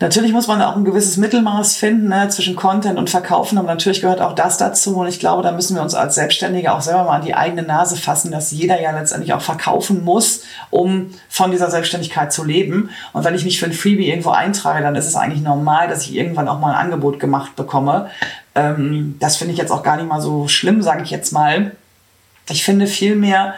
Natürlich 0.00 0.32
muss 0.32 0.46
man 0.46 0.62
auch 0.62 0.76
ein 0.76 0.86
gewisses 0.86 1.18
Mittelmaß 1.18 1.76
finden 1.76 2.08
ne, 2.08 2.30
zwischen 2.30 2.56
Content 2.56 2.98
und 2.98 3.10
Verkaufen, 3.10 3.58
aber 3.58 3.68
natürlich 3.68 4.00
gehört 4.00 4.22
auch 4.22 4.34
das 4.34 4.56
dazu. 4.56 4.96
Und 4.96 5.08
ich 5.08 5.20
glaube, 5.20 5.42
da 5.42 5.52
müssen 5.52 5.76
wir 5.76 5.82
uns 5.82 5.94
als 5.94 6.14
Selbstständige 6.14 6.72
auch 6.72 6.80
selber 6.80 7.04
mal 7.04 7.16
an 7.16 7.24
die 7.24 7.34
eigene 7.34 7.62
Nase 7.62 7.96
fassen, 7.96 8.30
dass 8.30 8.50
jeder 8.50 8.80
ja 8.80 8.92
letztendlich 8.92 9.34
auch 9.34 9.42
verkaufen 9.42 10.02
muss, 10.02 10.44
um 10.70 11.10
von 11.28 11.50
dieser 11.50 11.70
Selbstständigkeit 11.70 12.32
zu 12.32 12.44
leben. 12.44 12.88
Und 13.12 13.24
wenn 13.24 13.34
ich 13.34 13.44
mich 13.44 13.60
für 13.60 13.66
ein 13.66 13.74
Freebie 13.74 14.08
irgendwo 14.08 14.30
eintrage, 14.30 14.82
dann 14.82 14.96
ist 14.96 15.06
es 15.06 15.16
eigentlich 15.16 15.42
normal, 15.42 15.88
dass 15.88 16.04
ich 16.04 16.14
irgendwann 16.14 16.48
auch 16.48 16.60
mal 16.60 16.72
ein 16.72 16.86
Angebot 16.86 17.20
gemacht 17.20 17.54
bekomme. 17.54 18.08
Ähm, 18.54 19.16
das 19.20 19.36
finde 19.36 19.52
ich 19.52 19.58
jetzt 19.58 19.70
auch 19.70 19.82
gar 19.82 19.96
nicht 19.96 20.08
mal 20.08 20.22
so 20.22 20.48
schlimm, 20.48 20.80
sage 20.80 21.02
ich 21.02 21.10
jetzt 21.10 21.30
mal. 21.30 21.72
Ich 22.48 22.64
finde 22.64 22.86
vielmehr, 22.86 23.52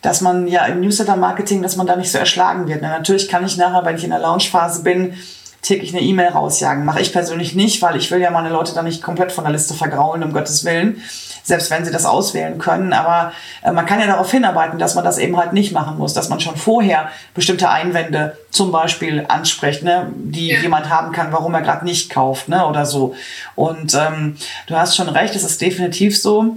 dass 0.00 0.20
man 0.20 0.46
ja 0.46 0.64
im 0.66 0.80
Newsletter-Marketing, 0.80 1.60
dass 1.60 1.74
man 1.74 1.88
da 1.88 1.96
nicht 1.96 2.12
so 2.12 2.18
erschlagen 2.18 2.68
wird. 2.68 2.82
Na, 2.82 2.90
natürlich 2.90 3.28
kann 3.28 3.44
ich 3.44 3.56
nachher, 3.56 3.84
wenn 3.84 3.96
ich 3.96 4.04
in 4.04 4.10
der 4.10 4.20
Launchphase 4.20 4.84
bin, 4.84 5.14
täglich 5.62 5.94
eine 5.94 6.02
E-Mail 6.02 6.28
rausjagen. 6.28 6.84
Mache 6.84 7.00
ich 7.00 7.12
persönlich 7.12 7.54
nicht, 7.54 7.82
weil 7.82 7.96
ich 7.96 8.10
will 8.10 8.20
ja 8.20 8.30
meine 8.30 8.48
Leute 8.48 8.74
da 8.74 8.82
nicht 8.82 9.02
komplett 9.02 9.32
von 9.32 9.44
der 9.44 9.52
Liste 9.52 9.74
vergraulen, 9.74 10.22
um 10.22 10.32
Gottes 10.32 10.64
Willen. 10.64 11.02
Selbst 11.42 11.70
wenn 11.70 11.84
sie 11.84 11.90
das 11.90 12.04
auswählen 12.04 12.58
können. 12.58 12.92
Aber 12.92 13.32
äh, 13.62 13.72
man 13.72 13.86
kann 13.86 14.00
ja 14.00 14.06
darauf 14.06 14.30
hinarbeiten, 14.30 14.78
dass 14.78 14.94
man 14.94 15.04
das 15.04 15.18
eben 15.18 15.36
halt 15.36 15.52
nicht 15.52 15.72
machen 15.72 15.96
muss, 15.98 16.12
dass 16.12 16.28
man 16.28 16.40
schon 16.40 16.56
vorher 16.56 17.08
bestimmte 17.34 17.70
Einwände 17.70 18.36
zum 18.50 18.70
Beispiel 18.70 19.24
anspricht, 19.28 19.82
ne, 19.82 20.12
die 20.14 20.48
ja. 20.48 20.60
jemand 20.60 20.90
haben 20.90 21.12
kann, 21.12 21.32
warum 21.32 21.54
er 21.54 21.62
gerade 21.62 21.84
nicht 21.84 22.10
kauft, 22.10 22.48
ne, 22.48 22.66
oder 22.66 22.84
so. 22.84 23.14
Und 23.54 23.94
ähm, 23.94 24.36
du 24.66 24.76
hast 24.76 24.94
schon 24.94 25.08
recht, 25.08 25.34
es 25.34 25.44
ist 25.44 25.60
definitiv 25.60 26.20
so 26.20 26.54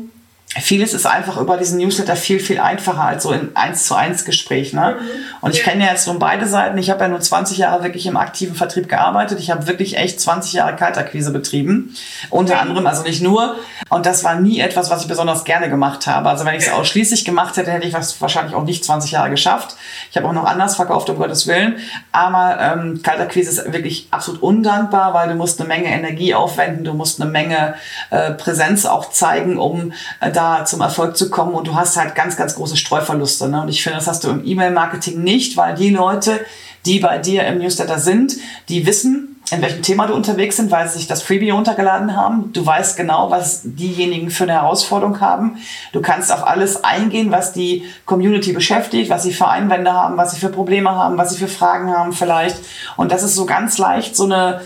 vieles 0.59 0.93
ist 0.93 1.05
einfach 1.05 1.37
über 1.37 1.55
diesen 1.55 1.77
Newsletter 1.77 2.17
viel, 2.17 2.39
viel 2.39 2.59
einfacher 2.59 3.03
als 3.03 3.23
so 3.23 3.31
in 3.31 3.55
eins 3.55 3.85
zu 3.85 3.95
eins 3.95 4.25
Gespräch. 4.25 4.73
Ne? 4.73 4.97
Mhm. 4.99 5.07
Und 5.39 5.55
ich 5.55 5.63
kenne 5.63 5.85
ja 5.85 5.91
jetzt 5.91 6.07
nun 6.07 6.19
beide 6.19 6.45
Seiten. 6.45 6.77
Ich 6.77 6.89
habe 6.89 7.01
ja 7.01 7.07
nur 7.07 7.21
20 7.21 7.57
Jahre 7.57 7.83
wirklich 7.83 8.05
im 8.05 8.17
aktiven 8.17 8.55
Vertrieb 8.55 8.89
gearbeitet. 8.89 9.39
Ich 9.39 9.49
habe 9.49 9.67
wirklich 9.67 9.97
echt 9.97 10.19
20 10.19 10.53
Jahre 10.53 10.75
Kaltakquise 10.75 11.31
betrieben. 11.31 11.95
Unter 12.29 12.55
mhm. 12.55 12.61
anderem, 12.61 12.87
also 12.87 13.03
nicht 13.03 13.21
nur. 13.21 13.55
Und 13.87 14.05
das 14.05 14.25
war 14.25 14.35
nie 14.35 14.59
etwas, 14.59 14.89
was 14.89 15.03
ich 15.03 15.07
besonders 15.07 15.45
gerne 15.45 15.69
gemacht 15.69 16.05
habe. 16.05 16.27
Also 16.27 16.43
wenn 16.43 16.55
ich 16.55 16.67
es 16.67 16.71
ausschließlich 16.71 17.23
gemacht 17.23 17.55
hätte, 17.55 17.71
hätte 17.71 17.87
ich 17.87 17.93
was 17.93 18.19
wahrscheinlich 18.19 18.53
auch 18.53 18.63
nicht 18.63 18.83
20 18.83 19.11
Jahre 19.11 19.29
geschafft. 19.29 19.77
Ich 20.09 20.17
habe 20.17 20.27
auch 20.27 20.33
noch 20.33 20.45
anders 20.45 20.75
verkauft, 20.75 21.09
um 21.09 21.17
Gottes 21.17 21.47
Willen. 21.47 21.77
Aber 22.11 22.57
ähm, 22.59 23.01
Kaltakquise 23.01 23.49
ist 23.49 23.71
wirklich 23.71 24.09
absolut 24.11 24.41
undankbar, 24.41 25.13
weil 25.13 25.29
du 25.29 25.35
musst 25.35 25.61
eine 25.61 25.67
Menge 25.69 25.87
Energie 25.87 26.35
aufwenden, 26.35 26.83
du 26.83 26.93
musst 26.93 27.21
eine 27.21 27.29
Menge 27.31 27.75
äh, 28.09 28.31
Präsenz 28.31 28.85
auch 28.85 29.09
zeigen, 29.11 29.57
um 29.57 29.93
äh, 30.19 30.31
da 30.41 30.65
zum 30.65 30.81
Erfolg 30.81 31.15
zu 31.15 31.29
kommen 31.29 31.53
und 31.53 31.67
du 31.67 31.75
hast 31.75 31.97
halt 31.97 32.15
ganz, 32.15 32.35
ganz 32.35 32.55
große 32.55 32.75
Streuverluste. 32.75 33.47
Ne? 33.47 33.61
Und 33.61 33.69
ich 33.69 33.83
finde, 33.83 33.99
das 33.99 34.07
hast 34.07 34.23
du 34.23 34.29
im 34.29 34.45
E-Mail-Marketing 34.45 35.23
nicht, 35.23 35.55
weil 35.55 35.75
die 35.75 35.89
Leute, 35.89 36.39
die 36.85 36.99
bei 36.99 37.19
dir 37.19 37.45
im 37.45 37.59
Newsletter 37.59 37.99
sind, 37.99 38.37
die 38.67 38.85
wissen, 38.87 39.39
in 39.51 39.61
welchem 39.61 39.81
Thema 39.81 40.07
du 40.07 40.15
unterwegs 40.15 40.55
sind, 40.55 40.71
weil 40.71 40.87
sie 40.87 40.97
sich 40.97 41.07
das 41.07 41.21
Freebie 41.21 41.49
runtergeladen 41.49 42.15
haben. 42.15 42.53
Du 42.53 42.65
weißt 42.65 42.95
genau, 42.95 43.29
was 43.29 43.61
diejenigen 43.63 44.31
für 44.31 44.45
eine 44.45 44.53
Herausforderung 44.53 45.19
haben. 45.19 45.57
Du 45.91 46.01
kannst 46.01 46.31
auf 46.31 46.47
alles 46.47 46.83
eingehen, 46.83 47.31
was 47.31 47.51
die 47.51 47.83
Community 48.05 48.53
beschäftigt, 48.53 49.09
was 49.09 49.23
sie 49.23 49.33
für 49.33 49.49
Einwände 49.49 49.93
haben, 49.93 50.15
was 50.15 50.31
sie 50.31 50.39
für 50.39 50.49
Probleme 50.49 50.91
haben, 50.91 51.17
was 51.17 51.31
sie 51.31 51.37
für 51.37 51.49
Fragen 51.49 51.91
haben 51.91 52.13
vielleicht. 52.13 52.57
Und 52.95 53.11
das 53.11 53.23
ist 53.23 53.35
so 53.35 53.45
ganz 53.45 53.77
leicht 53.77 54.15
so 54.15 54.23
eine, 54.23 54.61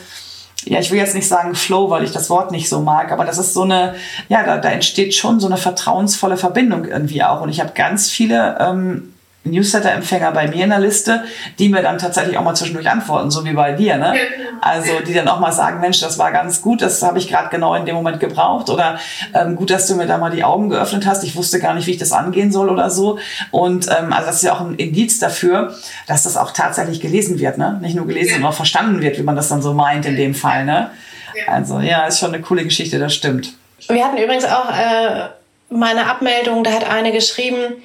ja, 0.63 0.79
ich 0.79 0.89
will 0.89 0.97
jetzt 0.97 1.15
nicht 1.15 1.27
sagen 1.27 1.53
Flow, 1.53 1.89
weil 1.89 2.03
ich 2.03 2.11
das 2.11 2.29
Wort 2.29 2.51
nicht 2.51 2.69
so 2.69 2.81
mag, 2.81 3.11
aber 3.11 3.25
das 3.25 3.37
ist 3.37 3.53
so 3.53 3.63
eine, 3.63 3.95
ja, 4.29 4.43
da, 4.43 4.57
da 4.57 4.69
entsteht 4.69 5.13
schon 5.13 5.39
so 5.39 5.47
eine 5.47 5.57
vertrauensvolle 5.57 6.37
Verbindung 6.37 6.85
irgendwie 6.85 7.23
auch. 7.23 7.41
Und 7.41 7.49
ich 7.49 7.59
habe 7.59 7.71
ganz 7.75 8.09
viele 8.09 8.57
ähm, 8.59 9.14
Newsletter-Empfänger 9.45 10.31
bei 10.31 10.47
mir 10.47 10.63
in 10.63 10.69
der 10.71 10.79
Liste, 10.79 11.23
die 11.59 11.69
mir 11.69 11.81
dann 11.81 11.97
tatsächlich 11.97 12.37
auch 12.37 12.43
mal 12.43 12.55
zwischendurch 12.55 12.89
antworten, 12.89 13.31
so 13.31 13.45
wie 13.45 13.53
bei 13.53 13.73
dir. 13.73 13.97
Ne? 13.97 14.13
Genau. 14.13 14.59
Also 14.61 14.99
die 15.05 15.13
dann 15.13 15.27
auch 15.27 15.39
mal 15.39 15.51
sagen, 15.51 15.79
Mensch, 15.79 15.99
das 15.99 16.17
war 16.17 16.31
ganz 16.31 16.61
gut, 16.61 16.81
das 16.81 17.01
habe 17.03 17.19
ich 17.19 17.27
gerade 17.27 17.49
genau 17.49 17.75
in 17.75 17.85
dem 17.85 17.95
Moment 17.95 18.19
gebraucht 18.19 18.69
oder 18.69 18.99
ähm, 19.33 19.55
gut, 19.55 19.69
dass 19.69 19.87
du 19.87 19.95
mir 19.95 20.07
da 20.07 20.17
mal 20.17 20.31
die 20.31 20.43
Augen 20.43 20.69
geöffnet 20.69 21.05
hast. 21.05 21.23
Ich 21.23 21.35
wusste 21.35 21.59
gar 21.59 21.73
nicht, 21.73 21.87
wie 21.87 21.91
ich 21.91 21.97
das 21.97 22.11
angehen 22.11 22.51
soll 22.51 22.69
oder 22.69 22.89
so. 22.89 23.19
Und 23.51 23.87
ähm, 23.87 24.11
also 24.11 24.27
das 24.27 24.37
ist 24.37 24.43
ja 24.43 24.53
auch 24.53 24.61
ein 24.61 24.75
Indiz 24.75 25.19
dafür, 25.19 25.75
dass 26.07 26.23
das 26.23 26.37
auch 26.37 26.51
tatsächlich 26.51 26.99
gelesen 26.99 27.39
wird, 27.39 27.57
ne? 27.57 27.77
Nicht 27.81 27.95
nur 27.95 28.07
gelesen, 28.07 28.27
ja. 28.29 28.33
sondern 28.35 28.51
auch 28.51 28.55
verstanden 28.55 29.01
wird, 29.01 29.17
wie 29.17 29.23
man 29.23 29.35
das 29.35 29.49
dann 29.49 29.61
so 29.61 29.73
meint 29.73 30.05
in 30.05 30.15
dem 30.15 30.33
Fall. 30.33 30.65
Ne? 30.65 30.89
Ja. 31.35 31.53
Also 31.53 31.79
ja, 31.79 32.05
ist 32.05 32.19
schon 32.19 32.33
eine 32.33 32.41
coole 32.41 32.63
Geschichte, 32.63 32.99
das 32.99 33.13
stimmt. 33.13 33.53
Wir 33.87 34.03
hatten 34.03 34.17
übrigens 34.17 34.45
auch 34.45 34.69
äh, 34.69 35.29
meine 35.69 36.07
Abmeldung, 36.07 36.63
da 36.63 36.71
hat 36.71 36.89
eine 36.89 37.11
geschrieben, 37.11 37.75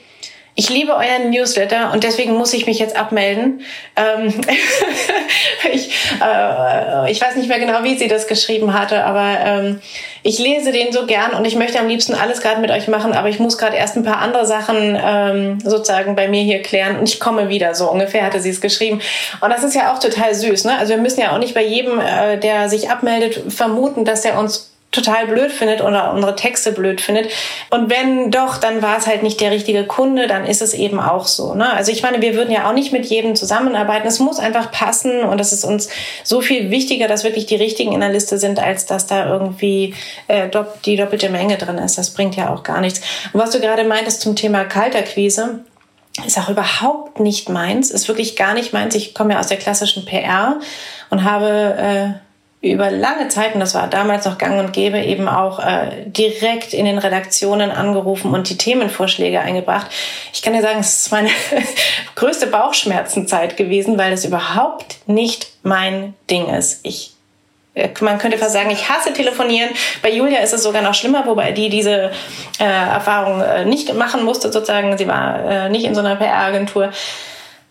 ich 0.61 0.69
liebe 0.69 0.93
euren 0.93 1.31
Newsletter 1.31 1.91
und 1.95 2.05
deswegen 2.05 2.35
muss 2.35 2.53
ich 2.53 2.67
mich 2.67 2.79
jetzt 2.79 2.95
abmelden. 2.95 3.63
Ähm 3.97 4.27
ich, 5.73 5.89
äh, 6.21 7.11
ich 7.11 7.19
weiß 7.19 7.37
nicht 7.37 7.49
mehr 7.49 7.59
genau, 7.59 7.83
wie 7.83 7.97
sie 7.97 8.09
das 8.09 8.27
geschrieben 8.27 8.75
hatte, 8.79 9.03
aber 9.05 9.39
ähm, 9.43 9.81
ich 10.23 10.39
lese 10.39 10.71
den 10.71 10.93
so 10.93 11.07
gern 11.07 11.33
und 11.33 11.47
ich 11.47 11.57
möchte 11.57 11.81
am 11.81 11.89
liebsten 11.89 12.13
alles 12.13 12.43
gerade 12.43 12.61
mit 12.61 12.71
euch 12.71 12.89
machen, 12.89 13.15
aber 13.15 13.31
ich 13.31 13.39
muss 13.39 13.57
gerade 13.57 13.79
erst 13.79 13.97
ein 13.97 14.03
paar 14.03 14.19
andere 14.19 14.45
Sachen 14.45 15.01
ähm, 15.03 15.61
sozusagen 15.65 16.15
bei 16.15 16.29
mir 16.29 16.43
hier 16.43 16.61
klären 16.61 16.99
und 16.99 17.09
ich 17.09 17.21
komme 17.21 17.49
wieder. 17.49 17.75
So 17.75 17.91
ungefähr 17.91 18.23
hatte 18.27 18.41
sie 18.41 18.51
es 18.51 18.61
geschrieben. 18.61 19.01
Und 19.41 19.49
das 19.49 19.65
ist 19.65 19.75
ja 19.75 19.95
auch 19.95 19.99
total 19.99 20.35
süß. 20.35 20.67
Ne? 20.67 20.77
Also 20.79 20.91
wir 20.91 21.01
müssen 21.01 21.23
ja 21.23 21.33
auch 21.33 21.39
nicht 21.39 21.55
bei 21.55 21.65
jedem, 21.65 21.99
äh, 22.01 22.37
der 22.37 22.69
sich 22.69 22.91
abmeldet, 22.91 23.51
vermuten, 23.51 24.05
dass 24.05 24.27
er 24.27 24.39
uns 24.39 24.70
total 24.93 25.29
blöd 25.29 25.53
findet 25.53 25.83
oder 25.83 26.13
unsere 26.13 26.35
Texte 26.35 26.73
blöd 26.73 27.01
findet. 27.01 27.31
Und 27.71 27.91
wenn 27.91 28.31
doch, 28.31 28.57
dann 28.57 28.83
war 28.83 28.99
es 28.99 29.07
halt 29.07 29.23
nicht 29.23 29.41
der 29.41 29.53
richtige 29.53 29.85
Kunde, 29.85 30.27
dann 30.27 30.45
ist 30.45 30.63
es 30.63 30.75
eben 30.75 30.99
auch 30.99 31.27
so. 31.27 31.55
Ne? 31.55 31.73
Also 31.73 31.93
ich 31.93 32.03
meine, 32.03 32.21
wir 32.21 32.35
würden 32.35 32.51
ja 32.51 32.69
auch 32.69 32.73
nicht 32.73 32.93
mit 32.93 33.07
jedem 33.07 33.37
zusammenarbeiten. 33.37 34.09
Es 34.09 34.19
muss 34.19 34.41
einfach 34.41 34.73
passen 34.73 35.23
und 35.23 35.41
es 35.41 35.53
ist 35.53 35.65
uns 35.65 35.89
so 36.25 36.41
viel 36.41 36.71
wichtiger, 36.71 37.07
dass 37.07 37.23
wirklich 37.23 37.47
die 37.47 37.57
richtigen 37.57 37.93
in 37.93 38.01
der 38.01 38.11
Liste 38.11 38.39
sind, 38.39 38.59
als 38.59 38.87
dass 38.87 39.07
da 39.07 39.29
irgendwie 39.29 39.95
äh, 40.27 40.49
die 40.85 40.97
doppelte 40.97 41.29
Menge 41.29 41.57
drin 41.57 41.79
ist. 41.79 41.97
Das 41.97 42.11
bringt 42.11 42.35
ja 42.35 42.53
auch 42.53 42.65
gar 42.65 42.81
nichts. 42.81 43.01
Und 43.33 43.41
was 43.41 43.51
du 43.51 43.61
gerade 43.61 43.85
meintest 43.85 44.23
zum 44.23 44.35
Thema 44.35 44.65
Kalterquise, 44.65 45.61
ist 46.27 46.39
auch 46.39 46.49
überhaupt 46.49 47.21
nicht 47.21 47.49
meins, 47.49 47.91
ist 47.91 48.09
wirklich 48.09 48.35
gar 48.35 48.55
nicht 48.55 48.73
meins. 48.73 48.97
Ich 48.97 49.15
komme 49.15 49.35
ja 49.35 49.41
aus 49.41 49.47
der 49.47 49.57
klassischen 49.57 50.05
PR 50.05 50.59
und 51.11 51.23
habe 51.25 51.77
äh, 51.79 52.30
über 52.63 52.91
lange 52.91 53.29
Zeit, 53.29 53.55
und 53.55 53.61
das 53.61 53.75
war 53.75 53.89
damals 53.89 54.27
noch 54.27 54.37
gang 54.37 54.61
und 54.61 54.73
gäbe, 54.73 54.99
eben 54.99 55.29
auch 55.29 55.61
äh, 55.61 56.05
direkt 56.07 56.75
in 56.75 56.85
den 56.85 56.99
Redaktionen 56.99 57.71
angerufen 57.71 58.35
und 58.35 58.51
die 58.51 58.59
Themenvorschläge 58.59 59.41
eingebracht. 59.41 59.87
Ich 60.35 60.43
kann 60.43 60.53
dir 60.53 60.61
sagen, 60.61 60.81
es 60.81 61.07
ist 61.07 61.13
meine 61.13 61.31
größte 62.17 62.49
Bauchschmerzenzeit 62.49 63.57
gewesen, 63.57 63.97
weil 63.97 64.13
es 64.13 64.27
überhaupt 64.27 64.99
nicht 65.07 65.53
mein 65.63 66.15
Ding 66.29 66.49
ist. 66.49 66.81
Ich 66.83 67.15
äh, 67.75 67.89
man 68.01 68.19
könnte 68.19 68.37
fast 68.37 68.53
sagen, 68.53 68.71
ich 68.71 68.91
hasse 68.91 69.15
telefonieren. 69.15 69.71
Bei 70.03 70.11
Julia 70.11 70.41
ist 70.41 70.53
es 70.53 70.63
sogar 70.63 70.83
noch 70.83 70.95
schlimmer, 70.95 71.25
wobei 71.27 71.53
die 71.53 71.71
diese 71.71 72.11
äh, 72.59 72.65
Erfahrung 72.65 73.41
äh, 73.41 73.65
nicht 73.65 73.95
machen 73.95 74.23
musste, 74.23 74.53
sozusagen. 74.53 74.99
Sie 74.99 75.09
war 75.09 75.45
äh, 75.45 75.69
nicht 75.71 75.87
in 75.87 75.95
so 75.95 76.01
einer 76.01 76.17
PR-Agentur. 76.17 76.91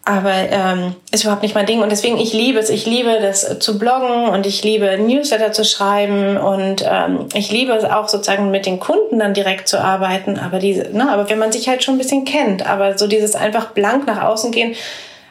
Aber 0.06 0.32
ähm, 0.34 0.96
ist 1.12 1.24
überhaupt 1.24 1.44
nicht 1.44 1.54
mein 1.54 1.66
Ding. 1.66 1.82
Und 1.82 1.92
deswegen, 1.92 2.18
ich 2.18 2.34
liebe 2.34 2.58
es. 2.58 2.70
Ich 2.70 2.86
liebe 2.86 3.20
das 3.22 3.60
zu 3.60 3.78
bloggen 3.78 4.30
und 4.30 4.46
ich 4.46 4.64
liebe 4.64 4.98
Newsletter 4.98 5.52
zu 5.52 5.64
schreiben 5.64 6.38
und 6.38 6.84
ähm, 6.88 7.28
ich 7.34 7.52
liebe 7.52 7.74
es 7.74 7.84
auch 7.84 8.08
sozusagen 8.08 8.50
mit 8.50 8.66
den 8.66 8.80
Kunden 8.80 9.20
dann 9.20 9.34
direkt 9.34 9.68
zu 9.68 9.80
arbeiten. 9.80 10.40
Aber 10.40 10.60
diese, 10.60 10.90
ne, 10.96 11.12
aber 11.12 11.30
wenn 11.30 11.38
man 11.38 11.52
sich 11.52 11.70
halt 11.70 11.84
schon 11.84 11.96
ein 11.96 12.00
bisschen 12.00 12.26
kennt, 12.26 12.66
aber 12.66 12.98
so 12.98 13.08
dieses 13.08 13.36
einfach 13.36 13.72
blank 13.72 14.08
nach 14.08 14.24
außen 14.24 14.52
gehen, 14.52 14.76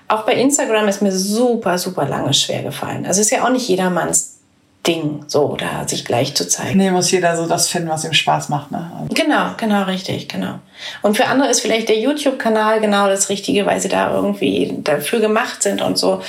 auch 0.07 0.23
bei 0.23 0.35
Instagram 0.35 0.89
ist 0.89 1.03
mir 1.03 1.12
super, 1.12 1.77
super 1.79 2.07
lange 2.07 2.33
schwer 2.33 2.62
gefallen. 2.62 3.05
Also 3.05 3.21
ist 3.21 3.31
ja 3.31 3.45
auch 3.45 3.51
nicht 3.51 3.69
jedermanns 3.69 4.38
Ding, 4.87 5.24
so 5.26 5.51
oder 5.51 5.87
sich 5.87 6.05
gleich 6.05 6.35
zu 6.35 6.49
zeigen. 6.49 6.79
Nee, 6.79 6.91
muss 6.91 7.11
jeder 7.11 7.37
so 7.37 7.47
das 7.47 7.68
finden, 7.68 7.89
was 7.89 8.05
ihm 8.05 8.14
Spaß 8.14 8.49
macht. 8.49 8.70
Ne? 8.70 8.91
Also. 8.95 9.14
Genau, 9.14 9.51
genau, 9.57 9.83
richtig, 9.83 10.29
genau. 10.29 10.61
Und 11.03 11.16
für 11.16 11.26
andere 11.26 11.51
ist 11.51 11.61
vielleicht 11.61 11.89
der 11.89 11.99
YouTube-Kanal 11.99 12.81
genau 12.81 13.09
das 13.09 13.29
Richtige, 13.29 13.66
weil 13.66 13.81
sie 13.81 13.89
da 13.89 14.14
irgendwie 14.14 14.79
dafür 14.83 15.20
gemacht 15.20 15.62
sind 15.62 15.83
und 15.83 15.99
so. 15.99 16.22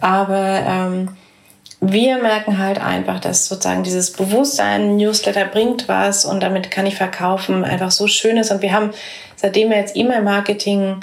Aber 0.00 0.62
ähm, 0.66 1.08
wir 1.80 2.18
merken 2.18 2.58
halt 2.58 2.78
einfach, 2.78 3.20
dass 3.20 3.48
sozusagen 3.48 3.82
dieses 3.82 4.12
Bewusstsein, 4.12 4.96
Newsletter 4.96 5.44
bringt 5.44 5.88
was 5.88 6.24
und 6.24 6.42
damit 6.42 6.70
kann 6.70 6.86
ich 6.86 6.96
verkaufen, 6.96 7.64
einfach 7.64 7.90
so 7.90 8.06
schön 8.06 8.38
ist. 8.38 8.50
Und 8.50 8.62
wir 8.62 8.72
haben, 8.72 8.90
seitdem 9.36 9.70
wir 9.70 9.76
jetzt 9.76 9.96
E-Mail-Marketing 9.96 11.00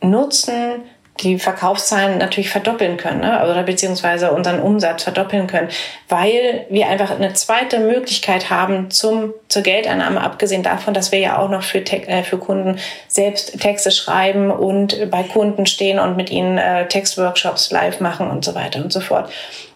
nutzen, 0.00 0.82
die 1.20 1.38
Verkaufszahlen 1.38 2.18
natürlich 2.18 2.50
verdoppeln 2.50 2.96
können 2.96 3.20
ne? 3.20 3.48
oder 3.50 3.62
beziehungsweise 3.62 4.32
unseren 4.32 4.60
Umsatz 4.60 5.02
verdoppeln 5.02 5.46
können, 5.46 5.68
weil 6.08 6.66
wir 6.68 6.88
einfach 6.88 7.10
eine 7.10 7.32
zweite 7.34 7.78
Möglichkeit 7.78 8.50
haben 8.50 8.90
zum, 8.90 9.32
zur 9.48 9.62
Geldeinnahme, 9.62 10.20
abgesehen 10.20 10.62
davon, 10.62 10.94
dass 10.94 11.12
wir 11.12 11.18
ja 11.18 11.38
auch 11.38 11.48
noch 11.48 11.62
für, 11.62 11.78
äh, 11.78 12.22
für 12.22 12.38
Kunden 12.38 12.78
selbst 13.08 13.60
Texte 13.60 13.90
schreiben 13.90 14.50
und 14.50 15.10
bei 15.10 15.22
Kunden 15.22 15.66
stehen 15.66 15.98
und 15.98 16.16
mit 16.16 16.30
ihnen 16.30 16.58
äh, 16.58 16.86
Textworkshops 16.88 17.70
live 17.70 18.00
machen 18.00 18.30
und 18.30 18.44
so 18.44 18.54
weiter 18.54 18.82
und 18.82 18.92
so 18.92 19.00
fort. 19.00 19.30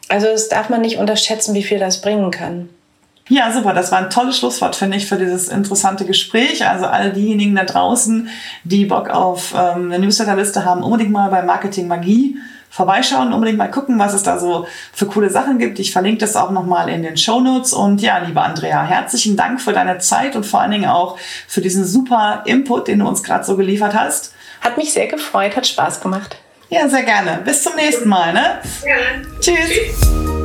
Also 0.09 0.27
das 0.27 0.49
darf 0.49 0.69
man 0.69 0.81
nicht 0.81 0.99
unterschätzen, 0.99 1.55
wie 1.55 1.63
viel 1.63 1.79
das 1.79 2.01
bringen 2.01 2.31
kann. 2.31 2.69
Ja, 3.31 3.53
super. 3.53 3.73
Das 3.75 3.93
war 3.93 3.99
ein 3.99 4.11
tolles 4.11 4.39
Schlusswort, 4.39 4.75
finde 4.75 4.97
ich, 4.97 5.07
für 5.07 5.17
dieses 5.17 5.49
interessante 5.49 6.05
Gespräch. 6.05 6.67
Also 6.69 6.87
alle 6.87 7.13
diejenigen 7.13 7.55
da 7.55 7.65
draußen, 7.65 8.29
die 8.65 8.85
Bock 8.85 9.09
auf 9.09 9.55
ähm, 9.57 9.93
eine 9.93 10.01
Newsletterliste 10.01 10.65
haben, 10.65 10.83
unbedingt 10.83 11.13
mal 11.13 11.31
bei 11.31 11.43
Marketing 11.43 11.87
Magie 11.87 12.37
vorbeischauen, 12.71 13.33
unbedingt 13.33 13.59
mal 13.59 13.71
gucken, 13.71 14.01
was 14.01 14.15
es 14.15 14.25
da 14.25 14.39
so 14.39 14.67
für 14.93 15.07
coole 15.07 15.31
Sachen 15.31 15.61
gibt. 15.61 15.79
Ich 15.79 15.93
verlinke 15.93 16.19
das 16.19 16.35
auch 16.35 16.51
nochmal 16.51 16.89
in 16.89 17.05
den 17.05 17.17
Show 17.17 17.41
Notes. 17.41 17.73
Und 17.73 18.03
ja, 18.03 18.19
liebe 18.19 18.41
Andrea, 18.41 18.83
herzlichen 18.83 19.37
Dank 19.37 19.61
für 19.61 19.73
deine 19.73 19.99
Zeit 19.99 20.35
und 20.35 20.45
vor 20.45 20.61
allen 20.61 20.73
Dingen 20.73 20.91
auch 20.91 21.17
für 21.47 21.61
diesen 21.61 21.85
super 21.85 22.43
Input, 22.47 22.89
den 22.89 22.99
du 22.99 23.07
uns 23.07 23.23
gerade 23.23 23.45
so 23.45 23.57
geliefert 23.57 23.95
hast. 23.95 24.35
Hat 24.61 24.77
mich 24.77 24.93
sehr 24.93 25.07
gefreut, 25.07 25.55
hat 25.57 25.69
Spaß 25.69 26.01
gemacht. 26.01 26.37
Ja, 26.69 26.89
sehr 26.89 27.05
gerne. 27.05 27.41
Bis 27.45 27.63
zum 27.63 27.77
nächsten 27.77 28.09
Mal. 28.09 28.33
Ne? 28.33 28.59
Ja. 28.85 29.41
Tschüss. 29.41 29.57
Tschüss. 29.57 30.40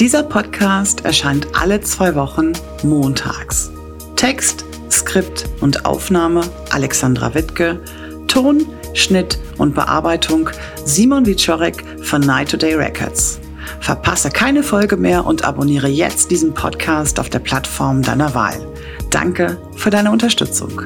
Dieser 0.00 0.22
Podcast 0.22 1.04
erscheint 1.04 1.48
alle 1.52 1.82
zwei 1.82 2.14
Wochen 2.14 2.54
montags. 2.82 3.70
Text, 4.16 4.64
Skript 4.90 5.44
und 5.60 5.84
Aufnahme 5.84 6.40
Alexandra 6.70 7.34
Wittke, 7.34 7.78
Ton, 8.26 8.64
Schnitt 8.94 9.38
und 9.58 9.74
Bearbeitung 9.74 10.48
Simon 10.86 11.26
Wiczorek 11.26 11.84
von 12.02 12.22
Night 12.22 12.50
Today 12.50 12.76
Records. 12.76 13.40
Verpasse 13.80 14.30
keine 14.30 14.62
Folge 14.62 14.96
mehr 14.96 15.26
und 15.26 15.44
abonniere 15.44 15.88
jetzt 15.88 16.30
diesen 16.30 16.54
Podcast 16.54 17.20
auf 17.20 17.28
der 17.28 17.40
Plattform 17.40 18.00
deiner 18.00 18.34
Wahl. 18.34 18.66
Danke 19.10 19.58
für 19.76 19.90
deine 19.90 20.12
Unterstützung. 20.12 20.80